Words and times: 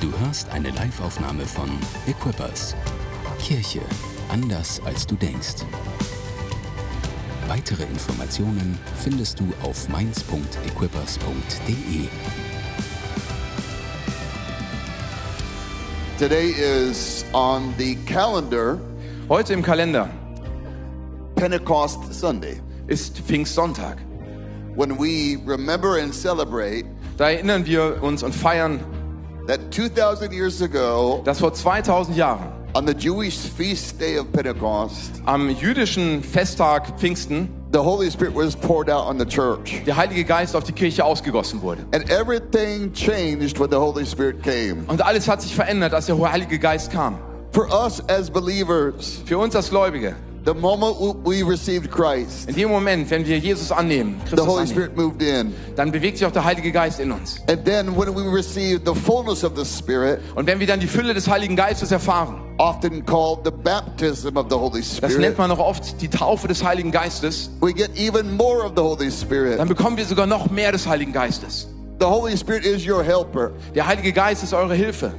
Du 0.00 0.12
hörst 0.20 0.48
eine 0.50 0.70
Live-Aufnahme 0.70 1.44
von 1.44 1.68
Equippers. 2.06 2.76
Kirche 3.40 3.80
anders 4.28 4.80
als 4.84 5.04
du 5.04 5.16
denkst. 5.16 5.64
Weitere 7.48 7.82
Informationen 7.82 8.78
findest 8.94 9.40
du 9.40 9.52
auf 9.60 9.88
mainz.equippers.de. 9.88 12.06
Today 16.16 16.50
is 16.50 17.24
on 17.32 17.74
the 17.76 17.96
calendar 18.06 18.78
Heute 19.28 19.52
im 19.52 19.62
Kalender 19.62 20.08
Pentecost 21.34 22.14
Sunday, 22.14 22.60
ist 22.86 23.18
Pfingstsonntag. 23.18 23.96
when 24.76 24.96
we 24.96 25.40
remember 25.44 26.00
and 26.00 26.14
celebrate 26.14 26.84
Da 27.18 27.30
erinnern 27.30 27.66
wir 27.66 28.00
uns 28.00 28.22
und 28.22 28.32
feiern, 28.32 28.78
that 29.48 29.72
2,000 29.72 30.32
years 30.32 30.62
ago, 30.62 31.22
dass 31.24 31.40
vor 31.40 31.52
2000 31.52 32.14
Jahren 32.14 32.52
on 32.74 32.86
the 32.86 32.94
Jewish 32.94 33.36
feast 33.36 33.98
day 33.98 34.18
of 34.18 34.30
Pentecost, 34.30 35.22
am 35.26 35.48
jüdischen 35.50 36.22
Festtag 36.22 36.98
Pfingsten 36.98 37.48
the 37.72 37.78
Holy 37.78 38.10
Spirit 38.10 38.34
was 38.34 38.54
poured 38.54 38.88
out 38.88 39.06
on 39.06 39.18
the 39.18 39.26
church. 39.26 39.82
der 39.86 39.96
Heilige 39.96 40.24
Geist 40.24 40.54
auf 40.54 40.64
die 40.64 40.72
Kirche 40.72 41.04
ausgegossen 41.04 41.60
wurde. 41.62 41.84
And 41.92 42.08
everything 42.10 42.92
changed 42.92 43.58
when 43.58 43.70
the 43.70 43.76
Holy 43.76 44.06
Spirit 44.06 44.42
came. 44.42 44.84
Und 44.86 45.02
alles 45.02 45.28
hat 45.28 45.42
sich 45.42 45.54
verändert, 45.54 45.92
als 45.94 46.06
der 46.06 46.18
Heilige 46.18 46.58
Geist 46.58 46.92
kam. 46.92 47.18
For 47.52 47.66
us 47.72 48.02
as 48.08 48.30
believers, 48.30 49.20
Für 49.24 49.38
uns 49.38 49.56
als 49.56 49.70
Gläubige, 49.70 50.14
the 50.48 50.54
moment 50.54 50.96
we 51.24 51.42
received 51.42 51.90
Christ, 51.90 52.48
in 52.48 52.54
dem 52.54 52.70
Moment, 52.70 53.10
wenn 53.10 53.26
wir 53.26 53.38
Jesus 53.38 53.70
annehmen, 53.70 54.18
the 54.24 54.30
Christus 54.30 54.46
Holy 54.46 54.62
annehmen, 54.62 54.68
Spirit 54.68 54.96
moved 54.96 55.22
in. 55.22 55.54
dann 55.76 55.92
bewegt 55.92 56.16
sich 56.18 56.26
auch 56.26 56.32
der 56.32 56.44
Heilige 56.44 56.72
Geist 56.72 57.00
in 57.00 57.12
uns. 57.12 57.40
And 57.48 57.64
then 57.66 57.94
when 57.96 58.14
we 58.14 58.22
received 58.34 58.86
the 58.86 58.94
fullness 58.94 59.44
of 59.44 59.52
the 59.56 59.64
Spirit, 59.64 60.20
Und 60.34 60.46
wenn 60.46 60.58
wir 60.58 60.66
dann 60.66 60.80
die 60.80 60.86
Fülle 60.86 61.12
des 61.12 61.28
Heiligen 61.28 61.54
Geistes 61.54 61.92
erfahren, 61.92 62.40
often 62.56 63.04
called 63.04 63.40
the 63.44 63.50
baptism 63.50 64.38
of 64.38 64.46
the 64.48 64.56
Holy 64.56 64.80
das 64.80 64.96
Spirit, 64.96 65.20
nennt 65.20 65.38
man 65.38 65.50
auch 65.50 65.58
oft 65.58 66.00
die 66.00 66.08
Taufe 66.08 66.48
des 66.48 66.64
Heiligen 66.64 66.90
Geistes, 66.90 67.50
we 67.60 67.74
get 67.74 67.90
even 67.98 68.34
more 68.34 68.64
of 68.64 68.72
the 68.74 68.82
Holy 68.82 69.10
Spirit. 69.10 69.58
dann 69.58 69.68
bekommen 69.68 69.98
wir 69.98 70.06
sogar 70.06 70.26
noch 70.26 70.50
mehr 70.50 70.72
des 70.72 70.86
Heiligen 70.86 71.12
Geistes. 71.12 71.68
The 72.00 72.06
Holy 72.06 72.36
Spirit 72.38 72.64
is 72.64 72.86
your 72.88 73.02
helper, 73.02 73.50
Der 73.74 73.86
Heilige 73.86 74.12
Geist 74.12 74.42
ist 74.42 74.54
eure 74.54 74.74
Hilfe. 74.74 75.12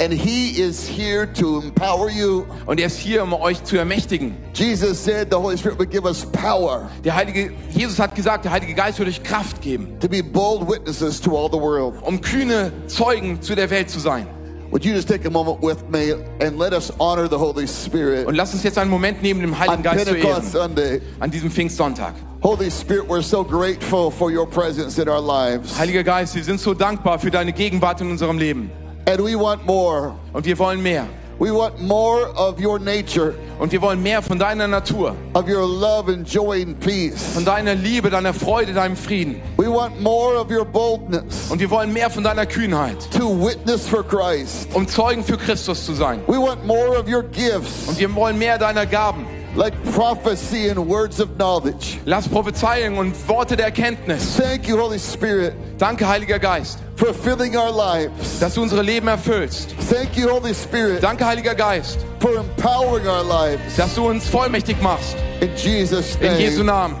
And 0.00 0.12
He 0.12 0.60
is 0.60 0.86
here 0.88 1.26
to 1.34 1.60
empower 1.62 2.10
you. 2.10 2.44
Und 2.66 2.80
er 2.80 2.86
ist 2.86 2.98
hier, 2.98 3.22
um 3.22 3.32
euch 3.32 3.62
zu 3.64 3.76
ermächtigen. 3.76 4.36
Jesus 4.54 5.02
said 5.02 5.28
the 5.30 5.36
Holy 5.36 5.56
Spirit 5.56 5.78
would 5.78 5.90
give 5.90 6.04
us 6.06 6.24
power 6.32 6.90
Der 7.04 7.14
Heilige, 7.14 7.52
Jesus 7.70 7.98
hat 7.98 8.14
gesagt, 8.14 8.44
der 8.44 8.52
Heilige 8.52 8.74
Geist 8.74 8.98
wird 8.98 9.08
euch 9.08 9.22
Kraft 9.22 9.60
geben, 9.62 9.98
to 10.00 10.08
be 10.08 10.22
bold 10.22 10.68
witnesses 10.68 11.20
to 11.20 11.36
all 11.36 11.48
the 11.50 11.58
world. 11.58 11.94
um 12.02 12.20
kühne 12.20 12.72
Zeugen 12.88 13.40
zu 13.40 13.54
der 13.54 13.70
Welt 13.70 13.88
zu 13.90 13.98
sein. 14.00 14.26
Would 14.70 14.84
you 14.84 14.92
just 14.92 15.08
take 15.08 15.24
a 15.26 15.30
moment 15.30 15.62
with 15.62 15.76
me 15.90 16.16
and 16.44 16.58
let 16.58 16.72
us 16.72 16.92
honor 16.98 17.28
the 17.28 17.38
Holy 17.38 17.68
Spirit 17.68 18.26
Und 18.26 18.34
lasst 18.34 18.52
uns 18.52 18.64
jetzt 18.64 18.76
einen 18.78 18.90
Moment 18.90 19.22
nehmen, 19.22 19.40
dem 19.40 19.56
Heiligen 19.56 19.82
Geist 19.82 20.06
zu 20.06 20.14
ehren, 20.16 20.42
Sunday? 20.42 21.00
an 21.20 21.30
diesem 21.30 21.50
Pfingstsonntag. 21.50 22.14
Holy 22.42 22.70
Spirit, 22.70 23.08
we're 23.08 23.22
so 23.22 23.44
grateful 23.44 24.10
for 24.10 24.30
your 24.30 24.44
presence 24.46 24.98
in 24.98 25.08
our 25.08 25.20
lives, 25.22 25.78
Heiliger 25.78 26.02
Geist, 26.02 26.34
wir 26.34 26.42
sind 26.44 26.60
so 26.60 26.74
dankbar 26.74 27.18
für 27.18 27.30
deine 27.30 27.52
Gegenwart 27.52 28.00
in 28.00 28.10
unserem 28.10 28.38
Leben. 28.38 28.70
And 29.06 29.20
we 29.24 29.34
want 29.38 29.64
more. 29.66 30.14
Und 30.32 30.44
wir 30.46 30.58
wollen 30.58 30.82
mehr. 30.82 31.06
We 31.38 31.52
want 31.52 31.78
more 31.82 32.32
of 32.34 32.58
your 32.58 32.78
nature, 32.78 33.34
Und 33.58 33.70
wir 33.70 33.82
wollen 33.82 34.02
mehr 34.02 34.22
von 34.22 34.38
deiner 34.38 34.66
Natur, 34.66 35.14
of 35.34 35.46
your 35.46 35.66
love 35.66 36.10
and 36.10 36.26
joy 36.26 36.62
and 36.62 36.80
peace. 36.80 37.34
von 37.34 37.44
deiner 37.44 37.74
Liebe, 37.74 38.08
deiner 38.08 38.32
Freude, 38.32 38.72
deinem 38.72 38.96
Frieden. 38.96 39.42
We 39.58 39.66
want 39.70 40.00
more 40.00 40.38
of 40.40 40.50
your 40.50 40.64
boldness 40.64 41.50
Und 41.50 41.60
wir 41.60 41.68
wollen 41.70 41.92
mehr 41.92 42.08
von 42.08 42.24
deiner 42.24 42.46
Kühnheit, 42.46 42.96
to 43.12 43.28
witness 43.38 43.86
for 43.86 44.02
Christ. 44.02 44.68
um 44.72 44.88
Zeugen 44.88 45.22
für 45.22 45.36
Christus 45.36 45.84
zu 45.84 45.92
sein. 45.92 46.20
We 46.26 46.38
want 46.40 46.64
more 46.66 46.98
of 46.98 47.06
your 47.06 47.22
gifts, 47.22 47.86
Und 47.86 47.98
wir 47.98 48.14
wollen 48.14 48.38
mehr 48.38 48.56
deiner 48.56 48.86
Gaben. 48.86 49.25
Like 49.56 49.72
prophecy 49.94 50.68
and 50.68 50.78
words 50.86 51.18
of 51.20 51.36
knowledge. 51.38 51.98
Lass 52.04 52.28
Prophezeiungen 52.28 52.98
und 52.98 53.28
Worte 53.28 53.56
der 53.56 53.66
Erkenntnis. 53.66 54.36
Thank 54.36 54.68
you, 54.68 54.76
Holy 54.78 54.98
Spirit, 54.98 55.54
Danke, 55.78 56.06
Heiliger 56.06 56.38
Geist, 56.38 56.78
for 56.96 57.12
filling 57.14 57.56
our 57.56 57.70
lives. 57.72 58.38
dass 58.38 58.54
du 58.54 58.62
unsere 58.62 58.82
Leben 58.82 59.08
erfüllst. 59.08 59.74
Thank 59.90 60.16
you, 60.16 60.28
Holy 60.28 60.54
Spirit, 60.54 61.02
Danke, 61.02 61.24
Heiliger 61.26 61.54
Geist, 61.54 61.98
for 62.20 62.36
empowering 62.36 63.06
our 63.06 63.24
lives. 63.24 63.76
dass 63.76 63.94
du 63.94 64.06
uns 64.08 64.28
vollmächtig 64.28 64.80
machst. 64.82 65.16
In 65.40 65.50
Jesus' 65.56 66.16
In 66.20 66.38
Jesu 66.38 66.62
name, 66.62 66.92
Namen. 66.92 66.96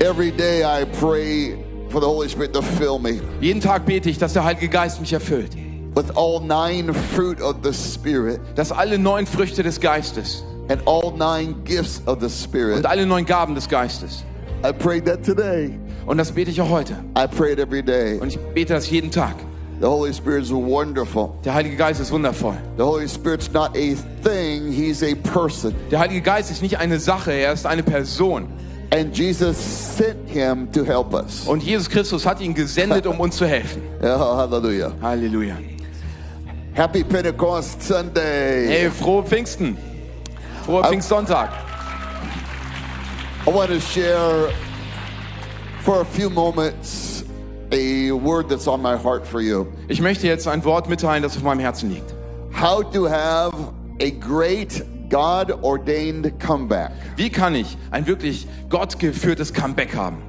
every 0.00 0.30
day 0.30 0.62
I 0.64 0.84
pray 1.00 1.56
for 1.90 2.00
the 2.00 2.06
Holy 2.06 2.28
Spirit 2.28 2.52
to 2.54 2.62
fill 2.62 2.98
me 2.98 3.20
Jeden 3.40 3.60
Tag 3.60 3.86
bete 3.86 4.08
ich, 4.10 4.18
dass 4.18 4.32
der 4.32 4.44
Heilige 4.44 4.68
Geist 4.68 5.00
mich 5.00 5.12
erfüllt. 5.12 5.50
With 5.94 6.16
all 6.16 6.40
nine 6.40 6.92
fruit 7.14 7.40
of 7.40 7.56
the 7.62 7.72
Spirit 7.72 8.40
Dass 8.56 8.72
alle 8.72 8.98
neun 8.98 9.26
Früchte 9.26 9.62
des 9.62 9.80
Geistes 9.80 10.42
and 10.68 10.80
all 10.86 11.12
nine 11.16 11.54
gifts 11.64 12.00
of 12.06 12.18
the 12.20 12.28
Spirit. 12.28 12.76
und 12.76 12.86
alle 12.86 13.06
neun 13.06 13.24
Gaben 13.24 13.54
des 13.54 13.68
Geistes. 13.68 14.24
I 14.64 14.72
prayed 14.72 15.04
that 15.06 15.22
today. 15.24 15.78
Und 16.06 16.18
das 16.18 16.32
bete 16.32 16.50
ich 16.50 16.60
auch 16.60 16.70
heute. 16.70 16.94
I 17.16 17.26
pray 17.26 17.52
it 17.52 17.58
every 17.58 17.82
day. 17.82 18.18
Und 18.18 18.28
ich 18.28 18.38
bete 18.54 18.72
das 18.72 18.88
jeden 18.90 19.10
Tag. 19.10 19.34
The 19.80 19.86
Holy 19.86 20.14
Spirit 20.14 20.44
is 20.44 20.52
wonderful. 20.52 21.34
Der 21.44 21.52
Heilige 21.52 21.76
Geist 21.76 22.00
ist 22.00 22.10
wundervoll. 22.10 22.56
The 22.78 22.82
Holy 22.82 23.08
Spirit's 23.08 23.50
not 23.52 23.70
a 23.76 23.94
thing, 24.22 24.70
He's 24.72 25.02
a 25.02 25.14
person. 25.32 25.74
Der 25.90 25.98
Heilige 25.98 26.22
Geist 26.22 26.50
ist 26.50 26.62
nicht 26.62 26.78
eine 26.78 26.98
Sache, 26.98 27.32
er 27.32 27.52
ist 27.52 27.66
eine 27.66 27.82
Person. 27.82 28.46
And 28.90 29.16
Jesus 29.16 29.56
sent 29.96 30.28
Him 30.28 30.70
to 30.72 30.84
help 30.84 31.12
us. 31.12 31.46
Und 31.46 31.62
Jesus 31.62 31.90
Christus 31.90 32.24
hat 32.24 32.40
ihn 32.40 32.54
gesendet, 32.54 33.06
um 33.06 33.18
uns 33.20 33.36
zu 33.36 33.46
helfen. 33.46 33.82
Oh, 34.02 34.36
hallelujah. 34.36 34.92
Halleluja. 35.02 35.56
Happy 36.74 37.04
Pentecost 37.04 37.82
Sunday. 37.82 38.66
Hey, 38.66 38.90
frohe 38.90 39.22
Pfingsten. 39.22 39.76
Froher 40.66 40.82
Pfingstsonntag. 40.82 41.48
I 43.46 43.50
want 43.50 43.70
to 43.70 43.78
share 43.78 44.50
for 45.82 46.00
a 46.00 46.04
few 46.04 46.28
moments 46.28 47.22
a 47.70 48.10
word 48.10 48.48
that's 48.48 48.66
on 48.66 48.82
my 48.82 48.96
heart 48.96 49.24
for 49.24 49.40
you. 49.40 49.72
Ich 49.86 50.00
möchte 50.00 50.26
jetzt 50.26 50.48
ein 50.48 50.64
Wort 50.64 50.88
mitteilen, 50.88 51.22
das 51.22 51.36
auf 51.36 51.44
meinem 51.44 51.60
Herzen 51.60 51.90
liegt. 51.90 52.12
How 52.52 52.82
to 52.82 53.08
have 53.08 53.54
a 54.00 54.10
great 54.10 54.82
God 55.10 55.52
ordained 55.62 56.40
comeback. 56.40 56.90
Wie 57.14 57.30
kann 57.30 57.54
ich 57.54 57.76
ein 57.92 58.04
wirklich 58.08 58.48
gottgeführtes 58.68 59.54
Comeback 59.54 59.94
haben? 59.94 60.23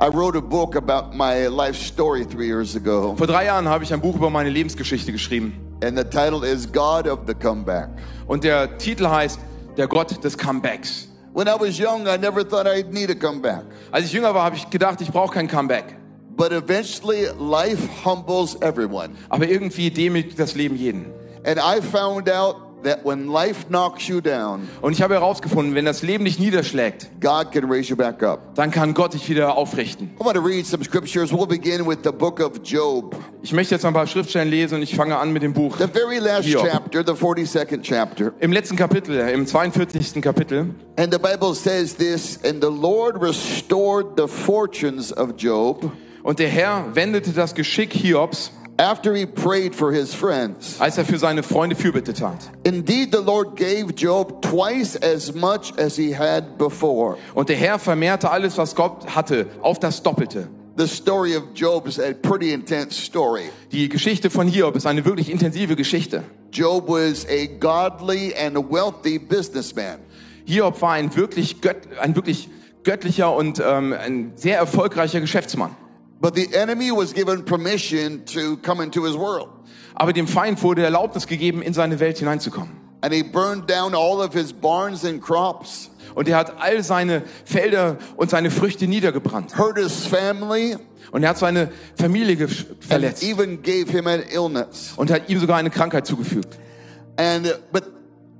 I 0.00 0.06
wrote 0.08 0.36
a 0.36 0.40
book 0.40 0.76
about 0.76 1.14
my 1.16 1.46
life 1.48 1.76
story 1.76 2.24
three 2.24 2.46
years 2.46 2.76
ago, 2.76 3.14
Vor 3.16 3.26
drei 3.26 3.46
Jahren 3.46 3.68
habe 3.68 3.82
ich 3.84 3.92
ein 3.92 4.00
Buch 4.00 4.14
über 4.16 4.30
meine 4.30 4.50
Lebensgeschichte 4.50 5.10
geschrieben. 5.12 5.54
and 5.82 5.96
the 5.96 6.04
title 6.04 6.44
is 6.44 6.66
God 6.70 7.06
of 7.08 7.20
the 7.26 7.34
Comeback. 7.34 7.88
Und 8.26 8.44
der 8.44 8.78
Titel 8.78 9.08
heißt 9.08 9.38
Der 9.76 9.86
Gott 9.88 10.22
des 10.22 10.36
Comebacks. 10.36 11.08
When 11.34 11.46
I 11.46 11.54
was 11.58 11.78
young, 11.78 12.06
I 12.08 12.16
never 12.16 12.42
thought 12.48 12.66
I'd 12.66 12.92
need 12.92 13.10
a 13.10 13.14
comeback. 13.14 13.62
Als 13.92 14.06
ich 14.06 14.12
jünger 14.12 14.34
war, 14.34 14.44
habe 14.44 14.56
ich 14.56 14.68
gedacht, 14.70 15.00
ich 15.00 15.10
brauche 15.10 15.34
kein 15.34 15.46
Comeback. 15.48 15.96
But 16.36 16.52
eventually, 16.52 17.26
life 17.38 17.88
humbles 18.04 18.56
everyone. 18.60 19.10
Aber 19.28 19.48
irgendwie 19.48 19.90
demütigt 19.90 20.38
das 20.38 20.54
Leben 20.54 20.76
jeden. 20.76 21.06
And 21.44 21.58
I 21.58 21.80
found 21.80 22.30
out 22.30 22.56
that 22.84 23.04
when 23.04 23.26
life 23.28 23.66
knocks 23.68 24.06
you 24.08 24.20
down, 24.20 24.68
Und 24.80 24.92
ich 24.92 25.02
habe 25.02 25.14
herausgefunden, 25.14 25.74
wenn 25.74 25.84
das 25.84 26.02
Leben 26.02 26.24
dich 26.24 26.38
niederschlägt, 26.38 27.08
God 27.20 27.52
can 27.52 27.70
raise 27.70 27.88
you 27.90 27.96
back 27.96 28.22
up. 28.22 28.54
dann 28.54 28.70
kann 28.70 28.94
Gott 28.94 29.14
dich 29.14 29.28
wieder 29.28 29.56
aufrichten. 29.56 30.10
I 30.20 30.24
want 30.24 30.36
to 30.36 30.42
read 30.42 30.66
some 30.66 30.82
scriptures. 30.84 31.30
We'll 31.32 31.46
begin 31.46 31.86
with 31.86 31.98
the 32.04 32.12
book 32.12 32.40
of 32.40 32.52
Job, 32.64 33.16
Ich 33.42 33.52
möchte 33.52 33.74
jetzt 33.74 33.84
ein 33.84 33.92
paar 33.94 34.06
Schriftstellen 34.06 34.48
lesen 34.48 34.76
und 34.76 34.82
ich 34.82 34.94
fange 34.94 35.16
an 35.16 35.32
mit 35.32 35.42
dem 35.42 35.52
Buch. 35.52 35.76
the 35.78 35.86
very 35.86 36.18
last 36.18 36.48
chapter, 36.48 37.02
the 37.06 37.12
42nd 37.12 37.82
chapter. 37.82 38.32
Im 38.40 38.52
letzten 38.52 38.76
Kapitel, 38.76 39.18
im 39.30 39.46
42. 39.46 40.20
Kapitel, 40.22 40.74
And 40.96 41.12
the 41.12 41.18
Bible 41.18 41.54
says 41.54 41.94
this 41.96 42.38
And 42.44 42.62
the 42.62 42.70
Lord 42.70 43.20
restored 43.22 44.16
the 44.16 44.26
fortunes 44.28 45.12
of 45.16 45.34
Job 45.36 45.90
und 46.22 46.38
der 46.40 46.48
Herr 46.48 46.84
wendete 46.94 47.30
das 47.32 47.54
Geschick 47.54 47.92
Hiobs, 47.94 48.50
after 48.78 49.14
he 49.14 49.26
prayed 49.26 49.74
for 49.74 49.92
his 49.92 50.14
friends. 50.14 50.80
als 50.80 50.96
er 50.98 51.04
für 51.04 51.18
seine 51.18 51.42
Freunde 51.42 51.76
Fürbitte 51.76 52.14
tat. 52.14 52.50
Indeed, 52.64 53.12
the 53.12 53.22
Lord 53.22 53.56
gave 53.56 53.92
Job 53.94 54.40
twice 54.42 54.96
as 54.96 55.34
much 55.34 55.72
as 55.78 55.96
he 55.96 56.16
had 56.16 56.56
before. 56.58 57.16
Und 57.34 57.48
der 57.48 57.56
Herr 57.56 57.78
vermehrte 57.78 58.30
alles, 58.30 58.56
was 58.56 58.74
Gott 58.74 59.14
hatte, 59.14 59.46
auf 59.62 59.78
das 59.78 60.02
Doppelte. 60.02 60.48
The 60.76 60.86
story 60.86 61.36
of 61.36 61.42
Job 61.54 61.88
is 61.88 61.98
a 61.98 62.12
pretty 62.12 62.52
intense 62.52 62.92
story. 62.92 63.50
Die 63.72 63.88
Geschichte 63.88 64.30
von 64.30 64.46
Hiob 64.46 64.76
ist 64.76 64.86
eine 64.86 65.04
wirklich 65.04 65.28
intensive 65.28 65.74
Geschichte. 65.74 66.22
Job 66.52 66.88
was 66.88 67.26
a 67.26 67.46
godly 67.58 68.32
and 68.34 68.56
wealthy 68.70 69.18
businessman. 69.18 69.98
Hiob 70.46 70.80
war 70.80 70.92
ein 70.92 71.14
wirklich, 71.16 71.60
gött, 71.60 71.88
ein 72.00 72.14
wirklich 72.14 72.48
göttlicher 72.84 73.34
und 73.34 73.60
ähm, 73.60 73.92
ein 73.92 74.32
sehr 74.36 74.56
erfolgreicher 74.56 75.20
Geschäftsmann. 75.20 75.74
But 76.20 76.34
the 76.34 76.52
enemy 76.54 76.90
was 76.90 77.12
given 77.14 77.44
permission 77.44 78.24
to 78.26 78.56
come 78.62 78.82
into 78.82 79.04
his 79.04 79.14
world. 79.16 79.48
Aber 79.94 80.12
dem 80.12 80.26
Feind 80.26 80.62
wurde 80.62 80.82
Erlaubnis 80.82 81.26
gegeben, 81.26 81.62
in 81.62 81.74
seine 81.74 82.00
Welt 82.00 82.18
hineinzukommen. 82.18 82.70
And 83.00 83.14
he 83.14 83.22
burned 83.22 83.68
down 83.70 83.94
all 83.94 84.20
of 84.20 84.32
his 84.34 84.52
barns 84.52 85.04
and 85.04 85.22
crops. 85.22 85.90
Und 86.16 86.28
er 86.28 86.36
hat 86.36 86.60
all 86.60 86.82
seine 86.82 87.22
Felder 87.44 87.98
und 88.16 88.30
seine 88.30 88.50
Früchte 88.50 88.88
niedergebrannt. 88.88 89.56
hurt 89.56 89.78
his 89.78 90.06
family, 90.06 90.76
Und 91.12 91.22
er 91.22 91.30
hat 91.30 91.38
seine 91.38 91.70
Familie 91.96 92.34
ge- 92.36 92.46
and 92.48 92.84
verletzt. 92.84 93.22
even 93.22 93.62
gave 93.62 93.88
him 93.90 94.06
an 94.08 94.22
illness. 94.32 94.94
Und 94.96 95.10
hat 95.12 95.28
ihm 95.28 95.38
sogar 95.38 95.56
eine 95.58 95.70
Krankheit 95.70 96.06
zugefügt. 96.06 96.58
And 97.16 97.56
but 97.72 97.84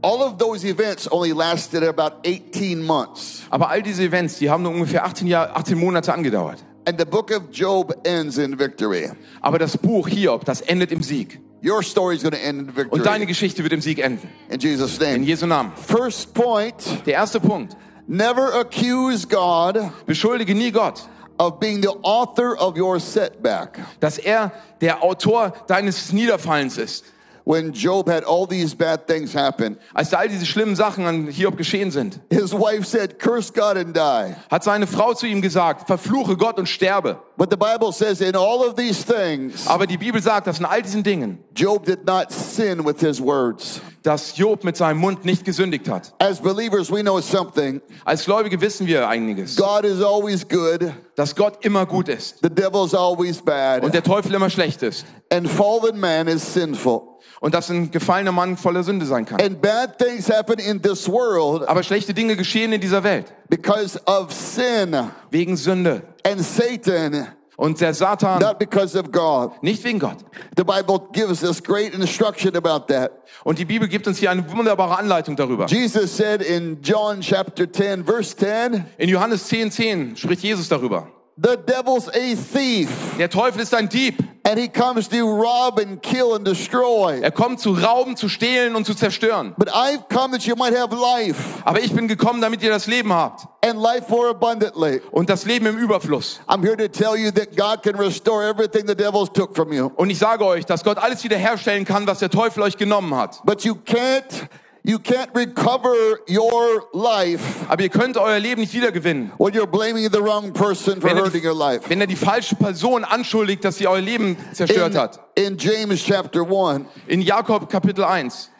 all 0.02 0.20
of 0.22 0.38
those 0.38 0.66
events 0.66 1.10
only 1.10 1.31
lasted 1.32 1.82
about 1.84 2.16
18 2.26 2.82
months. 2.82 3.42
Aber 3.50 3.69
all 3.70 3.82
diese 3.82 4.02
Events, 4.02 4.38
die 4.38 4.50
haben 4.50 4.64
nur 4.64 4.72
ungefähr 4.72 5.04
18, 5.04 5.26
Jahre, 5.28 5.54
18 5.56 5.78
Monate 5.78 6.12
angedauert. 6.12 6.64
And 6.88 6.99
the 6.99 7.05
book 7.05 7.31
of 7.31 7.50
Job 7.52 7.93
ends 8.05 8.38
in 8.38 8.56
victory. 8.58 9.11
Aber 9.43 9.58
das 9.58 9.76
Buch 9.76 10.08
Hiob, 10.08 10.46
das 10.46 10.62
endet 10.62 10.90
im 10.90 11.02
Sieg. 11.02 11.38
Your 11.62 11.82
story 11.82 12.14
is 12.17 12.23
going 12.23 12.32
to 12.35 12.40
end 12.40 12.70
in 12.79 12.87
Und 12.88 13.05
deine 13.05 13.20
victory. 13.20 13.26
Geschichte 13.26 13.62
wird 13.62 13.75
im 13.75 13.82
Sieg 13.82 13.99
enden. 13.99 14.26
In 14.49 14.58
Jesus' 14.58 14.96
In 14.99 15.05
name. 15.20 15.25
Jesu 15.26 15.46
Namen. 15.46 15.73
First 15.76 16.32
point 16.32 16.75
Der 17.05 17.14
erste 17.14 17.40
Punkt. 17.40 17.76
never 18.06 18.55
accuse 18.55 19.26
God 19.26 19.90
Beschuldige 20.06 20.55
nie 20.55 20.70
Gott, 20.70 21.06
of 21.38 21.61
being 21.61 21.82
the 21.82 21.90
author 22.02 22.55
of 22.58 22.79
your 22.79 22.99
setback. 22.99 23.79
dass 24.00 24.17
er 24.17 24.50
der 24.81 25.02
Autor 25.02 25.52
deines 25.67 26.11
Niederfallens 26.12 26.79
ist. 26.79 27.05
When 27.48 27.72
Job 27.72 28.10
had 28.10 28.24
all 28.24 28.46
these 28.46 28.74
bad 28.74 29.06
things 29.06 29.32
happen, 29.34 29.78
Als 29.94 30.12
all 30.12 30.28
diese 30.28 30.44
schlimmen 30.44 30.76
Sachen 30.76 31.06
an 31.06 31.28
Hiob 31.28 31.56
geschehen 31.56 31.90
sind, 31.90 32.20
his 32.30 32.52
wife 32.52 32.84
said, 32.84 33.18
Curse 33.18 33.54
God 33.54 33.78
and 33.78 33.96
die. 33.96 34.36
hat 34.50 34.64
seine 34.64 34.86
Frau 34.86 35.14
zu 35.14 35.24
ihm 35.26 35.40
gesagt, 35.40 35.86
verfluche 35.86 36.36
Gott 36.36 36.58
und 36.58 36.68
sterbe. 36.68 37.16
But 37.38 37.48
the 37.50 37.56
Bible 37.56 37.90
says, 37.92 38.20
in 38.20 38.36
all 38.36 38.68
of 38.68 38.74
these 38.76 39.02
things, 39.02 39.66
Aber 39.66 39.86
die 39.86 39.96
Bibel 39.96 40.20
sagt, 40.20 40.46
dass 40.46 40.58
in 40.58 40.66
all 40.66 40.82
diesen 40.82 41.02
Dingen, 41.02 41.38
Job 41.54 41.86
did 41.86 42.04
not 42.04 42.30
sin 42.30 42.84
with 42.84 43.00
his 43.00 43.18
words. 43.18 43.80
Dass 44.02 44.36
Job 44.36 44.64
mit 44.64 44.76
seinem 44.76 44.98
Mund 44.98 45.24
nicht 45.24 45.44
gesündigt 45.44 45.88
hat. 45.88 46.14
As 46.18 46.40
believers, 46.40 46.90
we 46.90 47.00
know 47.02 47.20
something. 47.20 47.80
Als 48.04 48.24
Gläubige 48.24 48.60
wissen 48.60 48.86
wir 48.86 49.08
einiges, 49.08 49.56
God 49.56 49.84
is 49.84 50.02
always 50.02 50.46
good, 50.46 50.92
dass 51.16 51.34
Gott 51.34 51.64
immer 51.64 51.86
gut 51.86 52.08
ist 52.08 52.38
the 52.42 52.48
devil's 52.48 52.94
always 52.94 53.38
und 53.38 53.46
bad, 53.46 53.94
der 53.94 54.02
Teufel 54.02 54.34
immer 54.34 54.50
schlecht 54.50 54.82
ist 54.82 55.04
and 55.30 55.48
fallen 55.48 55.98
man 55.98 56.28
is 56.28 56.54
sinful. 56.54 57.02
und 57.40 57.54
dass 57.54 57.70
ein 57.70 57.90
gefallener 57.90 58.32
Mann 58.32 58.56
voller 58.56 58.82
Sünde 58.82 59.06
sein 59.06 59.24
kann. 59.24 59.40
And 59.40 59.60
bad 59.60 59.98
things 59.98 60.28
happen 60.28 60.58
in 60.58 60.82
this 60.82 61.08
world 61.08 61.68
Aber 61.68 61.82
schlechte 61.82 62.14
Dinge 62.14 62.36
geschehen 62.36 62.72
in 62.72 62.80
dieser 62.80 63.02
Welt 63.04 63.32
because 63.48 64.00
of 64.06 64.32
sin 64.32 64.96
wegen 65.30 65.56
Sünde 65.56 66.02
and 66.24 66.40
Satan, 66.42 67.28
und 67.58 67.81
der 67.81 67.93
Satan 67.93 68.40
not 68.40 68.58
because 68.58 68.96
of 68.96 69.10
God. 69.10 69.62
nicht 69.62 69.82
wegen 69.82 69.99
Gott. 69.99 70.19
The 70.56 70.62
Bible 70.62 71.00
gives 71.12 71.43
us 71.43 71.60
great 71.60 71.93
instruction 71.93 72.56
about 72.56 72.87
that. 72.87 73.10
Und 73.43 73.58
die 73.58 73.64
Bibel 73.64 73.88
gibt 73.88 74.06
uns 74.06 74.19
hier 74.19 74.31
eine 74.31 74.49
wunderbare 74.50 74.96
Anleitung 74.96 75.34
darüber. 75.34 75.66
Jesus 75.66 76.16
said 76.16 76.40
in 76.40 76.81
John 76.82 77.20
chapter 77.20 77.70
10, 77.70 78.05
verse 78.05 78.37
10, 78.37 78.84
In 78.96 79.08
Johannes 79.08 79.49
10, 79.49 79.72
10 79.72 80.16
spricht 80.16 80.43
Jesus 80.43 80.69
darüber. 80.69 81.08
The 81.40 81.56
devil's 81.56 82.08
a 82.08 82.35
thief, 82.35 82.88
Der 83.19 83.29
Teufel 83.31 83.61
ist 83.62 83.73
ein 83.75 83.88
Dieb. 83.88 84.17
and 84.44 84.58
he 84.58 84.67
comes 84.69 85.08
to 85.08 85.17
rob 85.26 85.79
and 85.79 86.00
kill 86.02 86.35
and 86.35 86.44
destroy. 86.46 87.20
Er 87.23 87.31
kommt 87.31 87.61
zu 87.61 87.73
rauben, 87.75 88.17
zu 88.17 88.29
stehlen 88.29 88.75
und 88.76 88.87
zu 88.87 88.94
zerstören. 88.94 89.55
But 89.58 89.69
I've 89.69 90.08
come 90.08 90.32
that 90.32 90.46
you 90.46 90.56
might 90.56 90.75
have 90.76 90.94
life, 90.94 91.37
Aber 91.64 91.81
ich 91.81 91.93
bin 91.94 92.08
gekommen, 92.08 92.40
damit 92.40 92.62
ihr 92.62 92.70
das 92.70 92.87
Leben 92.87 93.12
habt. 93.12 93.46
and 93.62 93.79
life 93.81 94.08
more 94.08 94.31
abundantly. 94.31 95.00
Und 95.11 95.29
das 95.29 95.44
Leben 95.44 95.67
im 95.67 95.76
Überfluss. 95.76 96.40
I'm 96.49 96.62
here 96.62 96.76
to 96.76 96.88
tell 96.88 97.17
you 97.17 97.31
that 97.32 97.56
God 97.56 97.82
can 97.82 97.96
restore 97.96 98.43
everything 98.44 98.87
the 98.87 98.94
devil's 98.94 99.31
took 99.32 99.55
from 99.55 99.73
you. 99.73 99.91
Und 99.96 100.11
ich 100.11 100.19
sage 100.19 100.44
euch, 100.44 100.64
dass 100.64 100.82
Gott 100.82 100.96
alles 100.99 101.23
wiederherstellen 101.25 101.84
kann, 101.84 102.06
was 102.06 102.19
der 102.20 102.31
Teufel 102.31 102.62
euch 102.62 102.76
genommen 102.76 103.14
hat. 103.14 103.41
But 103.44 103.62
you 103.64 103.75
can't 103.75 104.49
you 104.84 104.98
can't 104.98 105.30
recover 105.34 105.92
your 106.28 106.88
life 106.92 107.42
Aber 107.69 107.82
ihr 107.82 107.88
könnt 107.88 108.16
euer 108.16 108.38
Leben 108.38 108.60
nicht 108.60 108.72
wiedergewinnen. 108.75 109.32
when 109.38 109.52
you're 109.54 109.66
blaming 109.66 110.10
the 110.10 110.19
wrong 110.20 110.52
person 110.52 111.00
for 111.00 111.10
hurting 111.10 111.44
your 111.44 111.54
life. 111.56 111.88
wenn 111.88 112.00
er 112.00 112.06
die 112.06 112.16
falsche 112.16 112.54
Person 112.56 113.04
anschuldigt, 113.04 113.64
dass 113.64 113.76
sie 113.78 113.86
euer 113.86 114.00
Leben 114.00 114.36
zerstört 114.52 114.92
In, 114.94 114.98
hat. 115.00 115.20
in 115.34 115.56
James 115.58 116.02
chapter 116.04 116.42
1, 116.42 116.86
In 117.06 117.20
Jakob 117.22 117.69
Kapitel 117.69 118.04
1 118.04 118.50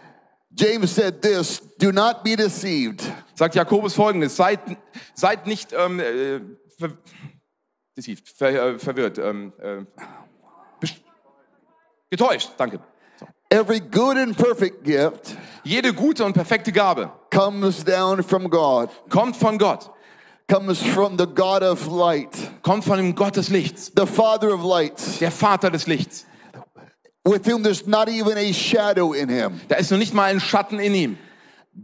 James 0.50 0.93
said 0.93 1.23
this, 1.23 1.61
do 1.79 1.93
not 1.93 2.25
be 2.25 2.35
deceived. 2.35 3.03
sagt 3.35 3.55
Jakobus 3.55 3.94
folgendes, 3.94 4.35
seid, 4.37 4.59
seid 5.14 5.47
nicht 5.47 5.73
ähm, 5.73 6.00
äh, 6.00 6.41
ver, 6.79 6.91
deceived, 7.97 8.29
ver, 8.29 8.49
äh, 8.75 8.79
verwirrt, 8.79 9.19
ähm, 9.19 9.53
äh, 9.61 9.85
getäuscht, 12.11 12.50
danke. 12.56 12.81
Every 13.50 13.81
good 13.81 14.17
and 14.19 14.37
perfect 14.37 14.85
gift 14.85 15.37
Jede 15.65 15.93
gute 15.93 16.25
und 16.25 16.33
perfekte 16.33 16.73
Gabe 16.73 17.11
comes 17.31 17.85
down 17.85 18.23
from 18.23 18.49
God, 18.49 18.89
kommt 19.11 19.37
von 19.37 19.59
Gott, 19.59 19.91
comes 20.47 20.81
from 20.81 21.19
the 21.19 21.27
God 21.27 21.62
of 21.62 21.87
light, 21.87 22.31
kommt 22.62 22.85
von 22.85 22.97
dem 22.97 23.15
Gott 23.15 23.37
des 23.37 23.50
Lichts, 23.50 23.93
the 23.95 24.06
Father 24.06 24.55
of 24.55 24.62
lights, 24.62 25.19
der 25.19 25.31
Vater 25.31 25.71
des 25.71 25.87
Lichts. 25.87 26.25
with 27.25 27.47
whom 27.47 27.62
there's 27.62 27.87
not 27.87 28.09
even 28.09 28.39
a 28.39 28.53
shadow 28.53 29.12
in 29.12 29.29
him. 29.29 29.61
Da 29.69 29.77
ist 29.77 29.91
noch 29.91 29.99
nicht 29.99 30.15
mal 30.15 30.31
ein 30.31 30.41
Schatten 30.41 30.81
in 30.81 30.95
ihm. 30.95 31.19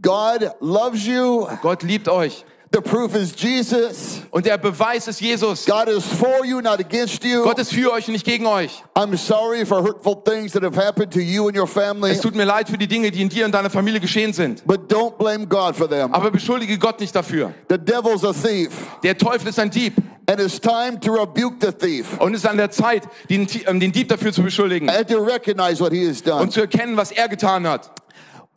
God 0.01 0.51
loves 0.59 1.05
you. 1.05 1.47
Gott 1.61 1.83
liebt 1.83 2.09
euch. 2.09 2.43
The 2.75 2.81
proof 2.81 3.15
is 3.15 3.33
Jesus. 3.37 4.19
Und 4.31 4.45
der 4.45 4.57
Beweis 4.57 5.07
ist 5.07 5.21
Jesus. 5.21 5.65
God 5.65 5.87
is 5.87 6.03
for 6.03 6.43
you, 6.45 6.59
not 6.59 6.81
against 6.81 7.23
you. 7.23 7.41
Gott 7.43 7.57
ist 7.57 7.71
für 7.73 7.89
euch 7.93 8.05
und 8.07 8.11
nicht 8.11 8.25
gegen 8.25 8.45
euch. 8.45 8.83
I'm 8.93 9.15
sorry 9.15 9.65
for 9.65 9.81
hurtful 9.81 10.21
things 10.21 10.51
that 10.51 10.61
have 10.61 10.75
happened 10.75 11.13
to 11.13 11.21
you 11.21 11.47
and 11.47 11.57
your 11.57 11.67
family, 11.67 12.11
Es 12.11 12.19
tut 12.19 12.35
mir 12.35 12.43
leid 12.43 12.67
für 12.67 12.77
die 12.77 12.87
Dinge, 12.87 13.11
die 13.11 13.21
in 13.21 13.29
dir 13.29 13.45
und 13.45 13.53
deiner 13.53 13.69
Familie 13.69 14.01
geschehen 14.01 14.33
sind. 14.33 14.61
but 14.67 14.91
don't 14.91 15.17
blame 15.17 15.47
God 15.47 15.73
for 15.77 15.87
them. 15.89 16.13
Aber 16.13 16.29
beschuldige 16.31 16.77
Gott 16.77 16.99
nicht 16.99 17.15
dafür. 17.15 17.53
The 17.69 17.77
devil's 17.77 18.25
a 18.25 18.33
thief, 18.33 18.71
Der 19.03 19.17
Teufel 19.17 19.47
ist 19.47 19.59
ein 19.59 19.69
Dieb. 19.71 19.93
and 20.29 20.41
it's 20.41 20.59
time 20.59 20.99
to 20.99 21.13
rebuke 21.13 21.55
the 21.61 21.71
thief 21.71 22.19
Und 22.19 22.33
es 22.33 22.43
ist 22.43 22.49
an 22.49 22.57
der 22.57 22.71
Zeit, 22.71 23.03
den, 23.29 23.47
ähm, 23.67 23.79
den 23.79 23.93
Dieb 23.93 24.09
dafür 24.09 24.33
zu 24.33 24.43
beschuldigen 24.43 24.89
and 24.89 25.07
to 25.09 25.19
recognize 25.23 25.79
what 25.79 25.93
he 25.93 26.05
has 26.05 26.21
done. 26.21 26.41
und 26.41 26.51
zu 26.51 26.59
erkennen, 26.59 26.97
was 26.97 27.13
er 27.13 27.29
getan 27.29 27.65
hat. 27.65 27.89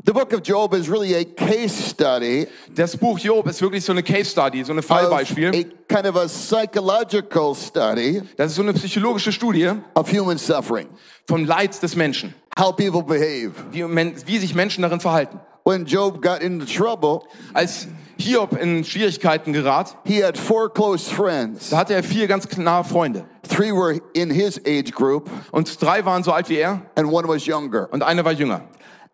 The 0.08 0.14
book 0.14 0.32
of 0.32 0.42
Job 0.42 0.72
is 0.72 0.88
really 0.88 1.12
a 1.12 1.22
case 1.22 1.90
study 1.90 2.46
Das 2.74 2.96
Buch 2.96 3.18
Job 3.18 3.46
ist 3.46 3.60
wirklich 3.60 3.84
so 3.84 3.92
eine 3.92 4.02
Case 4.02 4.30
Study, 4.30 4.64
so 4.64 4.72
ein 4.72 4.80
Fallbeispiel. 4.80 5.50
a 5.50 5.64
kind 5.86 6.06
of 6.06 6.16
a 6.16 6.26
psychological 6.26 7.54
study 7.54 8.22
Das 8.38 8.52
ist 8.52 8.56
so 8.56 8.62
eine 8.62 8.72
psychologische 8.72 9.32
Studie 9.32 9.70
of 9.94 10.10
human 10.10 10.38
suffering, 10.38 10.88
vom 11.26 11.44
Leid 11.44 11.82
des 11.82 11.94
Menschen, 11.94 12.32
how 12.58 12.74
people 12.74 13.02
behave. 13.02 13.52
wie, 13.70 13.84
wie 13.84 14.38
sich 14.38 14.54
Menschen 14.54 14.80
darin 14.80 15.00
verhalten. 15.00 15.40
When 15.66 15.84
Job 15.84 16.22
got 16.22 16.40
into 16.40 16.64
trouble, 16.64 17.28
Als 17.52 17.86
Hiob 18.18 18.58
in 18.58 18.84
Schwierigkeiten 18.84 19.52
gerat, 19.52 19.94
he 20.06 20.24
had 20.24 20.38
four 20.38 20.72
close 20.72 21.12
friends. 21.12 21.68
da 21.68 21.76
hatte 21.76 21.92
er 21.92 22.02
vier 22.02 22.26
ganz 22.28 22.48
nahe 22.56 22.82
Freunde. 22.82 23.26
Three 23.46 23.72
were 23.72 24.00
in 24.14 24.30
his 24.30 24.58
age 24.66 24.90
group, 24.90 25.28
Und 25.50 25.82
drei 25.82 26.02
waren 26.06 26.22
so 26.24 26.32
alt 26.32 26.48
wie 26.48 26.56
er 26.56 26.80
and 26.94 27.12
one 27.12 27.28
was 27.28 27.46
younger. 27.46 27.92
und 27.92 28.02
einer 28.02 28.24
war 28.24 28.32
jünger. 28.32 28.62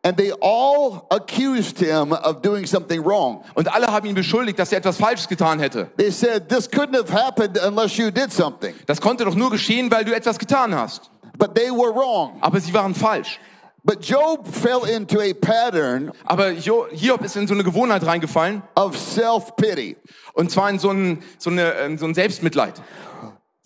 And 0.06 0.18
they 0.18 0.32
all 0.42 1.06
accused 1.11 1.78
him 1.78 2.12
of 2.12 2.42
doing 2.42 2.66
something 2.66 3.02
wrong. 3.02 3.42
Und 3.54 3.73
alle 3.75 3.87
haben 3.87 4.06
ihn 4.06 4.14
beschuldigt, 4.14 4.58
dass 4.58 4.70
er 4.70 4.78
etwas 4.78 4.99
Falsches 4.99 5.26
getan 5.28 5.58
hätte. 5.58 5.88
They 5.96 6.11
said, 6.11 6.46
This 6.50 6.68
couldn't 6.70 6.94
have 6.94 7.11
happened 7.11 7.58
unless 7.66 7.96
you 7.96 8.11
did 8.11 8.30
something. 8.30 8.75
Das 8.87 9.00
konnte 9.00 9.25
doch 9.25 9.34
nur 9.34 9.50
geschehen, 9.50 9.90
weil 9.90 10.04
du 10.04 10.14
etwas 10.14 10.38
getan 10.38 10.75
hast. 10.75 11.11
But 11.38 11.54
they 11.54 11.70
were 11.70 11.94
wrong. 11.94 12.37
Aber 12.42 12.61
sie 12.61 12.75
waren 12.75 12.94
falsch. 12.94 13.40
But 13.82 14.02
Job 14.06 14.46
fell 14.46 14.87
into 14.88 15.20
a 15.20 15.32
pattern 15.34 16.11
Aber 16.25 16.50
Jo- 16.52 16.87
Hiob 16.90 17.23
ist 17.23 17.37
in 17.37 17.46
so 17.46 17.54
eine 17.54 17.64
Gewohnheit 17.64 18.04
reingefallen. 18.04 18.62
of 18.76 18.96
self 18.99 19.56
pity. 19.56 19.96
Und 20.34 20.50
zwar 20.50 20.68
in 20.70 20.78
so 20.78 20.90
ein, 20.90 21.23
so 21.38 21.49
eine, 21.50 21.96
so 21.99 22.06
ein 22.06 22.14
Selbstmitleid. 22.14 22.75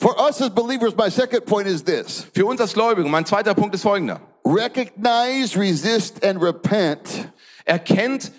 For 0.00 0.14
us 0.20 0.40
as 0.40 0.50
believers, 0.50 0.94
my 0.96 1.08
second 1.10 1.44
point 1.44 1.66
is 1.66 1.82
this 1.82 2.26
Für 2.34 2.46
uns 2.46 2.60
als 2.60 2.72
Gläubige, 2.72 3.08
mein 3.08 3.26
zweiter 3.26 3.54
Punkt 3.54 3.74
ist 3.74 3.82
folgender. 3.82 4.20
recognize, 4.44 5.56
resist, 5.56 6.24
and 6.24 6.40
repent 6.40 7.30
Erkennt 7.64 8.32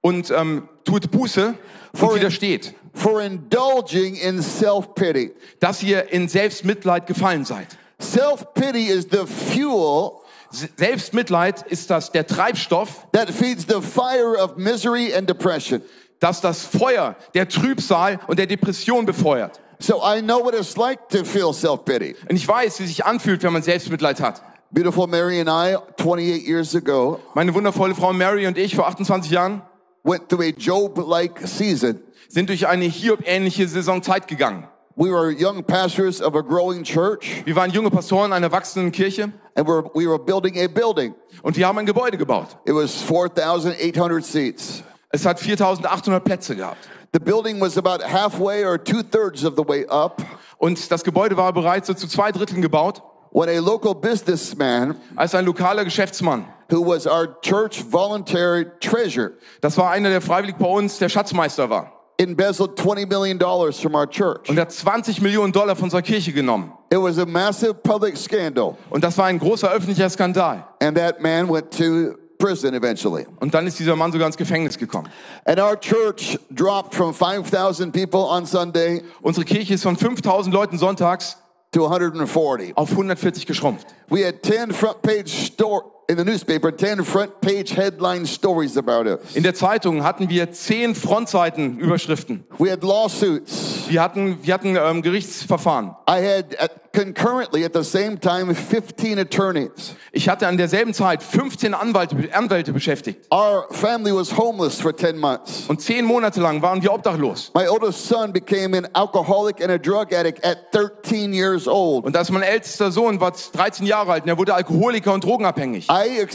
und 0.00 0.30
ähm, 0.30 0.68
tut 0.84 1.10
Buße 1.10 1.54
und 2.00 2.14
widersteht, 2.14 2.74
for 2.94 3.20
indulging 3.20 4.16
in 4.16 4.40
self 4.42 4.94
pity. 4.94 5.32
dass 5.60 5.82
ihr 5.82 6.10
in 6.12 6.28
Selbstmitleid 6.28 7.06
gefallen 7.06 7.44
seid. 7.44 7.76
Self 8.00 8.54
pity 8.54 8.86
is 8.88 9.06
the 9.10 9.26
fuel 9.26 10.22
Selbstmitleid 10.50 11.62
ist 11.66 11.90
das 11.90 12.10
der 12.10 12.26
Treibstoff, 12.26 13.06
that 13.12 13.28
feeds 13.30 13.66
the 13.68 13.82
fire 13.82 14.42
of 14.42 14.56
misery 14.56 15.12
and 15.14 15.28
depression. 15.28 15.82
das 16.20 16.40
das 16.40 16.62
Feuer 16.62 17.14
der 17.34 17.46
Trübsal 17.48 18.18
und 18.26 18.38
der 18.38 18.46
Depression 18.46 19.04
befeuert. 19.04 19.60
So 19.80 20.00
I 20.02 20.20
know 20.20 20.38
what 20.44 20.54
it's 20.54 20.76
like 20.76 21.08
to 21.10 21.24
feel 21.24 21.52
self 21.52 21.84
pity. 21.84 22.16
Und 22.28 22.36
ich 22.36 22.46
weiß, 22.46 22.80
wie 22.80 22.86
sich 22.86 23.04
anfühlt, 23.04 23.42
wenn 23.42 23.52
man 23.52 23.62
Selbstmitleid 23.62 24.20
hat. 24.20 24.42
Beautiful 24.70 25.06
Mary 25.06 25.40
and 25.40 25.48
I, 25.48 25.76
28 25.96 26.46
years 26.46 26.74
ago, 26.74 27.20
Meine 27.34 27.54
wundervolle 27.54 27.94
Frau 27.94 28.12
Mary 28.12 28.46
und 28.46 28.58
ich 28.58 28.74
vor 28.74 28.86
28 28.88 29.30
Jahren 29.30 29.62
went 30.04 30.28
through 30.28 30.42
a 30.42 30.50
Job 30.56 30.98
like 31.08 31.40
season. 31.46 32.00
sind 32.28 32.48
durch 32.50 32.66
eine 32.66 32.84
Hiob-ähnliche 32.84 33.66
Saisonzeit 33.68 34.28
gegangen. 34.28 34.66
We 34.96 35.10
were 35.10 35.30
young 35.30 35.62
pastors 35.62 36.20
of 36.20 36.34
a 36.34 36.40
growing 36.42 36.82
church, 36.82 37.42
Wir 37.44 37.54
waren 37.54 37.70
junge 37.70 37.88
Pastoren 37.90 38.32
einer 38.32 38.50
wachsenden 38.50 38.90
Kirche 38.90 39.32
and 39.54 39.66
we're, 39.68 39.84
we 39.94 40.06
were 40.08 40.18
building 40.18 40.58
a 40.58 40.66
building. 40.66 41.14
und 41.42 41.56
wir 41.56 41.66
haben 41.68 41.78
ein 41.78 41.86
Gebäude 41.86 42.18
gebaut. 42.18 42.58
It 42.66 42.74
was 42.74 43.00
4,800 43.02 44.24
seats. 44.24 44.82
Es 45.10 45.24
hat 45.24 45.38
4800 45.40 46.22
Plätze 46.24 46.56
gehabt. 46.56 46.88
The 47.18 47.24
building 47.24 47.60
was 47.60 47.76
about 47.76 48.00
halfway 48.04 48.64
or 48.64 48.78
two 48.78 49.02
thirds 49.02 49.44
of 49.44 49.54
the 49.56 49.64
way 49.66 49.84
up 49.88 50.22
Und 50.58 50.90
das 50.92 51.02
Gebäude 51.02 51.36
war 51.36 51.52
bereits 51.52 51.88
so 51.88 51.94
zu 51.94 52.06
zwei 52.06 52.30
Dritteln 52.30 52.62
gebaut, 52.62 53.02
when 53.32 53.48
a 53.48 53.58
local 53.60 53.92
businessman 53.94 54.94
als 55.16 55.34
ein 55.34 55.44
lokaler 55.44 55.84
Geschäftsmann, 55.84 56.44
who 56.70 56.80
was 56.86 57.06
our 57.08 57.40
church 57.40 57.82
voluntary 57.90 58.66
treasurer 58.80 59.32
das 59.60 59.76
war 59.76 59.90
einer, 59.90 60.10
der 60.10 60.20
freiwillig 60.20 60.56
bei 60.58 60.66
uns 60.66 60.98
der 60.98 61.08
Schatzmeister 61.08 61.68
war. 61.70 61.92
embezzled 62.20 62.76
$20 62.76 63.06
million 63.08 63.38
from 63.72 63.94
our 63.94 64.06
church. 64.08 64.48
Und 64.48 64.56
er 64.56 64.62
hat 64.62 64.72
20 64.72 65.20
Millionen 65.20 65.52
Dollar 65.52 65.74
von 65.76 65.84
unserer 65.84 66.02
Kirche 66.02 66.32
genommen. 66.32 66.72
It 66.92 66.98
was 67.00 67.18
a 67.18 67.26
massive 67.26 67.74
public 67.74 68.16
scandal, 68.16 68.76
Und 68.90 69.02
das 69.02 69.18
war 69.18 69.26
ein 69.26 69.38
großer 69.40 69.70
öffentlicher 69.70 70.08
Skandal. 70.08 70.64
and 70.80 70.96
that 70.96 71.20
man 71.20 71.48
went 71.48 71.70
to 71.76 72.16
prison 72.38 72.74
eventually. 72.74 73.26
Und 73.40 73.52
dann 73.52 73.66
ist 73.66 73.78
dieser 73.78 73.96
Mann 73.96 74.12
sogar 74.12 74.26
ins 74.26 74.36
Gefängnis 74.36 74.78
gekommen. 74.78 75.08
And 75.44 75.58
our 75.60 75.78
church 75.78 76.38
dropped 76.50 76.94
from 76.94 77.12
5,000 77.12 77.92
people 77.92 78.20
on 78.20 78.46
Sunday 78.46 79.02
Unsere 79.20 79.44
Kirche 79.44 79.74
ist 79.74 79.82
von 79.82 79.96
5000 79.96 80.54
Leuten 80.54 80.78
sonntags 80.78 81.36
to 81.72 81.84
140. 81.84 82.76
auf 82.76 82.90
140 82.90 83.46
geschrumpft. 83.46 83.86
We 84.08 84.24
had 84.24 84.42
10 84.42 84.72
front 84.72 85.02
page 85.02 85.28
store 85.28 85.84
in 86.10 86.16
the 86.16 86.24
newspaper, 86.24 86.74
10 86.74 87.04
front 87.04 87.38
page 87.42 87.76
headline 87.76 88.26
stories 88.26 88.78
about 88.78 89.06
us. 89.06 89.36
In 89.36 89.42
der 89.42 89.54
Zeitung 89.54 90.04
hatten 90.04 90.30
wir 90.30 90.50
zehn 90.52 90.94
Frontseiten 90.94 91.78
Überschriften. 91.78 92.44
We 92.58 92.70
had 92.70 92.82
lawsuits. 92.82 93.88
Wir 93.88 94.00
hatten, 94.00 94.38
wir 94.42 94.54
hatten 94.54 94.76
ähm, 94.76 95.02
Gerichtsverfahren. 95.02 95.94
I 96.08 96.22
had 96.22 96.58
at, 96.58 96.87
concurrently 96.92 97.64
at 97.64 97.72
the 97.72 97.84
same 97.84 98.18
time 98.18 98.54
15 98.54 99.18
attorneys. 99.18 99.94
Ich 100.12 100.28
hatte 100.28 100.46
an 100.46 100.56
derselben 100.56 100.94
Zeit 100.94 101.22
15 101.22 101.74
Anwälte, 101.74 102.16
Anwälte 102.32 102.72
beschäftigt. 102.72 103.26
Our 103.32 103.66
family 103.70 104.12
was 104.12 104.36
homeless 104.36 104.80
for 104.80 104.96
10 104.96 105.18
months. 105.18 105.64
Und 105.68 105.80
zehn 105.80 106.04
Monate 106.04 106.40
lang 106.40 106.62
waren 106.62 106.82
wir 106.82 106.92
obdachlos. 106.92 107.52
My 107.54 107.68
oldest 107.68 108.06
son 108.06 108.32
became 108.32 108.76
an 108.76 108.88
alcoholic 108.94 109.62
and 109.62 109.70
a 109.70 109.78
drug 109.78 110.12
addict 110.12 110.44
at 110.44 110.72
13 110.72 111.32
years 111.32 111.68
old. 111.68 112.04
Und 112.04 112.14
das 112.14 112.30
mein 112.30 112.42
ältester 112.42 112.90
Sohn 112.90 113.20
war 113.20 113.32
13 113.32 113.86
Jahre 113.86 114.12
alt 114.12 114.24
und 114.24 114.28
er 114.28 114.38
wurde 114.38 114.54
Alkoholiker 114.54 115.12
und 115.12 115.24
drogenabhängig. 115.24 115.88
I 115.90 116.26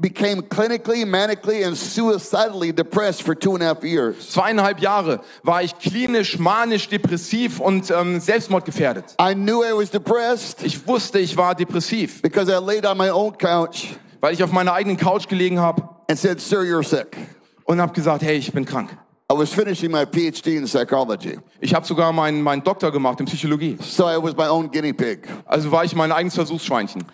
became 0.00 0.42
clinically, 0.42 1.04
manically, 1.04 1.66
and 1.66 1.76
suicidally 1.76 2.72
depressed 2.72 3.22
for 3.22 3.34
two 3.34 3.54
and 3.54 3.62
a 3.62 3.66
half 3.66 3.82
years. 3.82 4.16
Zweieinhalb 4.34 4.80
Jahre 4.80 5.20
war 5.42 5.62
ich 5.62 5.76
klinisch, 5.78 6.38
manisch, 6.38 6.88
depressiv 6.88 7.60
und 7.60 7.90
ähm, 7.90 8.20
selbstmordgefährdet. 8.20 9.16
I 9.20 9.34
knew 9.34 9.62
I 9.64 9.72
was 9.72 9.90
depressed 9.90 10.62
Ich 10.62 10.86
wusste, 10.86 11.18
ich 11.18 11.36
war 11.36 11.54
depressiv, 11.54 12.22
because 12.22 12.50
I 12.50 12.58
laid 12.64 12.86
on 12.86 12.96
my 12.96 13.10
own 13.10 13.36
couch 13.36 13.88
weil 14.20 14.34
ich 14.34 14.42
auf 14.42 14.50
meiner 14.52 14.72
eigenen 14.72 14.96
Couch 14.96 15.28
gelegen 15.28 15.60
habe 15.60 15.82
and 16.08 16.18
said, 16.18 16.40
Sir, 16.40 16.62
you're 16.62 16.82
sick. 16.82 17.16
und 17.64 17.80
habe 17.80 17.92
gesagt, 17.92 18.22
hey, 18.22 18.36
ich 18.36 18.52
bin 18.52 18.64
krank. 18.64 18.90
I 19.30 19.34
was 19.36 19.52
finishing 19.52 19.90
my 19.90 20.06
PhD 20.06 20.56
in 20.56 20.64
psychology, 20.66 21.38
Ich 21.60 21.74
habe 21.74 21.86
sogar 21.86 22.12
meinen 22.12 22.40
meinen 22.42 22.64
Doktor 22.64 22.90
gemacht 22.90 23.20
in 23.20 23.26
Psychologie. 23.26 23.76
so 23.80 24.08
I 24.08 24.16
was 24.16 24.34
my 24.36 24.48
own 24.48 24.70
guinea 24.70 24.92
pig. 24.92 25.28
Also 25.44 25.70
war 25.70 25.84
ich 25.84 25.94
mein 25.94 26.10
eigenes 26.12 26.34
Versuchsschweinchen. 26.34 27.04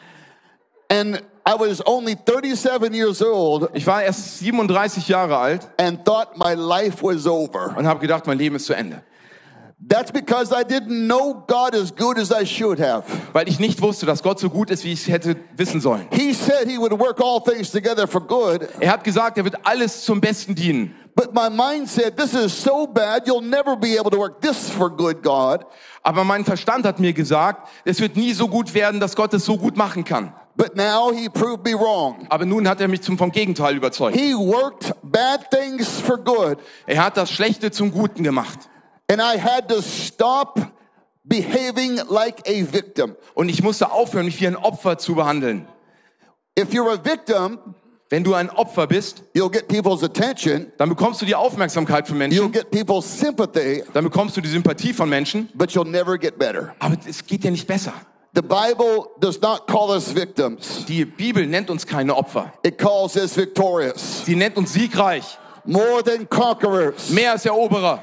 And 0.90 1.22
I 1.46 1.54
was 1.58 1.84
only 1.86 2.14
37 2.14 2.94
years 2.94 3.22
old 3.22 3.68
Ich 3.74 3.86
war 3.86 4.02
erst 4.02 4.38
37 4.38 5.08
Jahre 5.08 5.36
alt 5.36 5.68
and 5.78 6.04
thought 6.04 6.36
my 6.36 6.54
life 6.54 7.02
was 7.02 7.26
over. 7.26 7.74
und 7.76 7.86
habe 7.86 8.00
gedacht, 8.00 8.26
mein 8.26 8.38
Leben 8.38 8.56
ist 8.56 8.66
zu 8.66 8.74
Ende. 8.74 9.02
That's 9.86 10.10
because 10.12 10.50
I 10.50 10.62
didn't 10.64 11.06
know 11.06 11.44
God 11.46 11.74
as 11.74 11.94
good 11.94 12.16
as 12.18 12.30
I 12.30 12.46
should 12.46 12.80
have. 12.80 13.04
Weil 13.34 13.48
ich 13.48 13.58
nicht 13.60 13.82
wusste, 13.82 14.06
dass 14.06 14.22
Gott 14.22 14.38
so 14.40 14.48
gut 14.48 14.70
ist, 14.70 14.82
wie 14.84 14.92
ich 14.92 15.02
es 15.02 15.08
hätte 15.08 15.36
wissen 15.56 15.80
sollen. 15.80 16.06
He 16.10 16.32
said 16.32 16.66
he 16.68 16.78
would 16.78 16.92
work 16.98 17.20
all 17.20 17.42
things 17.42 17.70
together 17.70 18.06
for 18.08 18.22
good, 18.22 18.66
Er 18.80 18.92
hat 18.92 19.04
gesagt, 19.04 19.36
er 19.36 19.44
wird 19.44 19.56
alles 19.66 20.02
zum 20.04 20.20
Besten 20.22 20.54
dienen. 20.54 20.94
but 21.14 21.34
my 21.34 21.50
mind 21.50 21.88
said, 21.88 22.16
This 22.16 22.32
is 22.32 22.52
so 22.62 22.86
bad, 22.86 23.26
you'll 23.26 23.42
never 23.42 23.76
be 23.76 23.98
able 23.98 24.10
to 24.10 24.18
work 24.18 24.40
this 24.40 24.70
for 24.70 24.88
good, 24.88 25.22
God. 25.22 25.66
Aber 26.02 26.24
mein 26.24 26.44
Verstand 26.46 26.86
hat 26.86 26.98
mir 26.98 27.12
gesagt, 27.12 27.68
es 27.84 28.00
wird 28.00 28.16
nie 28.16 28.32
so 28.32 28.48
gut 28.48 28.72
werden, 28.72 29.00
dass 29.00 29.14
Gott 29.14 29.34
es 29.34 29.44
so 29.44 29.58
gut 29.58 29.76
machen 29.76 30.04
kann. 30.04 30.32
But 30.56 30.76
now 30.76 31.11
he 31.12 31.28
proved 31.28 31.64
me 31.64 31.75
wrong. 31.75 32.26
Aber 32.28 32.44
nun 32.46 32.68
hat 32.68 32.80
er 32.80 32.87
mich 32.88 33.02
zum 33.02 33.18
vom 33.18 33.32
Gegenteil 33.32 33.76
überzeugt. 33.76 34.16
He 34.16 34.34
worked 34.34 34.94
bad 35.02 35.50
things 35.50 36.00
for 36.00 36.16
good, 36.16 36.58
Er 36.87 37.04
hat 37.04 37.16
das 37.16 37.30
Schlechte 37.30 37.70
zum 37.70 37.90
Guten 37.92 38.23
gemacht. 38.23 38.58
and 39.11 39.20
I 39.20 39.37
had 39.38 39.68
to 39.68 39.82
stop 39.82 40.61
behaving 41.25 42.00
like 42.08 42.46
a 42.49 42.62
victim. 42.73 43.16
Und 43.34 43.49
ich 43.49 43.62
musste 43.62 43.90
aufhören, 43.92 44.26
mich 44.26 44.40
wie 44.40 44.46
ein 44.46 44.56
Opfer 44.56 44.99
zu 44.99 45.14
behandeln. 45.14 45.66
If 46.58 46.70
you're 46.73 46.92
a 46.92 47.04
victim, 47.04 47.58
Wenn 48.11 48.23
du 48.23 48.34
ein 48.34 48.50
Opfer 48.50 48.87
bist, 48.87 49.23
you'll 49.34 49.50
get 49.50 49.66
people's 49.66 50.04
attention, 50.04 50.70
dann 50.76 50.88
bekommst 50.90 51.20
du 51.23 51.26
die 51.26 51.34
Aufmerksamkeit 51.34 52.06
von 52.06 52.16
you'll 52.16 52.28
Menschen, 52.28 52.52
get 52.52 52.70
people's 52.70 53.18
sympathy, 53.18 53.82
dann 53.92 54.04
bekommst 54.04 54.37
du 54.37 54.40
die 54.42 54.49
Sympathie 54.50 54.92
von 54.92 55.08
Menschen, 55.08 55.49
but 55.54 55.70
you'll 55.73 55.88
never 55.88 56.16
get 56.18 56.38
better. 56.38 56.76
aber 56.78 56.96
es 57.08 57.25
geht 57.26 57.42
dir 57.42 57.50
nicht 57.50 57.66
besser. 57.66 57.94
The 58.34 58.42
Bible 58.42 59.12
does 59.20 59.40
not 59.40 59.68
call 59.68 59.92
us 59.92 60.10
victims, 60.12 60.84
Die 60.86 61.04
Bibel 61.04 61.46
nennt 61.46 61.70
uns 61.70 61.86
keine 61.86 62.14
Opfer. 62.16 62.52
it 62.64 62.78
calls 62.78 63.16
us 63.16 63.34
victorious, 63.36 64.24
Sie 64.24 64.34
nennt 64.34 64.56
uns 64.56 64.72
siegreich, 64.72 65.38
more 65.64 66.02
than 66.02 66.26
conquerors. 66.28 67.10
mehr 67.10 67.30
als 67.32 67.46
Eroberer. 67.46 68.02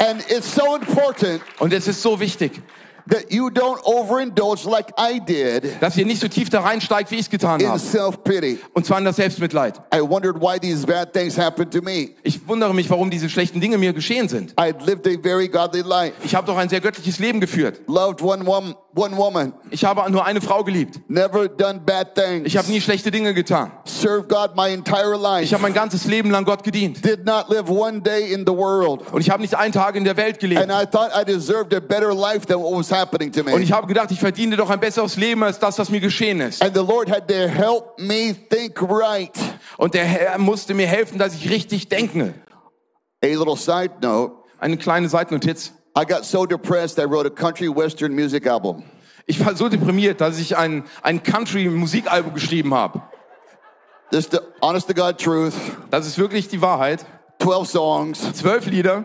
And 0.00 0.24
it's 0.28 0.52
so 0.52 0.74
important 0.76 1.40
Und 1.60 1.72
es 1.72 1.86
ist 1.88 2.02
so 2.02 2.18
wichtig, 2.18 2.60
that 3.08 3.32
you 3.32 3.48
don't 3.50 3.80
overindulge 3.84 4.64
like 4.68 4.92
I 4.98 5.18
did 5.20 5.80
dass 5.80 5.96
ihr 5.96 6.06
nicht 6.06 6.20
so 6.20 6.28
tief 6.28 6.50
da 6.50 6.60
reinsteigt, 6.60 7.10
wie 7.10 7.16
ich 7.16 7.22
es 7.22 7.30
getan 7.30 7.60
in 7.60 7.68
habe. 7.68 7.78
self 7.78 8.22
pity. 8.24 8.58
Und 8.74 8.86
zwar 8.86 8.98
in 8.98 9.04
das 9.04 9.16
Selbstmitleid. 9.16 9.80
I 9.94 10.00
wondered 10.00 10.40
why 10.40 10.58
these 10.58 10.86
bad 10.86 11.12
things 11.12 11.38
happened 11.38 11.72
to 11.72 11.80
me. 11.82 12.10
Ich 12.22 12.46
wundere 12.48 12.74
mich, 12.74 12.88
warum 12.90 13.10
diese 13.10 13.28
schlechten 13.28 13.60
Dinge 13.60 13.78
mir 13.78 13.92
geschehen 13.92 14.28
sind. 14.28 14.54
I'd 14.56 14.84
lived 14.84 15.06
a 15.06 15.16
very 15.22 15.48
godly 15.48 15.82
life, 15.82 16.14
Ich 16.24 16.34
habe 16.34 16.46
doch 16.46 16.56
ein 16.56 16.68
sehr 16.68 16.80
göttliches 16.80 17.18
Leben 17.18 17.40
geführt. 17.40 17.80
loved 17.86 18.20
one 18.22 18.44
woman, 18.46 18.74
one 18.94 19.16
woman, 19.16 19.52
Ich 19.70 19.84
habe 19.84 20.10
nur 20.10 20.24
eine 20.24 20.40
Frau 20.40 20.62
geliebt. 20.64 21.00
never 21.08 21.48
done 21.48 21.80
bad 21.84 22.14
things, 22.14 22.46
Ich 22.46 22.56
habe 22.56 22.70
nie 22.70 22.80
schlechte 22.80 23.10
Dinge 23.10 23.34
getan. 23.34 23.70
served 23.84 24.28
God 24.28 24.56
my 24.56 24.68
entire 24.72 25.14
Ich 25.14 25.20
life, 25.22 25.52
habe 25.54 25.62
mein 25.62 25.74
ganzes 25.74 26.04
Leben 26.04 26.30
lang 26.30 26.44
Gott 26.44 26.62
gedient. 26.64 27.04
did 27.04 27.24
not 27.24 27.48
live 27.48 27.68
one 27.70 28.00
day 28.00 28.32
in 28.32 28.44
the 28.46 28.52
world. 28.52 29.02
Und 29.12 29.20
ich 29.20 29.30
habe 29.30 29.42
nicht 29.42 29.54
einen 29.56 29.72
Tag 29.72 29.94
in 29.96 30.04
der 30.04 30.16
Welt 30.16 30.34
And 30.34 30.40
gelebt. 30.40 30.70
I 30.70 30.84
thought 30.86 31.10
I 31.18 31.24
deserved 31.24 31.72
a 31.74 31.80
better 31.80 32.12
life 32.14 32.46
than 32.46 32.58
what 32.60 32.72
was 32.72 32.90
happening 32.90 32.97
to 33.06 33.40
Und 33.40 33.44
me. 33.44 33.62
ich 33.62 33.72
habe 33.72 33.86
gedacht, 33.86 34.10
ich 34.10 34.20
verdiene 34.20 34.56
doch 34.56 34.70
ein 34.70 34.80
besseres 34.80 35.16
Leben 35.16 35.42
als 35.42 35.58
das, 35.58 35.78
was 35.78 35.90
mir 35.90 36.00
geschehen 36.00 36.40
ist. 36.40 36.62
And 36.62 36.74
the 36.74 36.82
Lord 36.82 37.10
had 37.10 37.28
to 37.28 37.34
help 37.34 37.98
me 37.98 38.34
think 38.48 38.80
right. 38.82 39.36
Und 39.76 39.94
der 39.94 40.04
Herr 40.04 40.38
musste 40.38 40.74
mir 40.74 40.86
helfen, 40.86 41.18
dass 41.18 41.34
ich 41.34 41.50
richtig 41.50 41.88
denke. 41.88 42.34
A 43.22 43.26
little 43.26 43.56
side 43.56 43.94
note 44.00 44.34
Eine 44.60 44.76
kleine 44.76 45.08
Seitennotiz. 45.08 45.72
I 45.96 46.04
got 46.04 46.24
so 46.24 46.46
depressed, 46.46 46.98
I 46.98 47.04
wrote 47.04 47.26
a 47.26 47.30
country 47.30 47.68
western 47.68 48.12
music 48.14 48.46
album. 48.46 48.84
Ich 49.26 49.44
war 49.44 49.54
so 49.56 49.68
deprimiert, 49.68 50.20
dass 50.20 50.38
ich 50.38 50.56
ein, 50.56 50.84
ein 51.02 51.22
Country-Musikalbum 51.22 52.32
geschrieben 52.34 52.72
habe. 52.74 53.02
This 54.10 54.26
is 54.26 54.30
the 54.30 54.38
honest 54.62 54.88
to 54.88 54.94
God 54.94 55.18
truth. 55.18 55.52
Das 55.90 56.06
ist 56.06 56.16
wirklich 56.18 56.48
die 56.48 56.62
Wahrheit. 56.62 57.04
12 57.40 57.68
songs. 57.68 58.32
Zwölf 58.32 58.66
Lieder. 58.66 59.04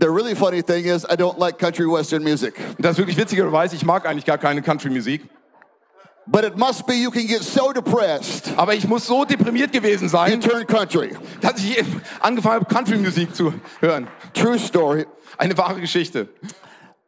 The 0.00 0.08
really 0.08 0.34
funny 0.34 0.62
thing 0.62 0.86
is, 0.86 1.04
I 1.10 1.14
don't 1.14 1.38
like 1.38 1.58
country 1.58 1.86
western 1.86 2.24
music. 2.24 2.54
Das 2.78 2.96
wirklich 2.96 3.18
witzigerweise, 3.18 3.76
ich 3.76 3.84
mag 3.84 4.06
eigentlich 4.06 4.24
gar 4.24 4.38
keine 4.38 4.62
Country-Musik. 4.62 5.28
But 6.26 6.44
it 6.44 6.56
must 6.56 6.86
be 6.86 6.94
you 6.94 7.10
can 7.10 7.26
get 7.26 7.42
so 7.42 7.70
depressed, 7.70 8.50
Aber 8.56 8.72
ich 8.74 8.88
muss 8.88 9.06
so 9.06 9.26
deprimiert 9.26 9.72
gewesen 9.72 10.04
you 10.04 10.08
sein, 10.08 10.40
turn 10.40 10.66
country. 10.66 11.14
dass 11.42 11.62
ich 11.62 11.84
angefangen 12.20 12.60
habe, 12.60 12.74
Country-Musik 12.74 13.34
zu 13.34 13.52
hören. 13.80 14.08
True 14.32 14.58
story. 14.58 15.04
Eine 15.36 15.56
wahre 15.58 15.78
Geschichte. 15.80 16.28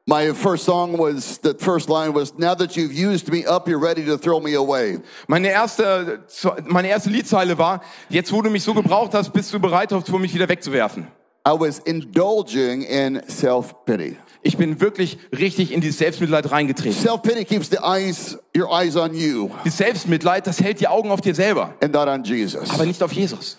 My 0.05 0.35
first 0.35 0.65
song 0.67 0.99
was, 0.99 1.41
the 1.43 1.55
first 1.59 1.89
line 1.89 2.13
was, 2.13 2.37
Now 2.37 2.55
that 2.55 2.77
you've 2.77 2.93
used 2.93 3.33
me 3.33 3.47
up, 3.47 3.69
you're 3.69 3.79
ready 3.79 4.05
to 4.05 4.19
throw 4.19 4.39
me 4.39 4.55
away. 4.55 4.99
Meine 5.29 5.49
erste, 5.49 6.25
meine 6.67 6.89
erste 6.89 7.09
Liedzeile 7.09 7.57
war, 7.57 7.81
jetzt 8.11 8.31
wo 8.33 8.43
du 8.43 8.51
mich 8.51 8.65
so 8.65 8.75
gebraucht 8.75 9.15
hast, 9.15 9.33
bist 9.33 9.55
du 9.55 9.61
bereit, 9.61 9.91
für 9.93 10.19
mich 10.19 10.35
wieder 10.35 10.49
wegzuwerfen. 10.49 11.07
I 11.45 11.53
was 11.53 11.81
indulging 11.81 12.83
in 12.83 13.23
self 13.29 13.85
pity. 13.85 14.17
Ich 14.45 14.57
bin 14.57 14.81
wirklich 14.81 15.19
richtig 15.37 15.73
in 15.73 15.81
dieses 15.81 15.99
Selbstmitleid 15.99 16.51
reingetreten. 16.51 16.93
Self 17.01 17.23
pity 17.23 17.45
keeps 17.45 17.69
the 17.69 17.79
eyes, 17.83 18.39
your 18.57 18.71
eyes 18.73 18.97
on 18.97 19.15
you 19.15 19.51
Dieses 19.65 19.79
Selbstmitleid, 19.79 20.47
das 20.47 20.61
hält 20.61 20.81
die 20.81 20.89
Augen 20.89 21.11
auf 21.11 21.21
dir 21.21 21.35
selber, 21.35 21.75
and 21.81 21.93
not 21.93 22.09
on 22.09 22.23
Jesus. 22.25 22.71
aber 22.71 22.87
nicht 22.87 23.03
auf 23.03 23.13
Jesus. 23.13 23.57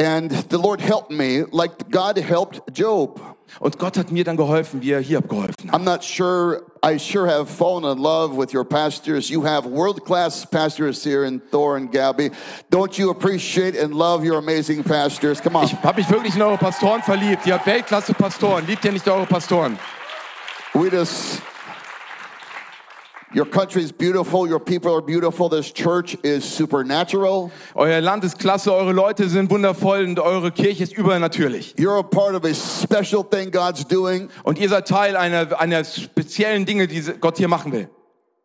And 0.00 0.32
the 0.50 0.56
Lord 0.56 0.80
helped 0.80 1.10
me 1.10 1.46
like 1.50 1.90
God 1.90 2.16
helped 2.18 2.62
Job. 2.72 3.20
Und 3.60 3.78
Gott 3.78 3.96
hat 3.96 4.10
mir 4.10 4.24
dann 4.24 4.36
geholfen, 4.36 4.82
wie 4.82 4.92
er 4.92 5.00
hier 5.00 5.20
geholfen 5.20 5.70
hat. 5.70 5.74
I'm 5.74 5.84
not 5.84 6.04
sure, 6.04 6.62
I 6.84 6.98
sure 6.98 7.26
have 7.26 7.46
fallen 7.46 7.84
in 7.84 8.02
love 8.02 8.36
with 8.36 8.52
your 8.54 8.64
pastors. 8.64 9.28
You 9.28 9.44
have 9.44 9.66
world 9.66 10.04
class 10.04 10.46
pastors 10.46 11.02
here 11.04 11.24
in 11.24 11.40
Thor 11.50 11.76
and 11.76 11.90
Gabby. 11.90 12.30
Don't 12.70 12.98
you 12.98 13.10
appreciate 13.10 13.76
and 13.76 13.94
love 13.94 14.24
your 14.24 14.38
amazing 14.38 14.82
pastors? 14.84 15.40
Come 15.40 15.56
on. 15.56 15.64
Ich 15.64 15.72
habe 15.82 16.00
mich 16.00 16.10
wirklich 16.10 16.34
in 16.34 16.42
eure 16.42 16.58
Pastoren 16.58 17.02
verliebt. 17.02 17.46
Ihr 17.46 17.54
habt 17.54 17.66
Weltklasse 17.66 18.14
Pastoren. 18.14 18.66
Liebt 18.66 18.84
ihr 18.84 18.92
nicht 18.92 19.08
eure 19.08 19.26
Pastoren? 19.26 19.78
We 20.74 20.90
just, 20.90 21.40
Your 23.34 23.44
country 23.44 23.82
is 23.82 23.92
beautiful. 23.92 24.48
Your 24.48 24.58
people 24.58 24.94
are 24.94 25.02
beautiful. 25.02 25.50
This 25.50 25.70
church 25.70 26.16
is 26.22 26.44
supernatural. 26.44 27.50
Euer 27.74 28.00
Land 28.00 28.24
ist 28.24 28.38
klasse, 28.38 28.72
eure 28.72 28.92
Leute 28.92 29.28
sind 29.28 29.50
wundervoll 29.50 30.04
und 30.04 30.18
eure 30.18 30.50
Kirche 30.50 30.82
ist 30.82 30.96
übernatürlich. 30.96 31.74
You're 31.76 31.98
a 31.98 32.02
part 32.02 32.34
of 32.34 32.44
a 32.44 32.54
special 32.54 33.22
thing 33.22 33.50
God's 33.50 33.86
doing. 33.86 34.30
Und 34.44 34.58
ihr 34.58 34.70
seid 34.70 34.88
Teil 34.88 35.14
einer, 35.14 35.60
einer 35.60 35.84
speziellen 35.84 36.64
Dinge, 36.64 36.88
die 36.88 37.02
Gott 37.20 37.36
hier 37.36 37.48
machen 37.48 37.70
will. 37.72 37.90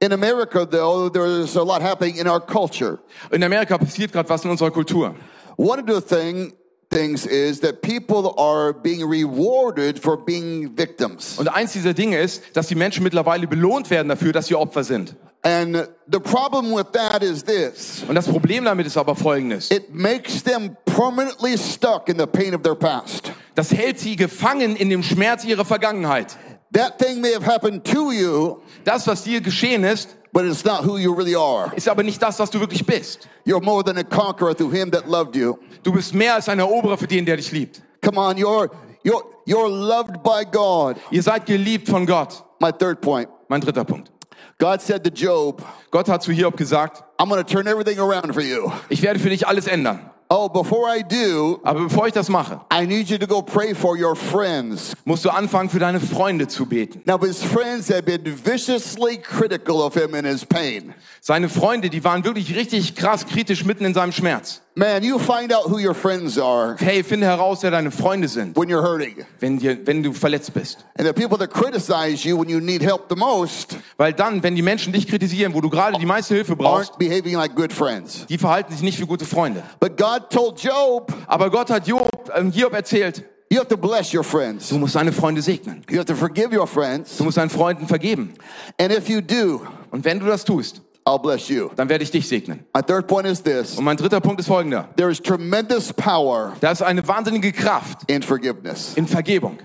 In 0.01 0.11
America, 0.11 0.65
though, 0.65 1.07
there's 1.07 1.55
a 1.55 1.63
lot 1.63 1.81
happening 1.81 2.17
in 2.17 2.27
our 2.27 2.41
culture. 2.41 2.99
In 3.31 3.41
Amerika 3.41 3.77
passiert 3.77 4.11
gerade 4.11 4.27
was 4.27 4.43
in 4.43 4.51
unserer 4.51 4.69
Kultur. 4.69 5.15
One 5.55 5.79
of 5.79 5.87
the 5.87 6.01
thing, 6.01 6.51
things 6.93 7.25
is 7.25 7.59
that 7.61 7.81
people 7.81 8.33
are 8.37 8.73
being 8.73 9.03
rewarded 9.03 9.99
for 9.99 10.17
being 10.17 10.75
victims. 10.77 11.37
Und 11.37 11.47
eins 11.47 11.73
dieser 11.73 11.93
Dinge 11.93 12.19
ist, 12.19 12.43
dass 12.53 12.67
die 12.67 12.75
Menschen 12.75 13.03
mittlerweile 13.03 13.47
belohnt 13.47 13.89
werden 13.89 14.09
dafür, 14.09 14.31
dass 14.31 14.47
sie 14.47 14.55
Opfer 14.55 14.83
sind. 14.83 15.15
And 15.45 15.89
the 16.07 16.19
problem 16.19 16.71
with 16.71 16.91
that 16.93 17.21
is 17.21 17.43
this. 17.43 18.03
Und 18.07 18.15
das 18.15 18.27
Problem 18.27 18.63
damit 18.63 18.87
ist 18.87 18.95
aber 18.95 19.13
folgendes. 19.13 19.71
It 19.71 19.93
makes 19.93 20.41
them 20.41 20.77
permanently 20.85 21.57
stuck 21.57 22.07
in 22.07 22.17
the 22.17 22.25
pain 22.25 22.55
of 22.55 22.61
their 22.61 22.75
past. 22.75 23.31
Das 23.55 23.71
hält 23.73 23.99
sie 23.99 24.15
gefangen 24.15 24.75
in 24.77 24.89
dem 24.89 25.03
Schmerz 25.03 25.43
ihrer 25.43 25.65
Vergangenheit. 25.65 26.37
That 26.73 26.97
thing 26.97 27.19
may 27.19 27.33
have 27.33 27.45
happened 27.45 27.83
to 27.83 28.11
you, 28.11 28.61
Das, 28.85 29.05
was 29.05 29.23
dir 29.23 29.41
geschehen 29.41 29.83
ist, 29.83 30.15
but 30.33 30.45
it's 30.45 30.65
not 30.65 30.83
who 30.83 30.97
you 30.97 31.13
really 31.13 31.35
are. 31.35 31.71
ist 31.75 31.87
aber 31.87 32.03
nicht 32.03 32.21
das, 32.21 32.39
was 32.39 32.49
du 32.49 32.59
wirklich 32.59 32.85
bist. 32.85 33.29
You're 33.45 33.63
more 33.63 33.83
than 33.83 33.97
a 33.97 34.03
conqueror 34.03 34.55
through 34.55 34.71
him 34.73 34.91
that 34.91 35.07
loved 35.07 35.35
you. 35.35 35.57
Du 35.83 35.93
bist 35.93 36.13
mehr 36.13 36.35
als 36.35 36.49
ein 36.49 36.59
Eroberer 36.59 36.97
für 36.97 37.07
den, 37.07 37.25
der 37.25 37.37
dich 37.37 37.51
liebt. 37.51 37.81
Come 38.01 38.19
on, 38.19 38.35
you're 38.35 38.69
you're 39.05 39.23
you're 39.45 39.69
loved 39.69 40.23
by 40.23 40.43
God. 40.51 40.97
Ihr 41.11 41.21
seid 41.21 41.45
geliebt 41.45 41.87
von 41.87 42.05
Gott. 42.05 42.43
My 42.59 42.71
third 42.71 42.99
point. 42.99 43.29
Mein 43.47 43.61
dritter 43.61 43.85
Punkt. 43.85 44.11
God 44.59 44.81
said 44.81 45.03
to 45.03 45.09
Job, 45.09 45.61
Gott 45.91 46.07
hat 46.07 46.23
zu 46.23 46.31
Hiob 46.31 46.55
gesagt, 46.55 47.03
I'm 47.17 47.27
going 47.27 47.43
to 47.43 47.43
turn 47.43 47.67
everything 47.67 47.99
around 47.99 48.33
for 48.33 48.41
you. 48.41 48.71
ich 48.89 49.01
werde 49.01 49.19
für 49.19 49.29
dich 49.29 49.47
alles 49.47 49.67
ändern. 49.67 50.09
Oh, 50.35 50.49
before 50.49 50.89
I 50.89 51.03
do, 51.03 51.59
Aber 51.63 51.81
bevor 51.81 52.07
ich 52.07 52.13
das 52.13 52.27
mache, 52.27 52.59
I 52.73 52.87
need 52.87 53.07
you 53.07 53.19
to 53.19 53.27
go 53.27 53.43
pray 53.43 53.75
for 53.75 53.95
your 53.95 54.15
friends. 54.15 54.95
musst 55.05 55.23
du 55.23 55.29
anfangen, 55.29 55.69
für 55.69 55.77
deine 55.77 55.99
Freunde 55.99 56.47
zu 56.47 56.65
beten. 56.65 57.03
Now, 57.05 57.19
his 57.19 57.43
friends 57.43 57.87
have 57.89 58.01
been 58.01 58.25
viciously 58.25 59.17
critical 59.17 59.75
of 59.75 59.93
him 59.93 60.15
in 60.15 60.25
his 60.25 60.43
pain. 60.43 60.95
Seine 61.21 61.49
Freunde, 61.49 61.91
die 61.91 62.03
waren 62.03 62.25
wirklich 62.25 62.55
richtig 62.55 62.95
krass 62.95 63.27
kritisch 63.27 63.63
mitten 63.63 63.85
in 63.85 63.93
seinem 63.93 64.11
Schmerz. 64.11 64.62
Man, 64.75 65.03
you 65.03 65.19
find 65.19 65.53
out 65.53 65.65
who 65.69 65.77
your 65.77 65.93
friends 65.93 66.37
are 66.39 66.75
Hey, 66.79 67.03
finde 67.03 67.27
heraus, 67.27 67.61
wer 67.61 67.69
deine 67.69 67.91
Freunde 67.91 68.27
sind, 68.27 68.57
when 68.57 68.69
you're 68.69 68.81
hurting. 68.81 69.23
wenn, 69.39 69.59
dir, 69.59 69.77
wenn 69.85 70.01
du 70.01 70.13
verletzt 70.13 70.51
bist. 70.53 70.83
And 70.97 71.07
the 71.07 71.13
people 71.13 71.37
that 71.37 71.51
criticize 71.53 72.25
you 72.27 72.35
when 72.39 72.49
you 72.49 72.59
need 72.59 72.81
help 72.81 73.07
the 73.07 73.15
most 73.15 73.77
Weil 73.97 74.13
dann, 74.13 74.41
wenn 74.41 74.55
die 74.55 74.63
Menschen 74.63 74.91
dich 74.91 75.07
kritisieren, 75.07 75.53
wo 75.53 75.61
du 75.61 75.69
gerade 75.69 75.99
die 75.99 76.07
meiste 76.07 76.33
Hilfe 76.33 76.55
brauchst, 76.55 76.93
aren't 76.93 76.97
behaving 76.97 77.35
like 77.35 77.55
good 77.55 77.71
friends. 77.71 78.25
die 78.27 78.39
verhalten 78.39 78.73
sich 78.73 78.81
nicht 78.81 78.99
wie 78.99 79.05
gute 79.05 79.25
Freunde. 79.25 79.61
But 79.79 79.95
God 79.95 80.31
told 80.31 80.59
Job, 80.59 81.13
Aber 81.27 81.51
Gott 81.51 81.69
hat 81.69 81.87
Job, 81.87 82.31
ähm, 82.35 82.51
Hiob 82.51 82.73
erzählt, 82.73 83.23
you 83.51 83.59
have 83.59 83.67
to 83.69 83.77
bless 83.77 84.11
your 84.11 84.23
friends. 84.23 84.69
du 84.69 84.79
musst 84.79 84.95
deine 84.95 85.11
Freunde 85.11 85.43
segnen. 85.43 85.83
You 85.87 85.97
have 85.97 86.05
to 86.07 86.15
forgive 86.15 86.51
your 86.51 86.65
friends. 86.65 87.15
Du 87.17 87.23
musst 87.25 87.37
deinen 87.37 87.51
Freunden 87.51 87.85
vergeben. 87.87 88.33
And 88.79 88.91
if 88.91 89.07
you 89.07 89.21
do, 89.21 89.61
Und 89.91 90.03
wenn 90.03 90.19
du 90.19 90.25
das 90.25 90.43
tust, 90.43 90.81
I'll 91.05 91.19
bless 91.21 91.49
you. 91.49 91.69
dann 91.75 91.89
werde 91.89 92.03
ich 92.03 92.11
dich 92.11 92.27
segnen. 92.27 92.65
My 92.73 92.81
third 92.81 93.07
point 93.07 93.25
is 93.27 93.41
this 93.43 93.77
Und 93.77 93.83
mein 93.83 93.97
dritter 93.97 94.21
Punkt 94.21 94.39
ist 94.39 94.47
folgender. 94.47 94.87
there 94.95 95.11
is 95.11 95.21
tremendous 95.21 95.91
power 95.93 96.53
Da 96.61 96.71
ist 96.71 96.81
eine 96.81 97.05
wahnsinnige 97.07 97.51
Kraft 97.51 98.09
in 98.09 98.21
forgiveness. 98.23 98.93
in 98.95 99.05
Vergebung. 99.07 99.57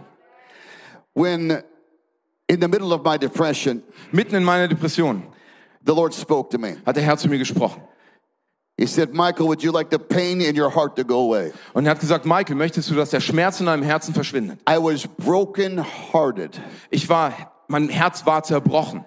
When 1.14 1.62
in 2.49 2.61
the 2.61 2.68
middle 2.68 2.92
of 2.92 3.02
my 3.04 3.18
depression, 3.18 3.83
Mitten 4.12 4.35
in 4.37 4.45
meiner 4.45 4.68
Depression 4.68 5.23
the 5.85 5.92
Lord 5.95 6.12
spoke 6.14 6.50
to 6.50 6.59
me. 6.59 6.76
hat 6.87 6.97
der 6.97 7.02
Herr 7.04 7.16
zu 7.16 7.28
mir 7.28 7.38
gesprochen. 7.38 7.83
He 8.76 8.87
said, 8.87 9.12
Michael, 9.12 9.47
would 9.49 9.61
you 9.61 9.73
like 9.73 9.90
the 9.90 9.99
pain 9.99 10.40
in 10.40 10.57
your 10.57 10.71
heart 10.73 10.95
to 10.97 11.04
go 11.04 11.18
away? 11.26 11.52
Und 11.75 11.87
er 11.87 11.90
hat 11.92 12.00
gesagt, 12.00 12.25
Michael, 12.25 12.54
möchtest 12.54 12.88
du, 12.88 12.95
dass 12.95 13.11
der 13.11 13.18
Schmerz 13.21 13.59
in 13.59 13.66
deinem 13.66 13.83
Herzen 13.83 14.14
verschwindet? 14.14 14.61
I 14.68 14.76
was 14.78 15.07
broken 15.18 15.85
hearted. 16.12 16.61
Ich 16.90 17.09
war, 17.09 17.33
mein 17.66 17.88
Herz 17.88 18.25
war 18.25 18.45
zerbrochen. 18.45 19.04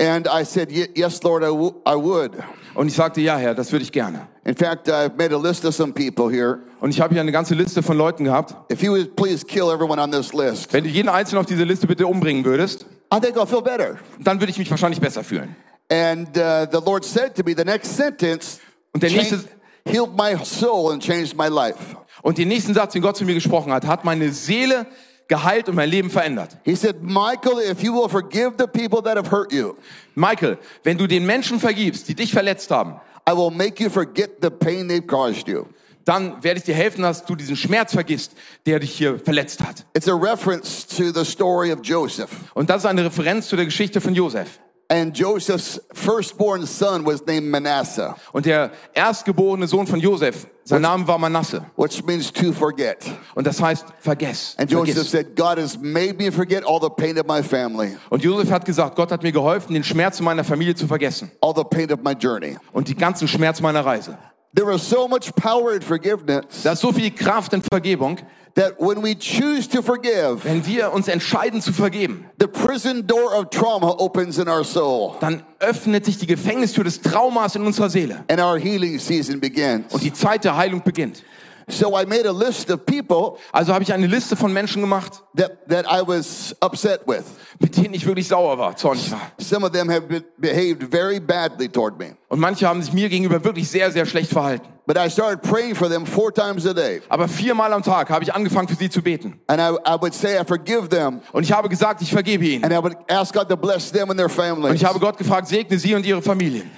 And 0.00 0.28
I 0.28 0.44
said, 0.44 0.70
"Ye- 0.70 0.88
Yes, 0.94 1.22
Lord, 1.22 1.42
I 1.42 1.46
I 1.48 1.94
would. 1.96 2.32
Und 2.74 2.86
ich 2.86 2.94
sagte, 2.94 3.20
ja, 3.20 3.36
Herr, 3.36 3.54
das 3.54 3.72
würde 3.72 3.82
ich 3.82 3.90
gerne. 3.90 4.28
In 4.44 4.54
fact, 4.54 4.88
I've 4.88 5.16
made 5.18 5.34
a 5.34 5.38
list 5.38 5.64
of 5.64 5.74
some 5.74 5.92
people 5.92 6.30
here. 6.30 6.60
Und 6.80 6.90
ich 6.90 7.00
habe 7.00 7.12
hier 7.12 7.20
eine 7.20 7.32
ganze 7.32 7.54
Liste 7.56 7.82
von 7.82 7.96
Leuten 7.98 8.22
gehabt. 8.24 8.54
If 8.72 8.80
you 8.82 8.92
would 8.92 9.16
please 9.16 9.44
kill 9.44 9.64
everyone 9.72 10.00
on 10.00 10.12
this 10.12 10.32
list, 10.32 10.72
Wenn 10.72 10.84
du 10.84 10.90
jeden 10.90 11.08
Einzelnen 11.08 11.40
auf 11.40 11.46
diese 11.46 11.64
Liste 11.64 11.88
bitte 11.88 12.06
umbringen 12.06 12.44
würdest, 12.44 12.86
I 13.12 13.18
think 13.20 13.36
I'll 13.36 13.46
feel 13.46 13.62
better. 13.62 13.96
dann 14.20 14.38
würde 14.40 14.52
ich 14.52 14.58
mich 14.58 14.70
wahrscheinlich 14.70 15.00
besser 15.00 15.24
fühlen. 15.24 15.56
And 15.90 16.28
uh, 16.36 16.66
the 16.70 16.78
Lord 16.84 17.04
said 17.04 17.34
to 17.34 17.42
me, 17.44 17.54
the 17.56 17.64
next 17.64 17.96
sentence 17.96 18.60
Und 18.92 19.02
der 19.02 19.10
nächste, 19.10 19.40
healed 19.84 20.10
my 20.16 20.36
soul 20.44 20.92
and 20.92 21.02
changed 21.02 21.36
my 21.36 21.48
life. 21.48 21.96
und 22.22 22.38
den 22.38 22.46
nächsten 22.46 22.74
Satz, 22.74 22.92
den 22.92 23.02
Gott 23.02 23.16
zu 23.16 23.24
mir 23.24 23.34
gesprochen 23.34 23.72
hat, 23.72 23.84
hat 23.86 24.04
meine 24.04 24.30
Seele 24.30 24.86
geheilt 25.28 25.68
und 25.68 25.76
mein 25.76 25.90
Leben 25.90 26.10
verändert. 26.10 26.56
He 26.64 26.74
said, 26.74 27.02
Michael, 27.02 27.58
if 27.70 27.82
you 27.82 27.94
will 27.94 28.08
forgive 28.08 28.54
the 28.58 28.66
people 28.66 29.02
that 29.02 29.16
have 29.16 29.30
hurt 29.30 29.52
you, 29.52 29.76
Michael, 30.14 30.58
wenn 30.82 30.98
du 30.98 31.06
den 31.06 31.24
Menschen 31.24 31.60
vergibst, 31.60 32.08
die 32.08 32.14
dich 32.14 32.32
verletzt 32.32 32.70
haben, 32.70 33.00
I 33.28 33.32
will 33.32 33.50
make 33.50 33.82
you 33.82 33.90
forget 33.90 34.30
the 34.40 34.50
pain 34.50 34.88
they've 34.88 35.06
caused 35.06 35.46
you. 35.46 35.66
dann 36.08 36.42
werde 36.42 36.58
ich 36.58 36.64
dir 36.64 36.74
helfen, 36.74 37.02
dass 37.02 37.26
du 37.26 37.36
diesen 37.36 37.54
Schmerz 37.54 37.92
vergisst, 37.92 38.32
der 38.64 38.80
dich 38.80 38.96
hier 38.96 39.18
verletzt 39.18 39.60
hat. 39.60 39.84
It's 39.94 40.08
a 40.08 40.14
reference 40.14 40.86
to 40.86 41.12
the 41.12 41.22
story 41.22 41.70
of 41.70 41.80
Joseph. 41.82 42.30
Und 42.54 42.70
das 42.70 42.78
ist 42.78 42.86
eine 42.86 43.04
Referenz 43.04 43.48
zu 43.48 43.56
der 43.56 43.66
Geschichte 43.66 44.00
von 44.00 44.14
Josef. 44.14 44.58
And 44.90 45.14
Joseph's 45.14 45.78
firstborn 45.92 46.64
son 46.64 47.04
was 47.04 47.24
named 47.26 47.50
Manasseh, 47.50 48.14
Und 48.32 48.46
der 48.46 48.70
erstgeborene 48.94 49.66
Sohn 49.66 49.86
von 49.86 50.00
Josef, 50.00 50.46
sein 50.64 50.80
Name 50.80 51.06
war 51.06 51.18
Manasse. 51.18 51.62
which 51.76 52.02
means 52.06 52.32
to 52.32 52.52
forget. 52.54 53.04
Und 53.34 53.46
das 53.46 53.60
heißt, 53.60 53.84
vergess. 54.00 54.54
And 54.56 54.70
Joseph 54.70 54.94
vergiss. 54.94 55.10
said, 55.10 55.36
God 55.36 55.58
has 55.58 55.78
made 55.78 56.14
me 56.16 56.30
forget 56.32 56.64
all 56.64 56.80
the 56.80 56.88
pain 56.88 57.18
of 57.18 57.26
my 57.26 57.42
family, 57.42 57.98
Und 58.08 58.24
Josef 58.24 58.50
hat 58.50 58.64
gesagt, 58.64 58.96
Gott 58.96 59.12
hat 59.12 59.22
mir 59.22 59.32
geholfen, 59.32 59.74
den 59.74 59.84
Schmerz 59.84 60.20
meiner 60.20 60.42
Familie 60.42 60.74
zu 60.74 60.86
vergessen. 60.86 61.30
all 61.42 61.52
the 61.54 61.64
pain 61.64 61.92
of 61.92 62.00
my 62.02 62.12
journey. 62.12 62.56
Und 62.72 62.88
die 62.88 62.94
ganzen 62.94 63.28
Schmerz 63.28 63.60
meiner 63.60 63.84
Reise. 63.84 64.16
There 64.54 64.72
is 64.74 64.88
so 64.88 65.06
much 65.06 65.34
power 65.34 65.74
in 65.74 65.82
forgiveness 65.82 66.62
Da 66.62 66.72
ist 66.72 66.80
so 66.80 66.90
viel 66.90 67.10
Kraft 67.10 67.52
in 67.52 67.62
Vergebung, 67.70 68.16
that 68.54 68.80
when 68.80 69.02
we 69.02 69.14
choose 69.14 69.68
to 69.68 69.82
forgive, 69.82 70.44
wenn 70.44 70.64
wir 70.66 70.92
uns 70.92 71.08
entscheiden 71.08 71.60
zu 71.60 71.72
vergeben, 71.72 72.24
the 72.40 72.46
prison 72.46 73.06
door 73.06 73.34
of 73.34 73.50
trauma 73.50 73.94
opens 73.98 74.38
in 74.38 74.48
our 74.48 74.64
soul 74.64 75.16
dann 75.20 75.42
öffnet 75.60 76.04
sich 76.04 76.18
die 76.18 76.26
Gefängnistür 76.26 76.84
des 76.84 77.00
Traumas 77.00 77.56
in 77.56 77.62
unserer 77.62 77.90
Seele. 77.90 78.24
and 78.28 78.40
our 78.40 78.58
healing 78.58 78.98
season 78.98 79.40
begins. 79.40 79.92
Und 79.92 80.02
die 80.02 80.12
Zeit 80.12 80.44
der 80.44 80.56
Heilung 80.56 80.82
beginnt. 80.82 81.22
So 81.68 81.98
I 81.98 82.06
made 82.06 82.26
a 82.26 82.32
list 82.32 82.70
of 82.70 82.84
people 82.86 83.38
Also 83.52 83.72
habe 83.74 83.82
ich 83.82 83.92
eine 83.92 84.06
Liste 84.06 84.36
von 84.36 84.52
Menschen 84.52 84.80
gemacht, 84.82 85.22
that, 85.36 85.68
that 85.68 85.84
I 85.86 86.00
was 86.06 86.54
upset 86.62 87.00
with. 87.06 87.24
mit 87.60 87.76
denen 87.76 87.94
ich 87.94 88.06
wirklich 88.06 88.28
sauer 88.28 88.58
war, 88.58 88.76
zornig 88.76 89.10
war. 89.10 89.20
Some 89.38 89.64
of 89.66 89.72
them 89.72 89.90
have 89.90 90.02
be- 90.02 90.24
behaved 90.38 90.84
very 90.90 91.20
badly 91.20 91.68
toward 91.68 91.98
me. 91.98 92.16
Und 92.28 92.40
manche 92.40 92.66
haben 92.66 92.82
sich 92.82 92.92
mir 92.92 93.08
gegenüber 93.08 93.42
wirklich 93.44 93.68
sehr, 93.68 93.90
sehr 93.90 94.06
schlecht 94.06 94.30
verhalten. 94.30 94.66
But 94.86 94.96
I 94.96 95.10
started 95.10 95.42
praying 95.42 95.74
for 95.74 95.90
them 95.90 96.06
four 96.06 96.32
times 96.32 96.66
a 96.66 96.72
day. 96.72 97.02
Aber 97.10 97.28
viermal 97.28 97.70
am 97.74 97.82
Tag 97.82 98.08
habe 98.08 98.24
ich 98.24 98.32
angefangen, 98.34 98.68
für 98.68 98.74
sie 98.76 98.88
zu 98.88 99.02
beten. 99.02 99.38
And 99.46 99.60
I, 99.60 99.76
I 99.86 99.96
would 100.00 100.14
say, 100.14 100.40
I 100.40 100.44
forgive 100.46 100.88
them. 100.88 101.20
Und 101.32 101.42
ich 101.42 101.52
habe 101.52 101.68
gesagt, 101.68 102.00
ich 102.00 102.10
vergebe 102.10 102.44
ihnen. 102.46 102.64
And 102.64 102.72
I 102.72 102.78
would 102.78 102.96
ask 103.10 103.34
God 103.34 103.50
to 103.50 103.56
bless 103.58 103.92
them 103.92 104.08
and 104.10 104.18
their 104.18 104.26
Und 104.30 104.32
families. 104.34 104.74
ich 104.80 104.84
habe 104.86 104.98
Gott 104.98 105.18
gefragt, 105.18 105.48
segne 105.48 105.78
sie 105.78 105.94
und 105.94 106.06
ihre 106.06 106.22
Familien. 106.22 106.70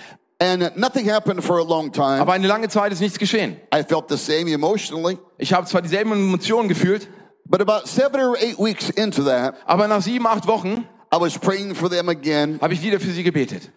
And 0.43 0.75
nothing 0.77 1.07
happened 1.11 1.43
for 1.45 1.59
a 1.59 1.63
long 1.63 1.93
time. 1.93 2.19
Aber 2.21 2.33
eine 2.33 2.47
lange 2.47 2.69
Zeit 2.69 2.93
ist 2.93 3.01
nichts 3.01 3.19
geschehen. 3.19 3.57
I 3.75 3.83
felt 3.83 4.09
the 4.09 4.17
same 4.17 4.51
emotionally. 4.51 5.19
Ich 5.37 5.53
habe 5.53 5.67
zwar 5.67 5.83
dieselben 5.83 6.13
Emotionen 6.13 6.69
gefühlt, 6.69 7.09
But 7.45 7.61
about 7.61 7.87
seven 7.87 8.21
or 8.21 8.37
eight 8.39 8.59
weeks 8.59 8.91
into 8.91 9.23
that, 9.25 9.55
aber 9.67 9.87
nach 9.89 10.01
sieben, 10.03 10.27
acht 10.27 10.47
Wochen 10.47 10.87
I 11.13 11.19
was 11.21 11.37
praying 11.39 11.75
for 11.75 11.91
them 11.91 12.09
again, 12.09 12.59
habe 12.63 12.73
ich 12.73 12.81
wieder 12.83 13.01
für 13.01 13.11
sie 13.11 13.23
gebetet. 13.25 13.71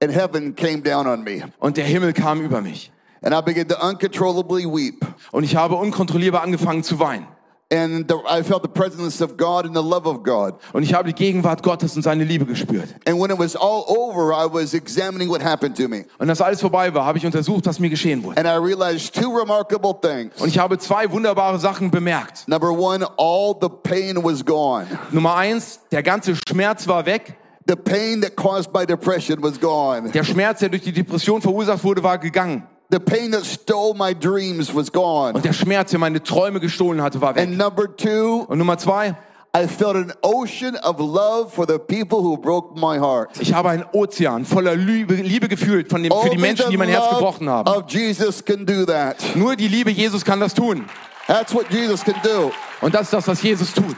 and 0.00 0.12
heaven 0.12 0.54
came 0.54 0.82
down 0.82 1.06
on 1.08 1.24
me. 1.24 1.42
Und 1.58 1.76
der 1.76 1.84
Himmel 1.86 2.12
kam 2.12 2.40
über 2.42 2.60
mich. 2.60 2.92
And 3.22 3.34
I 3.34 3.40
began 3.40 3.66
to 3.66 3.74
uncontrollably 3.84 4.64
weep. 4.66 5.04
Und 5.32 5.42
ich 5.42 5.56
habe 5.56 5.74
unkontrollierbar 5.74 6.42
angefangen 6.42 6.84
zu 6.84 7.00
weinen. 7.00 7.26
And 7.70 8.08
the, 8.08 8.16
I 8.26 8.42
felt 8.42 8.62
the 8.62 8.68
presence 8.68 9.20
of 9.20 9.36
God 9.36 9.66
and 9.66 9.76
the 9.76 9.82
love 9.82 10.06
of 10.06 10.22
God. 10.22 10.54
Und 10.72 10.84
ich 10.84 10.94
habe 10.94 11.12
die 11.12 11.14
Gegenwart 11.14 11.62
Gottes 11.62 11.94
und 11.96 12.02
seine 12.02 12.24
Liebe 12.24 12.46
gespürt. 12.46 12.88
And 13.06 13.20
when 13.20 13.30
it 13.30 13.38
was 13.38 13.54
all 13.54 13.84
over, 13.86 14.32
I 14.32 14.46
was 14.50 14.72
examining 14.72 15.28
what 15.28 15.42
happened 15.42 15.76
to 15.76 15.86
me. 15.86 16.06
Und 16.18 16.30
als 16.30 16.40
alles 16.40 16.62
vorbei 16.62 16.94
war, 16.94 17.04
habe 17.04 17.18
ich 17.18 17.26
untersucht, 17.26 17.66
was 17.66 17.78
mir 17.78 17.90
geschehen 17.90 18.24
wurde. 18.24 18.38
And 18.38 18.48
I 18.48 18.56
realized 18.56 19.14
two 19.14 19.28
remarkable 19.28 19.94
things. 20.00 20.40
Und 20.40 20.48
ich 20.48 20.58
habe 20.58 20.78
zwei 20.78 21.10
wunderbare 21.10 21.58
Sachen 21.58 21.90
bemerkt. 21.90 22.48
Number 22.48 22.70
one, 22.70 23.06
all 23.18 23.54
the 23.60 23.68
pain 23.68 24.16
was 24.24 24.42
gone. 24.42 24.86
Nummer 25.10 25.34
eins, 25.36 25.80
der 25.92 26.02
ganze 26.02 26.36
Schmerz 26.48 26.88
war 26.88 27.04
weg. 27.04 27.36
The 27.66 27.76
pain 27.76 28.22
that 28.22 28.34
caused 28.34 28.72
my 28.72 28.86
depression 28.86 29.42
was 29.42 29.60
gone. 29.60 30.10
Der 30.12 30.24
Schmerz, 30.24 30.60
der 30.60 30.70
durch 30.70 30.84
die 30.84 30.92
Depression 30.92 31.42
verursacht 31.42 31.84
wurde, 31.84 32.02
war 32.02 32.16
gegangen. 32.16 32.66
The 32.90 32.98
pain 33.00 33.32
that 33.32 33.44
stole 33.44 33.94
my 33.94 34.14
dreams 34.14 34.74
was 34.74 34.90
gone. 34.90 35.34
Und 35.34 35.44
der 35.44 35.52
Schmerz, 35.52 35.90
der 35.90 35.98
meine 35.98 36.22
Träume 36.22 36.58
gestohlen 36.58 37.02
hatte, 37.02 37.20
war 37.20 37.34
weg. 37.34 37.46
And 37.46 37.58
number 37.58 37.94
two, 37.94 38.46
Und 38.48 38.58
Nummer 38.58 38.78
zwei, 38.78 39.14
I 39.54 39.66
felt 39.66 39.96
an 39.96 40.12
ocean 40.22 40.76
of 40.76 40.98
love 40.98 41.50
for 41.52 41.66
the 41.66 41.78
people 41.78 42.18
who 42.22 42.36
broke 42.36 42.78
my 42.78 42.98
heart. 42.98 43.30
Ich 43.40 43.52
habe 43.52 43.68
einen 43.70 43.84
Ozean 43.92 44.44
voller 44.44 44.74
Liebe, 44.74 45.14
Liebe 45.14 45.48
gefühlt 45.48 45.90
von 45.90 46.02
dem, 46.02 46.12
für 46.12 46.30
die 46.30 46.38
Menschen, 46.38 46.70
die 46.70 46.76
mein 46.76 46.88
Herz 46.88 47.10
gebrochen 47.10 47.48
haben. 47.48 47.68
of 47.68 47.84
Jesus 47.88 48.42
can 48.44 48.64
do 48.64 48.86
that. 48.86 49.16
Nur 49.34 49.56
die 49.56 49.68
Liebe 49.68 49.90
Jesus 49.90 50.24
kann 50.24 50.40
das 50.40 50.54
tun. 50.54 50.86
That's 51.26 51.54
what 51.54 51.70
Jesus 51.70 52.02
can 52.02 52.14
do. 52.22 52.52
Und 52.80 52.94
das 52.94 53.02
ist 53.02 53.12
das, 53.12 53.28
was 53.28 53.42
Jesus 53.42 53.74
tut, 53.74 53.96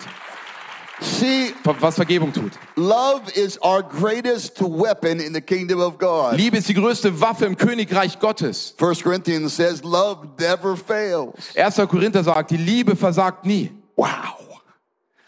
See, 1.00 1.52
was 1.64 1.96
Vergebung 1.96 2.32
tut. 2.32 2.52
love 2.76 3.30
is 3.34 3.58
our 3.62 3.82
greatest 3.82 4.60
weapon 4.60 5.20
in 5.20 5.32
the 5.32 5.40
kingdom 5.40 5.80
of 5.80 5.98
God. 5.98 6.36
Liebe 6.36 6.58
ist 6.58 6.68
die 6.68 6.74
größte 6.74 7.20
Waffe 7.20 7.46
im 7.46 7.56
Königreich 7.56 8.18
Gottes. 8.18 8.74
1 8.78 9.02
Corinthians 9.02 9.56
says 9.56 9.82
love 9.82 10.28
never 10.38 10.76
fails. 10.76 11.56
1. 11.56 11.76
Korinther 11.88 12.22
sagt, 12.22 12.50
die 12.50 12.58
Liebe 12.58 12.96
versagt 12.96 13.46
nie. 13.46 13.70
Wow. 13.96 14.60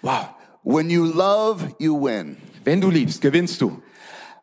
Wow. 0.03 0.29
When 0.63 0.91
you 0.91 1.07
love, 1.07 1.75
you 1.79 1.95
win. 1.95 2.37
Wenn 2.65 2.81
du 2.81 2.91
liebst, 2.91 3.21
gewinnst 3.21 3.61
du. 3.61 3.83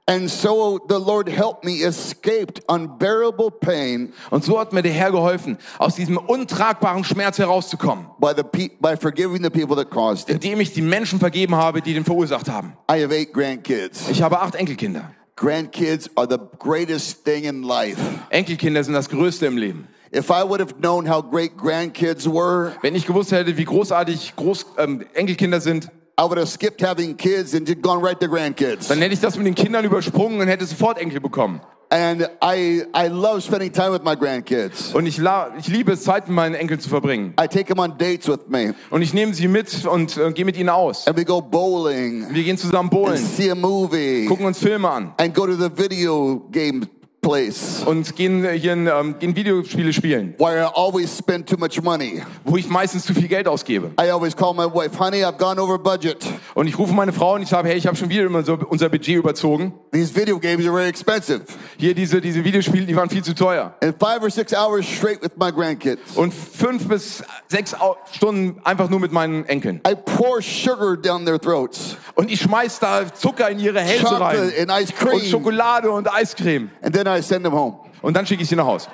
And 0.09 0.27
so 0.27 0.79
the 0.89 0.97
Lord 0.97 1.29
helped 1.29 1.63
me 1.63 1.83
escape 1.83 2.59
unbearable 2.67 3.51
pain 3.51 4.11
Und 4.31 4.43
so 4.43 4.59
hat 4.59 4.73
mir 4.73 4.81
der 4.81 4.91
Herr 4.91 5.11
geholfen, 5.11 5.57
aus 5.77 5.93
diesem 5.95 6.17
untragbaren 6.17 7.03
Schmerz 7.03 7.37
herauszukommen, 7.37 8.07
by 8.19 8.31
the 8.35 8.69
by 8.79 8.95
forgiving 8.97 9.43
the 9.43 9.51
people 9.51 9.75
that 9.75 9.91
caused 9.91 10.27
it. 10.29 10.35
indem 10.43 10.61
ich 10.61 10.73
die 10.73 10.81
Menschen 10.81 11.19
vergeben 11.19 11.55
habe, 11.55 11.83
die 11.83 11.93
den 11.93 12.05
verursacht 12.05 12.49
haben. 12.49 12.73
I 12.91 13.03
have 13.03 13.13
eight 13.13 13.31
grandkids. 13.33 14.09
Ich 14.09 14.23
habe 14.23 14.39
acht 14.39 14.55
Enkelkinder. 14.55 15.11
Grandkids 15.35 16.09
are 16.17 16.27
the 16.27 16.39
greatest 16.57 17.23
thing 17.23 17.43
in 17.43 17.61
life. 17.61 18.01
Enkelkinder 18.31 18.83
sind 18.83 18.95
das 18.95 19.09
Größte 19.09 19.45
im 19.45 19.57
Leben. 19.57 19.87
If 20.11 20.31
I 20.31 20.41
would 20.43 20.59
have 20.59 20.73
known 20.81 21.07
how 21.07 21.21
great 21.21 21.55
grandkids 21.55 22.25
were, 22.25 22.71
Wenn 22.81 22.95
ich 22.95 23.05
gewusst 23.05 23.31
hätte, 23.31 23.55
wie 23.57 23.63
großartig 23.65 24.35
Groß, 24.35 24.65
ähm, 24.79 25.05
Enkelkinder 25.13 25.61
sind, 25.61 25.91
I 26.19 26.23
would 26.23 26.37
have 26.37 26.49
skipped 26.49 26.81
having 26.81 27.15
kids 27.15 27.53
and 27.53 27.65
just 27.65 27.81
gone 27.81 28.01
right 28.03 28.19
to 28.19 28.27
grandkids. 28.27 28.89
dann 28.89 28.99
hätte 28.99 29.13
ich 29.13 29.21
das 29.21 29.37
mit 29.37 29.47
den 29.47 29.55
Kindern 29.55 29.85
übersprungen 29.85 30.41
und 30.41 30.47
hätte 30.49 30.65
sofort 30.65 30.97
Enkel 30.99 31.21
bekommen. 31.21 31.61
And 31.91 32.29
I 32.43 32.83
I 32.93 33.07
love 33.07 33.41
spending 33.41 33.71
time 33.71 33.91
with 33.93 34.03
my 34.03 34.15
grandkids. 34.15 34.93
Und 34.93 35.05
ich, 35.07 35.17
la 35.17 35.51
ich 35.57 35.67
liebe 35.69 35.93
es, 35.93 36.03
Zeit 36.03 36.27
mit 36.27 36.35
meinen 36.35 36.53
Enkeln 36.55 36.79
zu 36.79 36.89
verbringen. 36.89 37.33
I 37.39 37.47
take 37.47 37.65
them 37.65 37.79
on 37.79 37.97
dates 37.97 38.27
with 38.27 38.47
me, 38.49 38.75
Und 38.91 39.01
ich 39.01 39.13
nehme 39.13 39.33
sie 39.33 39.47
mit 39.47 39.85
und 39.85 40.17
äh, 40.17 40.31
gehe 40.33 40.45
mit 40.45 40.57
ihnen 40.57 40.69
aus. 40.69 41.07
and 41.07 41.17
we 41.17 41.23
go 41.25 41.41
bowling, 41.41 42.27
Wir 42.31 42.43
gehen 42.43 42.57
zusammen 42.57 42.89
and 42.89 42.91
bowlen, 42.91 43.17
see 43.17 43.49
a 43.49 43.55
movie, 43.55 44.25
gucken 44.27 44.45
uns 44.45 44.59
Filme 44.59 44.89
an 44.89 45.13
and 45.17 45.33
go 45.33 45.47
to 45.47 45.53
the 45.55 45.69
video 45.75 46.41
game 46.51 46.85
place 47.29 47.83
und 47.85 48.15
gehen, 48.15 48.43
äh, 48.43 48.57
hier 48.57 48.73
in, 48.73 48.87
ähm, 48.87 49.15
gehen 49.19 49.35
Videospiele 49.35 49.93
spielen, 49.93 50.33
where 50.39 50.61
I 50.63 50.69
always 50.73 51.15
spend 51.17 51.47
too 51.47 51.57
much 51.57 51.81
money. 51.81 52.23
wo 52.43 52.57
ich 52.57 52.67
meistens 52.69 53.05
zu 53.05 53.13
viel 53.13 53.27
Geld 53.27 53.47
ausgebe. 53.47 53.91
I 54.01 54.09
always 54.09 54.35
call 54.35 54.53
my 54.53 54.65
wife, 54.65 54.97
honey, 54.99 55.23
I've 55.23 55.37
gone 55.37 55.61
over 55.61 55.77
budget. 55.77 56.25
Und 56.55 56.67
ich 56.67 56.77
rufe 56.77 56.93
meine 56.93 57.13
Frau 57.13 57.35
und 57.35 57.43
ich 57.43 57.49
sage, 57.49 57.69
hey, 57.69 57.77
ich 57.77 57.85
habe 57.87 57.95
schon 57.95 58.09
wieder 58.09 58.27
unser 58.69 58.89
Budget 58.89 59.15
überzogen. 59.17 59.73
These 59.91 60.15
video 60.15 60.39
games 60.39 60.65
are 60.65 60.73
very 60.75 60.89
expensive. 60.89 61.41
Hier 61.77 61.93
diese, 61.93 62.21
diese 62.21 62.43
Videospiele, 62.43 62.85
die 62.85 62.95
waren 62.95 63.09
viel 63.09 63.23
zu 63.23 63.33
teuer. 63.33 63.73
And 63.81 63.95
five 63.99 64.21
or 64.21 64.29
six 64.29 64.53
hours 64.53 64.85
straight 64.85 65.21
with 65.21 65.31
my 65.39 65.51
grandkids. 65.51 66.15
Und 66.15 66.33
fünf 66.33 66.87
bis 66.87 67.23
sechs 67.47 67.75
Stunden 68.13 68.59
einfach 68.63 68.89
nur 68.89 68.99
mit 68.99 69.11
meinen 69.11 69.45
Enkeln. 69.45 69.81
I 69.87 69.95
pour 69.95 70.41
sugar 70.41 70.97
down 70.97 71.25
their 71.25 71.39
throats, 71.39 71.95
Und 72.15 72.31
ich 72.31 72.41
schmeiß 72.41 72.79
da 72.79 73.03
Zucker 73.13 73.49
in 73.49 73.59
ihre 73.59 73.79
Hälse 73.81 74.19
rein. 74.19 74.51
and 74.59 74.71
ice 74.71 74.91
Und 74.91 75.09
cream, 75.09 75.21
Schokolade 75.21 75.91
und 75.91 76.11
Eiscreme. 76.11 76.69
and 76.81 76.93
then 76.95 77.07
I 77.07 77.18
send 77.21 77.43
them 77.43 77.53
home. 77.53 77.77
Und 78.01 78.15
dann 78.15 78.25
schicke 78.25 78.43
ich 78.43 78.49
sie 78.49 78.55
nach 78.55 78.65
Hause. 78.65 78.87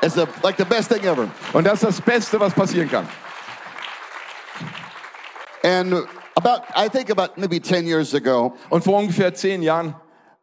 It's 0.00 0.14
the, 0.14 0.26
like 0.42 0.56
the 0.56 0.64
best 0.64 0.90
thing 0.90 1.02
ever. 1.04 1.28
Und 1.52 1.66
das 1.66 1.82
ist 1.82 1.84
das 1.84 2.00
Beste, 2.00 2.38
was 2.38 2.52
passieren 2.52 2.88
kann. 2.90 3.08
And 5.64 5.92
about, 6.36 6.62
I 6.76 6.88
think 6.88 7.10
about 7.10 7.36
maybe 7.36 7.60
10 7.60 7.86
years 7.86 8.14
ago, 8.14 8.54
Und 8.70 8.84
vor 8.84 8.98
ungefähr 8.98 9.34
zehn 9.34 9.62
Jahren 9.62 9.94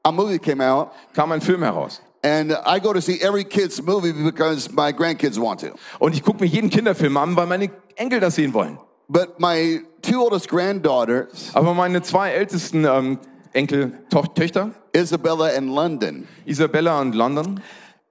a 0.03 0.11
movie 0.11 0.39
came 0.39 0.61
out, 0.61 0.91
kam 1.13 1.31
ein 1.31 1.41
Film 1.41 1.63
heraus. 1.63 2.01
and 2.23 2.51
I 2.65 2.79
go 2.79 2.91
to 2.91 3.01
see 3.01 3.21
every 3.21 3.43
kid's 3.43 3.81
movie 3.81 4.11
because 4.11 4.69
my 4.71 4.91
grandkids 4.91 5.39
want 5.39 5.59
to. 5.61 5.67
Und 5.99 6.15
ich 6.15 6.23
gucke 6.23 6.41
mir 6.43 6.47
jeden 6.47 6.69
Kinderfilm 6.69 7.15
an, 7.17 7.35
weil 7.35 7.45
meine 7.45 7.69
Enkel 7.95 8.19
das 8.19 8.35
sehen 8.35 8.53
wollen. 8.53 8.79
But 9.07 9.39
my 9.39 9.81
two 10.01 10.19
oldest 10.21 10.49
granddaughters, 10.49 11.51
Aber 11.53 11.73
meine 11.75 12.01
zwei 12.01 12.31
ältesten 12.31 12.83
ähm, 12.85 13.19
Enkeltöchter, 13.55 14.71
Isabella 14.95 15.55
and 15.55 15.73
London, 15.73 16.27
Isabella 16.45 16.99
und 16.99 17.15
London, 17.15 17.61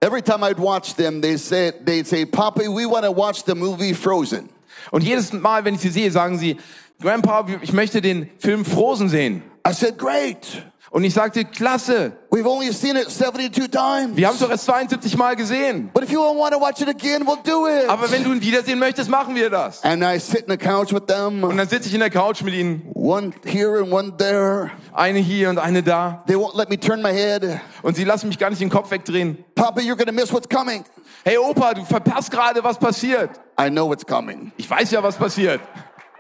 every 0.01 0.23
time 0.23 0.43
I'd 0.43 0.59
watch 0.59 0.95
them, 0.95 1.21
they 1.21 1.37
said, 1.37 1.85
they'd 1.85 2.07
say, 2.07 2.25
Poppy, 2.25 2.69
we 2.69 2.87
want 2.87 3.05
to 3.05 3.13
watch 3.13 3.45
the 3.45 3.55
movie 3.55 3.95
Frozen. 3.95 4.49
und 4.91 5.03
jedes 5.03 5.33
Mal, 5.33 5.65
wenn 5.65 5.75
ich 5.75 5.81
sie 5.81 5.91
sehe, 5.91 6.11
sagen 6.11 6.39
sie, 6.39 6.57
Grandpa, 7.01 7.47
ich 7.61 7.73
möchte 7.73 8.01
den 8.01 8.31
Film 8.39 8.65
Frozen 8.65 9.09
sehen. 9.09 9.43
I 9.67 9.73
said, 9.73 9.97
great. 9.99 10.63
Und 10.91 11.03
ich 11.03 11.13
sagte, 11.13 11.45
klasse, 11.45 12.13
We've 12.31 12.47
only 12.47 12.73
seen 12.73 12.95
it 12.95 13.11
72 13.11 13.69
times. 13.69 14.17
wir 14.17 14.29
haben 14.29 14.35
es 14.35 14.41
doch 14.41 14.51
erst 14.51 14.65
72 14.67 15.17
Mal 15.17 15.35
gesehen. 15.35 15.91
But 15.93 16.05
if 16.05 16.11
you 16.11 16.21
want 16.21 16.55
to 16.55 16.61
watch 16.61 16.81
it 16.81 16.89
again, 16.89 17.27
we'll 17.27 17.43
do 17.43 17.67
it. 17.67 17.89
Aber 17.89 18.09
wenn 18.13 18.23
du 18.23 18.33
ihn 18.33 18.41
wiedersehen 18.41 18.79
möchtest, 18.79 19.11
machen 19.11 19.35
wir 19.35 19.51
das. 19.51 19.83
And 19.83 20.05
I 20.05 20.21
sit 20.21 20.43
in 20.43 20.51
the 20.51 20.57
couch 20.57 20.93
with 20.93 21.01
Und 21.01 21.09
them, 21.09 21.57
dann 21.57 21.69
sitze 21.69 21.89
ich 21.89 21.95
in 21.95 22.01
der 22.01 22.11
Couch 22.11 22.43
mit 22.43 22.55
ihnen, 22.55 22.89
one 22.95 23.33
here 23.45 23.81
and 23.81 23.93
one 23.93 24.17
there. 24.17 24.71
eine 24.93 25.19
hier 25.19 25.51
und 25.51 25.59
eine 25.59 25.83
da. 25.83 26.23
They 26.29 26.37
won't 26.37 26.57
let 26.57 26.69
me 26.71 26.79
turn 26.79 27.03
my 27.03 27.13
head. 27.13 27.61
Und 27.83 27.97
sie 27.97 28.05
lassen 28.05 28.29
mich 28.29 28.39
gar 28.39 28.51
nicht 28.51 28.61
den 28.61 28.71
Kopf 28.71 28.93
wegdrehen. 28.93 29.45
Papa, 29.57 29.81
you're 29.81 29.97
to 29.97 30.13
miss 30.13 30.33
what's 30.33 30.49
coming. 30.49 30.85
Hey 31.25 31.39
Opa, 31.39 31.75
du 31.75 31.85
verpasst 31.85 32.31
gerade, 32.31 32.63
was 32.63 32.79
passiert. 32.79 33.31
I 33.61 33.69
know 33.69 33.89
what's 33.89 34.07
coming. 34.07 34.53
Ich 34.59 34.71
weiß 34.71 34.93
ja, 34.93 35.03
was 35.03 35.17
passiert. 35.17 35.61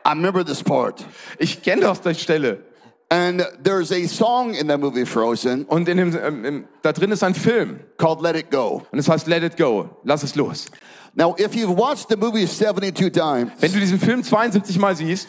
I 0.04 0.11
remember 0.11 0.44
this 0.44 0.64
part. 0.64 1.04
Ich 1.38 1.62
kenne 1.62 1.83
doch 1.83 1.98
die 1.98 2.14
Stelle. 2.16 2.74
And 3.11 3.47
there's 3.62 3.93
a 3.93 4.07
song 4.07 4.55
in 4.55 4.67
the 4.69 4.77
movie 4.79 5.05
Frozen 5.05 5.67
Und 5.67 5.88
in 5.88 5.99
dem, 5.99 6.17
ähm, 6.17 6.45
im, 6.45 6.64
da 6.83 6.93
drin 6.93 7.12
ist 7.12 7.23
ein 7.23 7.35
Film. 7.35 7.81
called 7.99 8.21
Let 8.23 8.35
It 8.35 8.51
Go. 8.51 8.83
Und 8.90 8.99
es 8.99 9.09
heißt 9.09 9.27
Let 9.27 9.43
It 9.43 9.57
Go. 9.57 9.90
Lass 10.05 10.23
es 10.23 10.35
los. 10.35 10.67
Now, 11.14 11.37
if 11.38 11.55
you've 11.55 11.77
watched 11.77 12.09
the 12.09 12.17
movie 12.17 12.47
72 12.47 13.11
times, 13.12 13.53
Wenn 13.61 13.73
du 13.73 13.79
diesen 13.79 14.01
Film 14.01 14.25
72 14.25 14.79
Mal 14.79 14.97
siehst, 14.97 15.29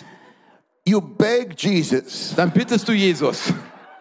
you 0.88 1.00
beg 1.02 1.54
Jesus 1.62 2.34
dann 2.36 2.50
bittest 2.52 2.88
du 2.88 2.94
Jesus, 2.94 3.54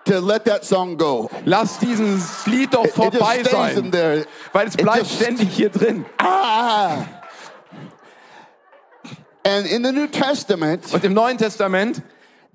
to 0.06 0.18
let 0.20 0.44
that 0.46 0.64
song 0.64 0.96
go. 0.96 1.28
lass 1.44 1.78
dieses 1.78 2.46
Lied 2.46 2.72
doch 2.72 2.84
It 2.84 2.96
just 2.96 2.96
vorbei 2.96 3.40
stays 3.44 3.76
in 3.76 3.82
sein. 3.84 3.90
there. 3.90 4.26
Weil 4.52 4.68
es 4.68 4.74
It 4.76 4.82
bleibt 4.82 4.98
just- 5.00 5.16
ständig 5.16 5.48
hier 5.50 5.68
drin. 5.68 6.06
Ah! 6.18 7.04
And 9.46 9.66
in 9.66 9.84
the 9.84 9.92
New 9.92 10.06
Testament, 10.06 10.84
Und 10.94 11.04
im 11.04 11.12
Neuen 11.12 11.36
Testament, 11.36 12.00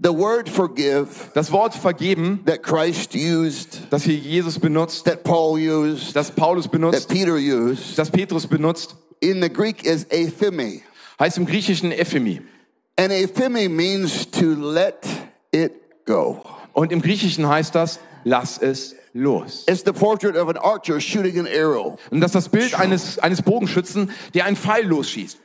the 0.02 0.14
word 0.14 0.50
forgive 0.50 1.32
das 1.34 1.52
Wort 1.52 1.74
vergeben, 1.74 2.44
that 2.46 2.64
Christ 2.64 3.16
used, 3.16 3.82
das 3.90 4.04
hier 4.04 4.16
Jesus 4.16 4.58
benutzt, 4.58 5.06
that 5.06 5.24
Paul 5.24 5.58
used, 5.58 6.16
das 6.16 6.32
Paulus 6.32 6.64
that 6.64 6.72
benutzt, 6.72 7.10
Peter 7.10 7.36
used, 7.36 7.98
das 7.98 8.10
Petrus 8.10 8.48
benutzt, 8.48 8.96
in 9.22 9.42
the 9.42 9.50
Greek 9.50 9.86
is 9.86 10.06
aphemi. 10.12 10.84
heißt 11.20 11.38
im 11.38 11.46
Griechischen 11.46 11.92
Ephemi. 11.92 12.42
And 12.98 13.12
aphemi 13.12 13.68
means 13.68 14.30
to 14.32 14.56
let 14.56 15.06
it 15.52 15.74
go. 16.06 16.44
Und 16.74 16.92
im 16.92 17.02
Griechischen 17.02 17.48
heißt 17.48 17.76
das, 17.76 18.00
lass 18.24 18.58
es 18.58 18.96
los. 19.14 19.66
It's 19.68 19.84
the 19.86 19.92
portrait 19.92 20.36
of 20.36 20.50
an 20.50 20.58
archer 20.58 21.00
shooting 21.00 21.40
an 21.40 21.48
arrow. 21.48 21.98
Und 22.12 22.22
das 22.22 22.30
ist 22.32 22.36
das 22.36 22.50
Bild 22.50 22.80
eines, 22.80 23.20
eines 23.20 23.42
Bogenschützen, 23.42 24.12
der 24.34 24.46
einen 24.46 24.56
Pfeil 24.56 24.86
losschießt. 24.86 25.40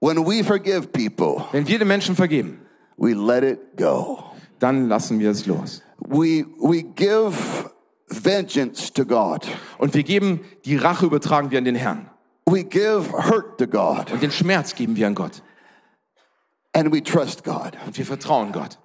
When 0.00 0.18
we 0.26 0.44
forgive 0.44 0.88
people, 0.88 1.44
Wenn 1.52 1.66
wir 1.66 1.78
den 1.78 1.88
Menschen 1.88 2.14
vergeben, 2.16 2.60
we 2.96 3.14
let 3.14 3.44
it 3.44 3.76
go. 3.76 4.34
dann 4.58 4.88
lassen 4.88 5.18
wir 5.18 5.30
es 5.30 5.46
los. 5.46 5.82
We, 5.98 6.44
we 6.60 6.82
give 6.82 7.70
vengeance 8.08 8.92
to 8.92 9.04
God. 9.04 9.46
Und 9.78 9.94
wir 9.94 10.02
geben 10.02 10.40
die 10.64 10.76
Rache, 10.76 11.06
übertragen 11.06 11.50
wir 11.50 11.58
an 11.58 11.64
den 11.64 11.74
Herrn. 11.74 12.08
We 12.46 12.62
give 12.62 13.12
hurt 13.12 13.58
to 13.58 13.66
God. 13.66 14.10
Und 14.12 14.22
den 14.22 14.30
Schmerz 14.30 14.74
geben 14.74 14.96
wir 14.96 15.06
an 15.06 15.14
Gott. 15.14 15.42
And 16.72 16.92
we 16.92 17.02
trust 17.02 17.44
God. 17.44 17.72
Und 17.86 17.96
wir 17.96 18.04
vertrauen 18.04 18.52
Gott. 18.52 18.78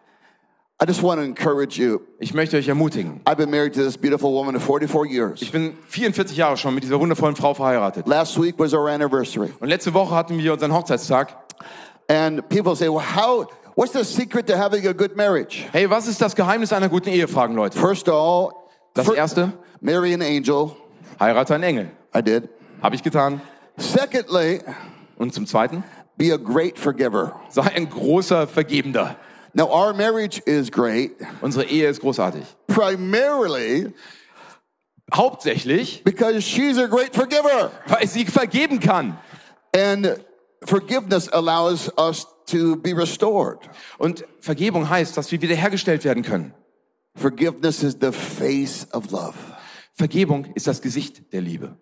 I 0.82 0.86
just 0.86 1.04
want 1.04 1.20
to 1.20 1.26
encourage 1.26 1.78
you. 1.78 2.00
Ich 2.20 2.34
möchte 2.34 2.56
euch 2.56 2.70
ermutigen. 2.70 3.20
I've 3.26 3.36
been 3.36 3.52
married 3.52 3.74
to 3.74 3.84
this 3.84 3.98
beautiful 3.98 4.32
woman 4.32 4.58
for 4.60 4.80
44 4.80 5.12
years. 5.12 5.42
Ich 5.42 5.52
bin 5.52 5.78
44 5.88 6.38
Jahre 6.38 6.56
schon 6.56 6.74
mit 6.74 6.84
dieser 6.84 7.00
wundervollen 7.00 7.36
Frau 7.36 7.54
verheiratet. 7.54 8.08
Last 8.08 8.42
week 8.42 8.58
was 8.58 8.74
our 8.74 8.90
anniversary. 8.90 9.52
Und 9.60 9.68
letzte 9.68 9.94
Woche 9.94 10.16
hatten 10.16 10.38
wir 10.38 10.54
unseren 10.54 10.74
Hochzeitstag. 10.74 11.36
And 12.08 12.48
people 12.48 12.78
say, 12.78 12.88
well, 12.88 13.02
how, 13.02 13.48
what's 13.80 13.94
the 13.94 14.04
secret 14.04 14.46
to 14.48 14.58
having 14.58 14.86
a 14.88 14.94
good 14.94 15.16
marriage? 15.16 15.66
Hey, 15.72 15.90
was 15.90 16.06
ist 16.08 16.20
das 16.22 16.36
Geheimnis 16.36 16.74
einer 16.74 16.90
guten 16.90 17.08
Ehe, 17.10 17.28
fragen 17.30 17.56
Leute. 17.56 17.78
First 17.80 18.10
of 18.10 18.14
all, 18.16 18.52
Das 18.94 19.08
fir- 19.08 19.16
erste, 19.16 19.54
marry 19.80 20.14
an 20.14 20.22
angel. 20.22 20.76
heirate 21.20 21.54
einen 21.56 21.64
Engel. 21.64 21.92
I 22.14 22.22
did. 22.22 22.50
Habe 22.82 22.96
ich 22.96 23.04
getan. 23.04 23.42
Secondly, 23.78 24.60
Und 25.18 25.34
zum 25.34 25.46
zweiten, 25.46 25.84
be 26.18 26.34
a 26.34 26.38
great 26.38 26.78
forgiver. 26.78 27.40
sei 27.50 27.62
ein 27.74 27.90
großer 27.90 28.48
Vergebender. 28.48 29.16
Now, 29.54 29.68
our 29.70 29.94
marriage 29.94 30.40
is 30.46 30.70
great, 30.70 31.12
Unsere 31.42 31.66
Ehe 31.66 31.88
ist 31.88 32.02
großartig. 32.02 32.44
primarily 32.68 33.94
Hauptsächlich, 35.14 36.04
because 36.04 36.42
she's 36.44 36.78
a 36.78 36.86
great 36.88 37.16
forgiver. 37.16 37.72
weil 37.88 38.06
sie 38.08 38.26
vergeben 38.26 38.80
kann. 38.80 39.18
And 39.74 40.20
forgiveness 40.66 41.28
allows 41.32 41.90
us 41.98 42.28
to 42.52 42.76
be 42.76 42.96
restored. 42.96 43.60
Und 43.98 44.26
Vergebung 44.40 44.90
heißt, 44.90 45.16
dass 45.18 45.32
wir 45.32 45.42
wiederhergestellt 45.42 46.04
werden 46.04 46.24
können. 46.24 46.54
Forgiveness 47.16 47.84
is 47.84 47.98
the 48.00 48.12
face 48.12 48.88
of 48.94 49.12
love. 49.12 49.36
Vergebung 49.94 50.46
ist 50.56 50.68
das 50.68 50.82
Gesicht 50.82 51.34
der 51.34 51.42
Liebe. 51.42 51.78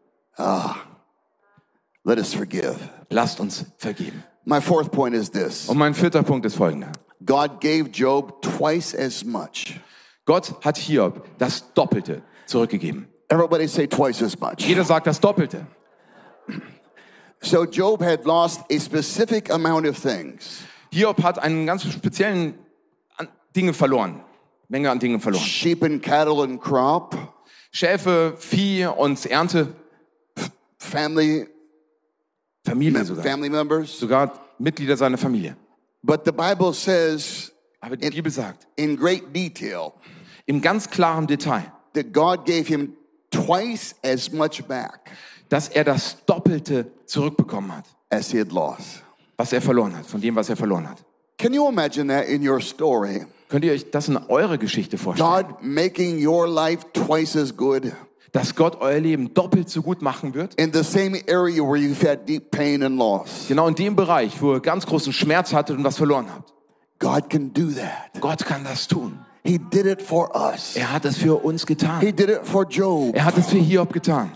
Let 2.04 2.18
us 2.18 2.34
forgive. 2.34 2.78
Lasst 3.10 3.40
uns 3.40 3.66
vergeben. 3.78 4.24
My 4.46 4.62
fourth 4.62 4.92
point 4.92 5.14
is 5.14 5.30
this 5.30 5.68
Und 5.68 5.78
mein 5.78 5.94
vierter 5.94 6.24
Punkt 6.24 6.46
ist 6.46 6.56
folgender. 6.56 6.92
God 7.26 7.60
gave 7.60 7.90
Job 7.90 8.42
twice 8.42 8.96
as 8.96 9.26
much. 9.26 9.80
Gott 10.26 10.54
hat 10.64 10.78
Hiob 10.78 11.26
das 11.38 11.74
Doppelte 11.74 12.22
zurückgegeben. 12.46 13.08
Everybody 13.30 13.68
say 13.68 13.88
twice 13.88 14.22
as 14.22 14.40
much. 14.40 14.60
Jeder 14.60 14.86
sagt 14.86 15.08
das 15.08 15.20
Doppelte. 15.20 15.68
So 17.42 17.66
Job 17.66 18.02
had 18.02 18.26
lost 18.26 18.62
a 18.70 18.80
specific 18.80 19.50
amount 19.50 19.86
of 19.86 19.98
things 19.98 20.64
Hiob 20.94 21.22
hat 21.24 21.40
einen 21.40 21.66
ganz 21.66 21.84
speziellen 21.84 22.56
Dinge 23.56 23.74
verloren. 23.74 24.22
Menge 24.70 24.90
an 24.90 25.00
Dingen 25.00 25.20
verloren. 25.20 25.44
sheep 25.44 25.84
and 25.84 26.02
cattle 26.02 26.44
and 26.44 26.60
crop, 26.60 27.16
Schäfe, 27.72 28.36
Vieh 28.38 28.86
und 28.88 29.26
Ernte, 29.26 29.74
family, 30.78 31.48
Familie 32.66 33.06
sogar. 33.06 33.24
family 33.24 33.50
members. 33.50 33.98
Sogar 34.00 34.34
Mitglieder 34.60 34.98
seiner 34.98 35.18
Familie. 35.18 35.56
But 36.04 36.26
the 36.26 36.32
Bible 36.32 36.74
says 36.74 37.52
Aber 37.80 37.96
die 37.96 38.10
Bibel 38.10 38.32
sagt, 38.32 38.68
in 38.76 38.98
great 38.98 39.34
detail 39.34 39.94
im 40.46 40.62
ganz 40.62 40.90
klaren 40.90 41.28
Detail, 41.28 41.72
that 41.94 42.12
God 42.12 42.46
gave 42.46 42.68
him 42.68 42.94
twice 43.32 43.96
as 44.04 44.32
much 44.32 44.68
back 44.68 45.12
dass 45.50 45.70
er 45.70 45.84
das 45.84 46.18
Doppelte 46.26 46.88
zurückbekommen 47.06 47.76
hat, 47.76 47.86
as 48.10 48.32
he 48.32 48.40
had 48.40 48.52
lost. 48.52 49.04
was 49.38 49.54
er 49.54 49.62
verloren 49.62 49.96
hat, 49.96 50.06
von 50.06 50.20
dem, 50.22 50.36
was 50.36 50.50
er 50.50 50.56
verloren 50.58 50.90
hat. 50.90 50.98
Can 51.38 51.54
you 51.54 51.68
imagine 51.70 52.08
that 52.08 52.28
in 52.28 52.48
your 52.48 52.60
story? 52.60 53.26
Könnt 53.50 53.64
ihr 53.64 53.72
euch 53.72 53.92
das 53.92 54.08
in 54.10 54.18
eure 54.18 54.58
Geschichte 54.58 54.98
vorstellen? 54.98 55.30
God 55.30 55.62
making 55.62 56.26
your 56.26 56.48
life 56.48 56.84
twice 56.94 57.36
as 57.36 57.56
good 57.56 57.92
Dass 58.34 58.56
Gott 58.56 58.82
euer 58.82 59.00
Leben 59.00 59.34
doppelt 59.34 59.70
so 59.70 59.82
gut 59.82 60.02
machen 60.02 60.34
wird? 60.34 60.54
in 60.56 60.74
the 60.74 60.84
same 60.84 61.18
area 61.30 61.62
where 61.64 61.78
you've 61.78 62.02
had 62.06 62.28
deep 62.28 62.52
pain 62.52 62.84
and 62.84 62.98
loss. 62.98 63.46
Genau 63.48 63.68
in 63.68 63.76
dem 63.76 63.96
Bereich, 63.96 64.42
wo 64.42 64.54
ihr 64.56 64.60
ganz 64.60 64.86
großen 64.86 65.14
Schmerz 65.14 65.54
hattet 65.54 65.78
und 65.78 65.84
was 65.84 65.96
verloren 65.98 66.26
habt. 66.34 66.52
God 67.00 67.30
can 67.30 67.54
do 67.54 67.68
that. 67.72 68.20
Gott 68.20 68.44
kann 68.44 68.64
das 68.64 68.88
tun. 68.88 69.20
He 69.44 69.60
did 69.60 69.86
it 69.86 70.02
for 70.02 70.36
us. 70.36 70.76
Er 70.76 70.92
hat 70.92 71.06
es 71.06 71.18
für 71.18 71.36
uns 71.46 71.62
He 71.62 71.68
getan. 71.76 72.02
did 72.02 72.20
it 72.30 72.42
for 72.44 72.66
Job. 72.68 73.16
Er 73.16 73.24
hat 73.24 73.38
es 73.38 73.48
für 73.48 73.60
Hiob 73.60 73.94
getan. 73.94 74.32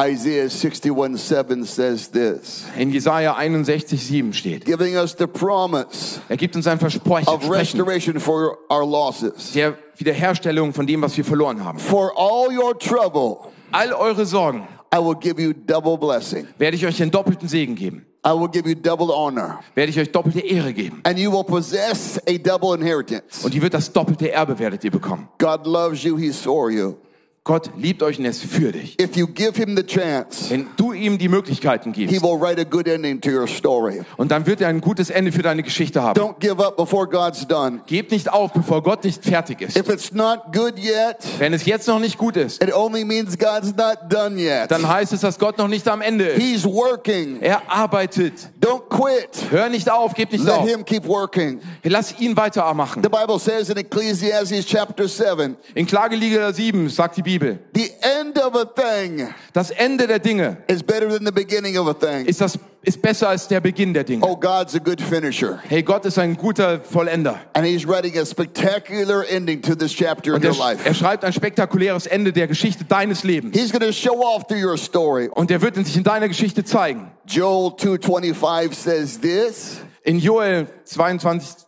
Isaiah 0.00 0.48
61 0.48 1.18
7 1.18 1.64
says 1.66 2.08
this, 2.08 2.64
In 2.78 2.90
Jesaja 2.90 3.34
61, 3.36 3.98
7 3.98 4.32
steht. 4.32 4.64
giving 4.64 4.96
us 4.96 5.14
the 5.14 5.26
promise 5.26 6.20
Er 6.28 6.36
gibt 6.38 6.56
uns 6.56 6.66
ein 6.66 6.78
Versprechen 6.78 7.28
of 7.28 7.50
restoration 7.50 8.18
for 8.18 8.56
our 8.70 8.86
losses. 8.86 9.52
der 9.52 9.76
Wiederherstellung 9.98 10.72
von 10.72 10.86
dem, 10.86 11.02
was 11.02 11.16
wir 11.16 11.24
verloren 11.24 11.62
haben. 11.62 11.78
For 11.78 12.12
all 12.16 12.48
your 12.50 12.78
trouble, 12.78 13.50
All 13.72 13.92
eure 13.92 14.24
Sorgen 14.24 14.66
I 14.92 14.98
will 14.98 15.14
give 15.14 15.38
you 15.40 15.52
double 15.52 15.98
blessing. 15.98 16.46
werde 16.58 16.76
ich 16.76 16.86
euch 16.86 16.96
den 16.96 17.10
doppelten 17.10 17.46
Segen 17.48 17.74
geben. 17.74 18.06
I 18.26 18.30
will 18.30 18.48
give 18.48 18.68
you 18.68 18.74
double 18.74 19.08
honor. 19.14 19.60
Werde 19.74 19.90
ich 19.90 19.98
euch 19.98 20.10
doppelte 20.12 20.40
Ehre 20.40 20.72
geben. 20.72 21.00
And 21.04 21.18
you 21.18 21.30
will 21.30 21.44
possess 21.44 22.18
a 22.26 22.38
double 22.38 22.74
inheritance. 22.74 23.44
Und 23.44 23.54
ihr 23.54 23.62
wird 23.62 23.74
das 23.74 23.92
doppelte 23.92 24.30
Erbe 24.30 24.58
werdet 24.58 24.82
ihr 24.84 24.90
bekommen. 24.90 25.28
God 25.38 25.66
loves 25.66 26.02
you, 26.04 26.16
He's 26.18 26.38
for 26.40 26.70
you. 26.70 26.96
Gott 27.42 27.70
liebt 27.78 28.02
euch 28.02 28.18
und 28.18 28.26
er 28.26 28.32
ist 28.32 28.44
für 28.44 28.70
dich. 28.70 29.00
If 29.00 29.16
you 29.16 29.26
give 29.26 29.54
Him 29.58 29.74
the 29.74 29.82
chance, 29.82 30.50
Wenn 30.50 30.66
du 30.76 30.92
ihm 30.92 31.16
die 31.16 31.28
Möglichkeiten 31.28 31.94
He 31.94 32.04
gibst 32.04 32.22
will 32.22 32.38
write 32.38 32.60
a 32.60 32.64
good 32.64 32.86
ending 32.86 33.18
to 33.18 33.30
your 33.30 33.48
story. 33.48 34.02
und 34.18 34.30
dann 34.30 34.44
wird 34.44 34.60
er 34.60 34.68
ein 34.68 34.82
gutes 34.82 35.08
Ende 35.08 35.32
für 35.32 35.40
deine 35.40 35.62
Geschichte 35.62 36.02
haben. 36.02 36.20
Don't 36.20 36.38
give 36.38 36.62
up 36.62 36.76
before 36.76 37.08
God's 37.08 37.48
done. 37.48 37.80
Gebt 37.86 38.10
nicht 38.12 38.30
auf, 38.30 38.52
bevor 38.52 38.82
Gott 38.82 39.04
nicht 39.04 39.24
fertig 39.24 39.62
ist. 39.62 39.74
If 39.78 39.88
it's 39.88 40.12
not 40.12 40.52
good 40.52 40.78
yet, 40.78 41.16
Wenn 41.38 41.54
es 41.54 41.64
jetzt 41.64 41.88
noch 41.88 41.98
nicht 41.98 42.18
gut 42.18 42.36
ist, 42.36 42.62
it 42.62 42.74
only 42.74 43.06
means 43.06 43.38
God's 43.38 43.74
not 43.74 43.96
done 44.10 44.36
yet. 44.38 44.70
dann 44.70 44.86
heißt 44.86 45.14
es, 45.14 45.22
dass 45.22 45.38
Gott 45.38 45.56
noch 45.56 45.68
nicht 45.68 45.88
am 45.88 46.02
Ende 46.02 46.26
ist. 46.26 46.42
He's 46.42 46.64
working. 46.66 47.40
Er 47.40 47.62
arbeitet. 47.72 48.34
Don't 48.60 48.82
quit. 48.90 49.50
Hör 49.50 49.70
nicht 49.70 49.90
auf, 49.90 50.12
gib 50.12 50.30
nicht 50.30 50.44
Let 50.44 50.54
auf. 50.56 50.68
Him 50.68 50.84
keep 50.84 51.08
working. 51.08 51.58
Lass 51.84 52.20
ihn 52.20 52.36
weitermachen. 52.36 53.02
The 53.02 53.08
Bible 53.08 53.38
says 53.38 53.70
in 53.70 53.78
Ecclesiastes 53.78 54.66
chapter 54.66 55.08
7 55.08 55.56
In 55.74 55.86
Klagelieder 55.86 56.52
7 56.52 56.90
sagt 56.90 57.16
die 57.16 57.22
Bibel, 57.22 57.29
the 57.38 57.90
end 58.02 58.38
of 58.38 58.54
a 58.54 58.64
thing 58.64 59.28
das 59.52 59.70
Ende 59.70 60.06
der 60.06 60.18
Dinge 60.18 60.58
is 60.68 60.82
better 60.82 61.08
than 61.08 61.24
the 61.26 61.32
beginning 61.32 61.76
of 61.78 61.86
a 61.88 61.94
thing. 61.94 62.26
ist, 62.26 62.40
das, 62.40 62.58
ist 62.82 63.02
besser 63.02 63.28
als 63.28 63.46
der 63.48 63.60
Beginn 63.60 63.92
der 63.92 64.04
Dinge. 64.04 64.24
Oh, 64.24 64.36
God's 64.36 64.74
a 64.74 64.78
good 64.78 65.00
finisher. 65.00 65.60
Hey, 65.68 65.82
Gott 65.82 66.04
ist 66.06 66.18
ein 66.18 66.36
guter 66.36 66.80
Vollender. 66.80 67.38
And 67.52 67.66
He's 67.66 67.86
writing 67.86 68.16
a 68.18 68.24
spectacular 68.24 69.24
ending 69.28 69.60
to 69.62 69.74
this 69.74 69.92
chapter 69.92 70.30
in 70.30 70.36
Und 70.36 70.44
your 70.44 70.54
er, 70.54 70.70
er 70.70 70.76
life. 70.76 70.94
schreibt 70.94 71.24
ein 71.24 71.32
spektakuläres 71.32 72.06
Ende 72.06 72.32
der 72.32 72.46
Geschichte 72.46 72.84
deines 72.84 73.22
Lebens. 73.24 73.56
He's 73.56 73.70
going 73.70 73.84
to 73.84 73.92
show 73.92 74.22
off 74.22 74.46
through 74.46 74.64
your 74.64 74.78
story. 74.78 75.28
Und 75.32 75.50
er 75.50 75.60
wird 75.60 75.74
sich 75.76 75.96
in 75.96 76.04
deiner 76.04 76.28
Geschichte 76.28 76.64
zeigen. 76.64 77.10
Joel 77.26 77.72
2.25 77.74 78.74
says 78.74 79.20
this. 79.20 79.80
In 80.02 80.18
Joel 80.18 80.66
22, 80.84 81.66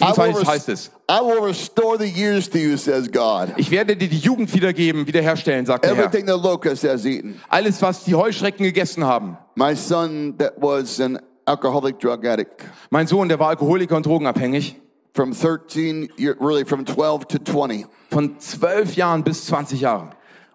I 0.00 0.06
will, 0.10 0.14
24 0.14 0.40
res- 0.40 0.48
heißt 0.48 0.68
es, 0.68 0.90
I 1.10 1.20
will 1.20 1.40
restore 1.42 1.98
the 1.98 2.04
years 2.06 2.48
to 2.50 2.58
you, 2.58 2.76
says 2.76 3.10
God. 3.10 3.52
ich 3.56 3.70
werde 3.70 3.96
dir 3.96 4.08
die 4.08 4.18
Jugend 4.18 4.52
wiedergeben, 4.54 5.06
wiederherstellen, 5.06 5.66
sagt 5.66 5.84
der 5.84 5.94
Herr. 5.94 6.04
Everything 6.04 6.26
the 6.26 6.40
locust 6.40 6.84
has 6.84 7.04
eaten. 7.04 7.40
Alles, 7.48 7.82
was 7.82 8.04
die 8.04 8.14
Heuschrecken 8.14 8.64
gegessen 8.64 9.04
haben. 9.04 9.36
My 9.56 9.74
son 9.74 10.36
that 10.38 10.52
was 10.60 11.00
an 11.00 11.18
alcoholic 11.46 11.98
drug 11.98 12.24
addict 12.26 12.64
Mein 12.90 13.06
Sohn, 13.06 13.28
der 13.28 13.38
war 13.40 13.48
Alkoholiker 13.48 13.96
und 13.96 14.06
drogenabhängig. 14.06 14.76
from 15.14 15.32
13, 15.32 16.10
year, 16.16 16.36
really 16.38 16.64
from 16.64 16.84
12 16.86 17.26
to 17.26 17.38
20. 17.38 17.86
Von 18.10 18.38
12 18.38 18.94
Jahren 18.94 19.24
bis 19.24 19.46
20 19.46 19.80
Jahre. 19.80 20.10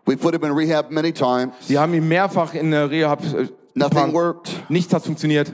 We 0.05 0.15
put 0.15 0.33
him 0.33 0.43
in 0.43 0.51
rehab 0.53 0.89
many 0.91 1.11
times. 1.11 1.53
Sie 1.61 1.77
haben 1.77 1.93
ihn 1.93 2.07
mehrfach 2.07 2.53
in 2.53 2.71
der 2.71 2.89
Rehab 2.89 3.21
äh, 3.23 3.47
Nothing 3.75 4.13
worked. 4.13 4.51
Nichts 4.69 4.93
hat 4.93 5.03
funktioniert. 5.03 5.51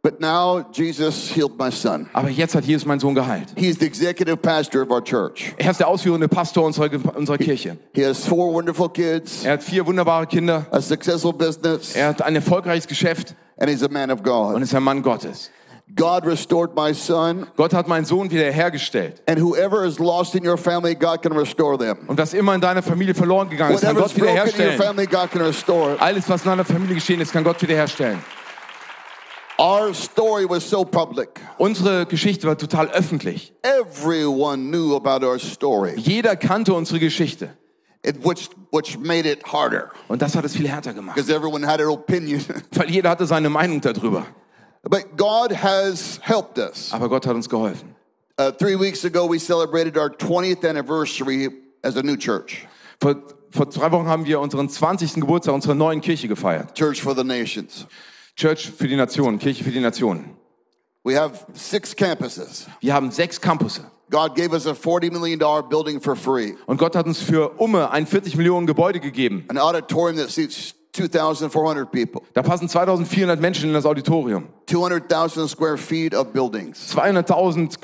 But 0.00 0.20
now 0.20 0.64
Jesus 0.72 1.28
healed 1.34 1.58
my 1.58 1.70
son. 1.72 2.08
Aber 2.12 2.28
jetzt 2.30 2.54
hat 2.54 2.64
Jesus 2.64 2.86
meinen 2.86 3.00
Sohn 3.00 3.14
geheilt. 3.16 3.48
He's 3.56 3.78
the 3.78 3.86
executive 3.86 4.36
pastor 4.36 4.80
of 4.82 4.90
our 4.90 5.02
church. 5.02 5.52
Er 5.58 5.70
ist 5.72 5.80
der 5.80 5.88
ausführende 5.88 6.28
Pastor 6.28 6.64
unserer, 6.64 6.88
unserer 7.16 7.36
Kirche. 7.36 7.76
He 7.94 8.04
has 8.04 8.24
four 8.24 8.52
wonderful 8.54 8.88
kids, 8.88 9.44
Er 9.44 9.54
hat 9.54 9.62
vier 9.64 9.84
wunderbare 9.86 10.26
Kinder. 10.26 10.66
a 10.70 10.80
successful 10.80 11.32
business, 11.32 11.96
Er 11.96 12.08
hat 12.08 12.22
ein 12.22 12.36
erfolgreiches 12.36 12.86
Geschäft 12.86 13.34
and 13.58 13.68
he's 13.68 13.82
a 13.82 13.88
man 13.88 14.10
of 14.12 14.18
und 14.20 14.24
God. 14.24 14.62
ist 14.62 14.72
ein 14.74 14.84
Mann 14.84 15.02
Gottes. 15.02 15.50
God 15.96 16.24
restored 16.26 16.76
my 16.76 16.92
son, 16.94 17.46
Gott 17.56 17.72
hat 17.74 17.88
meinen 17.88 18.04
Sohn 18.04 18.30
wiederhergestellt. 18.30 19.20
and 19.26 19.40
whoever 19.40 19.84
is 19.84 19.98
lost 19.98 20.34
in 20.36 20.46
your 20.46 20.56
family, 20.58 20.94
God 20.94 21.22
can 21.22 21.32
restore 21.32 21.76
them. 21.76 21.96
Und 22.06 22.18
was 22.18 22.34
immer 22.34 22.54
in 22.54 22.60
deiner 22.60 22.82
Familie 22.82 23.14
verloren 23.14 23.48
gegangen 23.50 23.74
ist, 23.74 23.80
kann 23.80 23.96
Gott 23.96 24.14
wiederherstellen. 24.14 24.78
family, 24.80 25.06
God 25.06 25.30
can 25.32 25.40
restore 25.42 25.94
it. 25.94 26.00
Alles, 26.00 26.28
was 26.28 26.42
in 26.44 26.50
deiner 26.50 26.64
Familie 26.64 26.94
geschehen 26.94 27.20
ist, 27.20 27.32
kann 27.32 27.42
Gott 27.42 27.60
wiederherstellen. 27.60 28.18
Our 29.60 29.92
story 29.92 30.44
was 30.48 30.62
so 30.68 30.84
public. 30.84 31.40
Unsere 31.58 32.06
Geschichte 32.06 32.46
war 32.46 32.56
total 32.56 32.86
öffentlich. 32.90 33.50
Everyone 33.62 34.70
knew 34.70 34.94
about 34.94 35.24
our 35.26 35.38
story, 35.38 35.94
Jeder 35.96 36.36
kannte 36.36 36.72
unsere 36.74 37.00
Geschichte. 37.00 37.50
it, 38.04 38.24
which, 38.24 38.48
which 38.70 38.96
made 38.98 39.26
it 39.26 39.42
harder 39.44 39.90
Und 40.08 40.22
das 40.22 40.36
hat 40.36 40.44
es 40.44 40.54
viel 40.54 40.68
härter 40.68 40.92
gemacht. 40.94 41.16
because 41.16 41.28
everyone 41.32 41.64
had 41.66 41.80
an 41.80 41.88
opinion. 41.88 42.40
Weil 42.72 42.88
jeder 42.90 43.10
hatte 43.10 43.26
seine 43.26 43.50
Meinung 43.50 43.80
darüber. 43.80 44.26
but 44.84 45.16
God 45.16 45.50
has 45.52 46.20
helped 46.22 46.58
us. 46.58 46.92
Aber 46.92 47.08
Gott 47.08 47.26
hat 47.26 47.34
uns 47.34 47.48
geholfen. 47.48 47.96
Uh, 48.38 48.52
three 48.52 48.76
weeks 48.76 49.04
ago, 49.04 49.26
we 49.26 49.40
celebrated 49.40 49.96
our 49.98 50.08
20th 50.10 50.64
anniversary 50.64 51.48
as 51.82 51.96
a 51.96 52.02
new 52.04 52.16
church, 52.16 52.68
Vor, 53.00 53.16
vor 53.50 53.66
drei 53.66 53.90
Wochen 53.90 54.06
haben 54.06 54.24
wir 54.24 54.38
unseren 54.38 54.68
20. 54.68 55.14
Geburtstag 55.14 55.52
unserer 55.54 55.74
neuen 55.74 56.00
Kirche 56.00 56.28
gefeiert. 56.28 56.74
Church 56.76 57.02
for 57.02 57.16
the 57.16 57.24
Nations. 57.24 57.88
Church 58.38 58.70
für 58.70 58.86
die 58.86 58.94
Nationen, 58.94 59.40
Kirche 59.40 59.64
für 59.64 59.72
die 59.72 59.80
Nationen. 59.80 60.36
We 61.02 61.18
have 61.18 61.46
six 61.54 61.94
campuses. 61.96 62.68
Wir 62.80 62.94
haben 62.94 63.10
sechs 63.10 63.40
Campusse. 63.40 63.82
God 64.10 64.36
gave 64.36 64.52
us 64.52 64.66
a 64.66 64.70
$40 64.74 65.10
million 65.10 65.38
building 65.68 66.00
for 66.00 66.14
free, 66.14 66.54
Und 66.66 66.78
Gott 66.78 66.94
hat 66.94 67.06
uns 67.06 67.20
für 67.20 67.60
Umme 67.60 67.90
ein 67.90 68.06
40 68.06 68.36
Millionen 68.36 68.66
Gebäude 68.66 69.00
gegeben. 69.00 69.44
an 69.48 69.58
auditorium 69.58 70.16
that 70.18 70.30
seats 70.30 70.74
2,400 70.92 71.90
people, 71.90 72.22
Da 72.32 72.42
passen 72.42 72.68
2400 72.68 73.40
Menschen 73.40 73.68
in 73.68 73.74
das 73.74 73.84
Auditorium. 73.84 74.44
200,000 74.66 75.48
square 75.48 75.76
feet 75.76 76.14
of 76.14 76.32
buildings. 76.32 76.94
200.000 76.94 77.80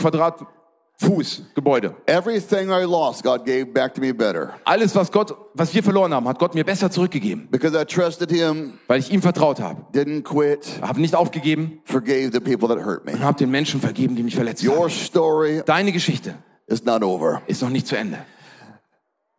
Quadratfuß 1.01 1.43
Gebäude. 1.55 1.95
Everything 2.07 2.69
I 2.71 2.85
lost, 2.85 3.23
God 3.23 3.45
gave 3.45 3.67
back 3.73 3.95
to 3.95 4.01
me 4.01 4.13
better 4.13 4.55
Alles, 4.65 4.95
was 4.95 5.11
Gott, 5.11 5.35
was 5.55 5.75
wir 5.75 5.83
verloren 5.83 6.13
haben, 6.15 6.27
hat 6.29 6.39
Gott 6.39 6.55
mir 6.55 6.65
besser 6.65 6.91
zurückgegeben, 6.91 7.49
because 7.51 7.77
I 7.81 7.85
trusted 7.85 8.31
Him, 8.31 8.79
weil 8.87 9.01
ich 9.01 9.11
ihm 9.13 9.21
vertraut 9.23 9.61
habe. 9.61 9.83
didn't 9.93 10.23
quit, 10.23 10.81
Habe 10.83 11.01
nicht 11.01 11.15
aufgegeben 11.15 11.81
forgave 11.85 12.31
the 12.33 12.41
people 12.41 12.69
that 12.69 12.85
hurt 12.85 13.05
me. 13.05 13.13
und 13.13 13.21
habe 13.25 13.39
den 13.39 13.51
Menschen 13.51 13.81
vergeben, 13.81 14.17
die 14.17 14.23
mich 14.23 14.35
verletzt 14.35 14.65
Your 14.65 14.83
haben. 14.85 14.91
story 14.91 15.63
Deine 15.67 15.93
Geschichte 15.93 16.35
is 16.67 16.85
not 16.85 17.03
over. 17.03 17.43
ist 17.47 17.63
noch 17.63 17.71
nicht 17.71 17.87
zu 17.87 17.97
Ende. 17.97 18.19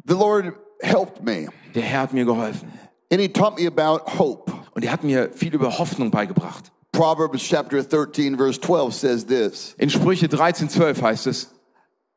The 0.08 0.14
Lord 0.14 0.54
helped 0.82 1.24
me, 1.24 1.48
Der 1.74 1.84
Herr 1.84 2.02
hat 2.02 2.14
mir 2.14 2.26
geholfen 2.26 2.72
and 3.12 3.22
He 3.22 3.30
taught 3.30 3.60
me 3.60 3.68
about 3.68 4.18
hope, 4.20 4.52
und 4.74 4.84
er 4.84 4.92
hat 4.92 5.04
mir 5.04 5.30
viel 5.34 5.54
über 5.54 5.78
Hoffnung 5.78 6.12
beigebracht. 6.12 6.72
Proverbs 6.96 7.44
chapter 7.44 7.84
13, 7.84 8.38
verse 8.38 8.58
12 8.58 8.94
says 8.94 9.26
this 9.26 9.76
In 9.78 9.90
Sprüche 9.90 10.30
13, 10.30 10.70
12 10.70 11.02
heißt 11.02 11.28
es, 11.28 11.48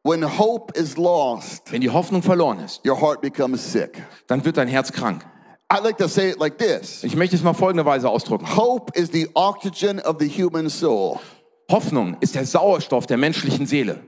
When 0.05 0.23
hope 0.23 0.73
is 0.79 0.97
lost, 0.97 1.73
wenn 1.73 1.81
die 1.81 1.91
Hoffnung 1.91 2.23
verloren 2.23 2.61
ist, 2.61 2.87
your 2.87 3.01
heart 3.01 3.21
becomes 3.21 3.61
sick. 3.61 4.03
dann 4.29 4.45
wird 4.45 4.57
dein 4.57 4.69
Herz 4.69 4.93
krank. 4.93 5.25
I 5.71 5.81
like 5.83 5.99
to 5.99 6.09
say 6.09 6.31
it 6.31 6.39
like 6.39 6.59
this 6.59 7.03
Ich 7.03 7.17
möchte 7.17 7.35
es 7.37 7.43
mal 7.43 7.55
folgenderweise 7.55 8.09
ausdrücken. 8.09 8.57
Hope 8.57 8.97
is 8.99 9.11
the 9.11 9.29
oxygen 9.35 10.01
of 10.01 10.17
the 10.21 10.29
human 10.29 10.71
soul. 10.71 11.19
Hoffnung 11.71 12.17
ist 12.21 12.37
der 12.37 12.47
Sauerstoff 12.47 13.07
der 13.07 13.17
menschlichen 13.19 13.67
Seele. 13.67 14.01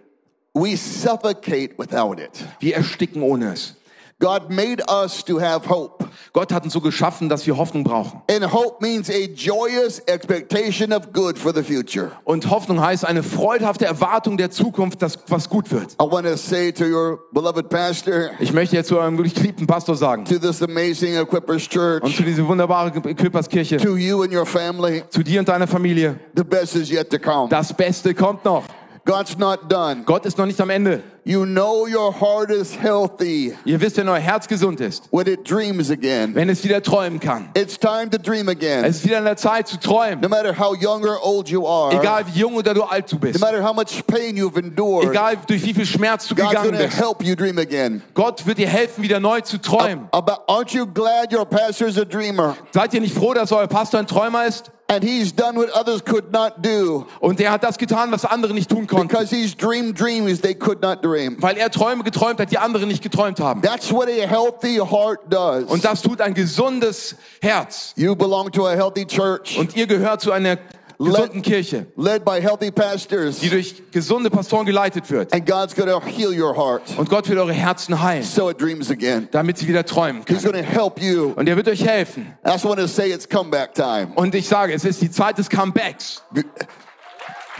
We 0.54 0.76
suffocate 0.76 1.78
without 1.78 2.20
it. 2.20 2.44
Wir 2.60 2.76
ersticken 2.76 3.22
ohne 3.22 3.52
es. 3.52 3.76
God 4.20 4.50
made 4.50 4.82
us 4.86 5.24
to 5.24 5.40
have 5.40 5.66
hope. 5.66 6.04
Gott 6.34 6.52
hat 6.52 6.64
uns 6.64 6.74
so 6.74 6.80
geschaffen, 6.82 7.30
dass 7.30 7.46
wir 7.46 7.56
Hoffnung 7.56 7.84
brauchen. 7.84 8.20
And 8.30 8.52
hope 8.52 8.82
means 8.82 9.08
a 9.08 9.26
joyous 9.34 9.98
expectation 10.00 10.92
of 10.92 11.12
good 11.14 11.38
for 11.38 11.54
the 11.54 11.62
future. 11.62 12.12
Und 12.24 12.50
Hoffnung 12.50 12.82
heißt 12.82 13.06
eine 13.06 13.22
freudhafte 13.22 13.86
Erwartung 13.86 14.36
der 14.36 14.50
Zukunft, 14.50 15.00
dass 15.00 15.18
was 15.28 15.48
gut 15.48 15.70
wird. 15.72 15.94
I 15.94 16.04
want 16.04 16.26
to 16.26 16.36
say 16.36 16.70
to 16.70 16.84
your 16.84 17.20
beloved 17.32 17.70
pastor, 17.70 18.30
Ich 18.40 18.52
möchte 18.52 18.76
jetzt 18.76 18.88
zu 18.88 18.98
eurem 18.98 19.16
wirklich 19.16 19.34
geliebten 19.34 19.66
Pastor 19.66 19.96
sagen 19.96 20.26
to 20.26 20.38
this 20.38 20.62
amazing 20.62 21.16
Equippers 21.16 21.62
und 21.62 21.70
Church, 21.70 22.16
zu 22.16 22.22
dieser 22.22 22.46
wunderbaren 22.46 22.92
Equiperskirche, 23.04 23.78
to 23.78 23.96
you 23.96 24.22
and 24.22 24.34
your 24.34 24.44
family, 24.44 25.02
zu 25.08 25.22
dir 25.22 25.40
und 25.40 25.48
deiner 25.48 25.66
Familie, 25.66 26.20
the 26.36 26.44
best 26.44 26.76
is 26.76 26.90
yet 26.90 27.08
to 27.08 27.18
come. 27.18 27.48
das 27.48 27.72
Beste 27.72 28.14
kommt 28.14 28.44
noch. 28.44 28.64
God's 29.10 29.36
not 29.36 29.68
done. 29.68 30.04
Gott 30.06 30.24
ist 30.24 30.38
noch 30.38 30.46
nicht 30.46 30.60
am 30.60 30.70
Ende. 30.70 31.02
You 31.24 31.44
know 31.44 31.84
your 31.86 32.12
heart 32.12 32.50
is 32.50 32.74
healthy 32.80 33.52
Ihr 33.64 33.80
wisst, 33.80 33.96
wenn 33.96 34.08
euer 34.08 34.20
Herz 34.20 34.46
gesund 34.46 34.80
ist, 34.80 35.08
when 35.10 35.26
it 35.26 35.50
dreams 35.50 35.90
again. 35.90 36.32
wenn 36.34 36.48
es 36.48 36.62
wieder 36.62 36.80
träumen 36.80 37.18
kann. 37.18 37.50
It's 37.54 37.76
time 37.76 38.08
to 38.08 38.18
dream 38.18 38.48
again. 38.48 38.84
Es 38.84 38.98
ist 38.98 39.04
wieder 39.04 39.18
an 39.18 39.24
der 39.24 39.36
Zeit 39.36 39.66
zu 39.66 39.78
träumen. 39.80 40.20
No 40.20 40.28
matter 40.28 40.56
how 40.56 40.74
young 40.80 41.04
or 41.04 41.18
old 41.22 41.48
you 41.48 41.66
are, 41.66 41.92
Egal 41.92 42.24
wie 42.32 42.38
jung 42.38 42.54
oder 42.54 42.72
du 42.72 42.84
alt 42.84 43.10
du 43.10 43.16
no 43.16 43.20
bist. 43.20 43.40
matter 43.40 43.62
how 43.62 43.74
much 43.74 44.06
pain 44.06 44.36
you've 44.36 44.56
endured, 44.56 45.10
Egal 45.10 45.36
durch 45.44 45.64
wie 45.64 45.74
viel 45.74 45.86
Schmerz 45.86 46.28
du 46.28 46.36
God's 46.36 46.50
gegangen 46.50 46.70
bist. 46.78 46.96
help 46.96 47.22
you 47.24 47.34
dream 47.34 47.58
again. 47.58 48.02
Gott 48.14 48.46
wird 48.46 48.58
dir 48.58 48.68
helfen, 48.68 49.02
wieder 49.02 49.18
neu 49.18 49.40
zu 49.40 49.58
träumen. 49.60 50.08
Aren't 50.12 50.72
you 50.72 50.86
glad 50.86 51.32
your 51.32 51.44
pastor's 51.44 51.98
a 51.98 52.04
dreamer? 52.04 52.56
Seid 52.70 52.94
ihr 52.94 53.00
nicht 53.00 53.14
froh, 53.14 53.34
dass 53.34 53.50
euer 53.50 53.66
Pastor 53.66 53.98
ein 53.98 54.06
Träumer 54.06 54.46
ist? 54.46 54.70
And 54.90 55.04
he's 55.04 55.32
done 55.32 55.56
what 55.56 55.70
others 55.70 56.04
could 56.04 56.32
not 56.32 56.54
do 56.64 57.06
Und 57.20 57.38
der 57.38 57.52
hat 57.52 57.62
das 57.62 57.78
getan, 57.78 58.10
was 58.10 58.24
andere 58.24 58.52
nicht 58.52 58.68
tun 58.68 58.88
konnten. 58.88 59.06
because 59.06 59.30
he's 59.30 59.54
dreamed 59.56 59.94
dreams 59.96 60.40
they 60.40 60.52
could 60.52 60.82
not 60.82 61.00
dream. 61.04 61.36
Weil 61.40 61.56
er 61.58 61.70
Träume 61.70 62.02
geträumt 62.02 62.40
hat, 62.40 62.50
die 62.50 62.58
andere 62.58 62.86
nicht 62.86 63.00
geträumt 63.00 63.38
haben. 63.38 63.62
That's 63.62 63.92
what 63.92 64.08
a 64.08 64.26
healthy 64.26 64.78
heart 64.78 65.20
does. 65.30 65.64
Und 65.70 65.84
das 65.84 66.02
tut 66.02 66.20
ein 66.20 66.34
gesundes 66.34 67.14
Herz. 67.40 67.92
You 67.94 68.16
belong 68.16 68.50
to 68.50 68.66
a 68.66 68.72
healthy 68.72 69.06
church 69.06 69.56
Und 69.58 69.76
ihr 69.76 69.86
gehört 69.86 70.22
zu 70.22 70.32
einer 70.32 70.58
gesunden 71.04 71.42
Kirche, 71.42 71.86
led 71.96 72.24
by 72.24 72.40
healthy 72.40 72.70
pastors, 72.70 73.38
die 73.40 73.48
durch 73.48 73.82
gesunde 73.90 74.28
Pastoren 74.30 74.66
geleitet 74.66 75.10
wird. 75.10 75.32
and 75.32 75.46
God's 75.46 75.74
to 75.88 76.00
heal 76.06 76.30
your 76.32 76.54
heart 76.56 76.82
Und 76.98 77.08
Gott 77.08 77.28
wird 77.28 77.38
eure 77.38 77.52
Herzen 77.52 78.00
heilen, 78.02 78.22
so 78.22 78.50
it 78.50 78.60
dreams 78.60 78.90
again. 78.90 79.28
damit 79.30 79.58
sie 79.58 79.66
wieder 79.66 79.84
träumen 79.84 80.22
He's 80.26 80.42
können. 80.42 80.52
going 80.52 80.64
to 80.64 80.70
help 80.70 81.00
you. 81.00 81.32
Und 81.36 81.48
er 81.48 81.56
wird 81.56 81.68
euch 81.68 81.84
helfen. 81.84 82.34
I 82.46 82.50
just 82.50 82.64
want 82.64 82.78
to 82.78 82.86
say 82.86 83.10
it's 83.12 83.28
comeback 83.28 83.74
time. 83.74 84.08
Und 84.14 84.34
ich 84.34 84.46
sage, 84.48 84.72
es 84.74 84.84
ist 84.84 85.00
die 85.02 85.10
Zeit 85.10 85.38
des 85.38 85.48
Comebacks. 85.48 86.22
Be- 86.32 86.44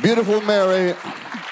Beautiful 0.02 0.40
Mary 0.46 0.94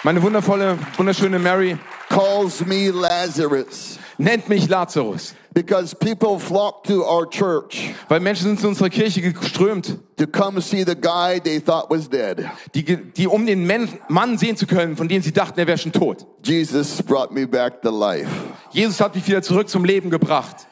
Meine 0.05 0.23
wundervolle, 0.23 0.79
wunderschöne 0.97 1.39
Mary 1.39 1.77
calls 2.09 2.65
me 2.65 2.91
Lazarus 2.91 3.98
nennt 4.19 4.49
mich 4.49 4.69
Lazarus. 4.69 5.35
because 5.55 5.95
people 5.95 6.39
flock 6.39 6.85
to 6.85 7.03
our 7.05 7.29
church 7.29 7.95
Weil 8.09 8.21
Menschen 8.21 8.47
sind 8.49 8.61
zu 8.61 8.69
unserer 8.69 8.91
Kirche 8.91 9.21
geströmt, 9.33 9.99
to 10.17 10.27
come 10.27 10.61
see 10.61 10.85
the 10.85 10.95
guy 10.95 11.41
they 11.41 11.61
thought 11.61 11.89
was 11.91 12.09
dead. 12.09 12.45
die, 12.75 12.85
die 12.85 13.27
um 13.27 13.47
den 13.47 13.67
Mann 14.09 14.39
sehen 14.39 14.57
zu 14.57 14.67
können, 14.67 14.97
von 14.97 15.09
dem 15.09 15.23
sie 15.23 15.33
dachten, 15.33 15.59
er 15.59 15.67
wäre 15.67 15.79
schon 15.79 15.93
tot. 15.93 16.27
Jesus 16.45 17.03
brought 17.03 17.33
me 17.33 17.47
back 17.47 17.81
to 17.83 17.91
life. 17.91 18.29
Jesus 18.73 19.01
hat 19.01 19.15
mich 19.15 19.27
wieder 19.27 19.43
zurück 19.43 19.69
zum 19.69 19.85
Leben 19.85 20.11
gebracht. 20.11 20.67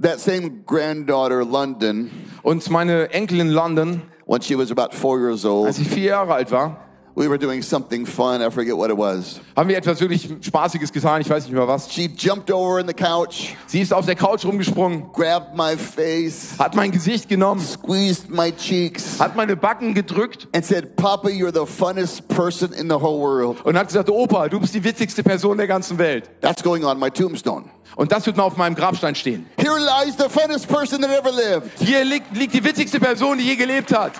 That 0.00 0.20
same 0.20 0.62
granddaughter, 0.64 1.44
London, 1.44 2.10
Und 2.42 2.68
meine 2.70 3.10
Enkelin 3.12 3.48
London, 3.50 4.02
when 4.26 4.40
she 4.40 4.56
was 4.56 4.70
about 4.70 4.94
four 4.94 5.18
years 5.18 5.44
old, 5.44 5.66
als 5.66 5.78
ich 5.80 5.88
vier 5.88 6.10
Jahre 6.10 6.34
alt 6.34 6.50
war, 6.52 6.87
we 7.18 7.28
were 7.28 7.38
doing 7.38 7.62
something 7.62 8.06
fun. 8.06 8.40
I 8.40 8.50
forget 8.50 8.76
what 8.76 8.90
it 8.90 8.96
was. 8.96 9.40
haben 9.56 9.68
wir 9.68 9.76
etwas 9.76 10.00
wirklich 10.00 10.28
Spaßiges 10.40 10.92
getan, 10.92 11.20
ich 11.20 11.28
weiß 11.28 11.44
nicht 11.44 11.52
mehr 11.52 11.66
was. 11.66 11.90
She 11.92 12.08
jumped 12.16 12.50
over 12.50 12.78
in 12.78 12.86
the 12.86 12.94
couch, 12.94 13.54
Sie 13.66 13.80
ist 13.80 13.92
auf 13.92 14.06
der 14.06 14.14
Couch 14.14 14.44
rumgesprungen, 14.44 15.10
grabbed 15.12 15.56
my 15.56 15.76
face, 15.76 16.54
hat 16.58 16.74
mein 16.74 16.92
Gesicht 16.92 17.28
genommen, 17.28 17.60
squeezed 17.60 18.30
my 18.30 18.52
cheeks, 18.52 19.18
hat 19.18 19.34
meine 19.36 19.56
Backen 19.56 19.94
gedrückt 19.94 20.46
and 20.54 20.64
said, 20.64 20.96
Papa, 20.96 21.28
you're 21.28 21.52
the 21.52 21.66
funnest 21.66 22.28
person 22.28 22.72
in 22.72 22.88
the 22.88 23.00
whole 23.00 23.20
world. 23.20 23.64
und 23.64 23.76
hat 23.76 23.88
gesagt, 23.88 24.08
Opa, 24.08 24.48
du 24.48 24.60
bist 24.60 24.74
die 24.74 24.84
witzigste 24.84 25.22
Person 25.22 25.58
der 25.58 25.66
ganzen 25.66 25.98
Welt. 25.98 26.30
That's 26.40 26.62
going 26.62 26.84
on 26.84 26.98
my 26.98 27.10
tombstone. 27.10 27.64
Und 27.96 28.12
das 28.12 28.26
wird 28.26 28.36
mal 28.36 28.44
auf 28.44 28.56
meinem 28.56 28.76
Grabstein 28.76 29.16
stehen. 29.16 29.46
Here 29.56 29.76
lies 29.76 30.14
the 30.16 30.28
funnest 30.28 30.68
person 30.68 31.00
that 31.02 31.10
ever 31.10 31.32
lived. 31.32 31.70
Hier 31.80 32.04
liegt, 32.04 32.36
liegt 32.36 32.54
die 32.54 32.62
witzigste 32.62 33.00
Person, 33.00 33.38
die 33.38 33.44
je 33.44 33.56
gelebt 33.56 33.92
hat. 33.92 34.12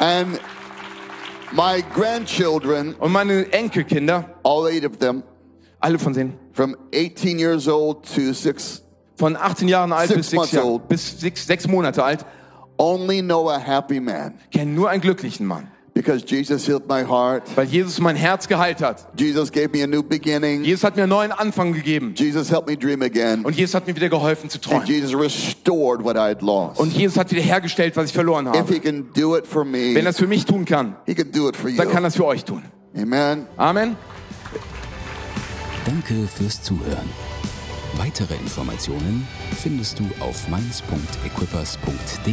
And 0.00 0.40
my 1.52 1.82
grandchildren, 1.94 2.94
Und 2.98 3.12
meine 3.12 3.52
Enkelkinder, 3.52 4.24
all 4.42 4.68
eight 4.68 4.84
of 4.84 4.98
them, 4.98 5.22
alle 5.80 5.98
von 5.98 6.12
denen, 6.12 6.38
from 6.52 6.76
18 6.94 7.38
years 7.38 7.68
old 7.68 8.04
to 8.14 8.32
six, 8.32 8.82
von 9.16 9.36
18 9.36 9.68
Jahren 9.68 9.92
alt 9.92 10.14
bis, 10.14 10.30
sechs, 10.30 10.56
old. 10.56 10.88
bis 10.88 11.20
sechs, 11.20 11.46
sechs 11.46 11.66
Monate 11.66 12.02
alt, 12.02 12.24
only 12.78 13.20
know 13.22 13.50
a 13.50 13.58
happy 13.58 14.00
man 14.00 14.34
kennen 14.50 14.74
nur 14.74 14.90
einen 14.90 15.00
glücklichen 15.00 15.46
Mann. 15.46 15.71
Because 15.94 16.24
Jesus 16.26 16.66
healed 16.66 16.88
my 16.88 17.02
heart. 17.04 17.42
Weil 17.54 17.66
Jesus 17.66 18.00
mein 18.00 18.16
Herz 18.16 18.48
geheilt 18.48 18.80
hat. 18.80 19.06
Jesus 19.18 19.50
gave 19.52 19.68
me 19.72 19.82
a 19.82 19.86
new 19.86 20.02
beginning. 20.02 20.64
Jesus 20.64 20.84
hat 20.84 20.96
mir 20.96 21.02
einen 21.02 21.10
neuen 21.10 21.32
Anfang 21.32 21.72
gegeben. 21.72 22.14
Jesus 22.16 22.50
helped 22.50 22.66
me 22.68 22.76
dream 22.76 23.02
again. 23.02 23.44
Und 23.44 23.54
Jesus 23.56 23.74
hat 23.74 23.86
mir 23.86 23.94
wieder 23.94 24.08
geholfen 24.08 24.48
zu 24.48 24.58
And 24.58 24.64
träumen. 24.64 24.86
Jesus 24.86 25.14
restored 25.14 26.02
what 26.02 26.16
I 26.16 26.30
had 26.30 26.40
lost. 26.42 26.80
Und 26.80 26.92
Jesus 26.92 27.16
hat 27.18 27.30
wieder 27.30 27.42
hergestellt, 27.42 27.94
was 27.96 28.06
ich 28.06 28.12
verloren 28.12 28.46
If 28.48 28.54
habe. 28.54 28.72
he 28.72 28.80
can 28.80 29.10
do 29.14 29.36
it 29.36 29.46
for 29.46 29.64
Wenn 29.64 29.92
me, 29.92 30.00
er 30.00 30.06
es 30.06 30.18
für 30.18 30.26
mich 30.26 30.44
tun 30.46 30.64
kann, 30.64 30.96
he 31.06 31.14
can 31.14 31.30
do 31.30 31.48
it 31.48 31.56
for 31.56 31.70
dann 31.70 31.88
kann 31.88 31.98
you. 32.02 32.04
er 32.04 32.08
es 32.08 32.16
für 32.16 32.26
euch 32.26 32.44
tun. 32.44 32.62
Amen. 32.96 33.46
Amen. 33.56 33.96
Danke 35.84 36.14
fürs 36.28 36.62
Zuhören. 36.62 37.08
Weitere 37.98 38.34
Informationen 38.36 39.26
findest 39.62 39.98
du 39.98 40.04
auf 40.20 40.48
mainz.equippers.de. 40.48 42.32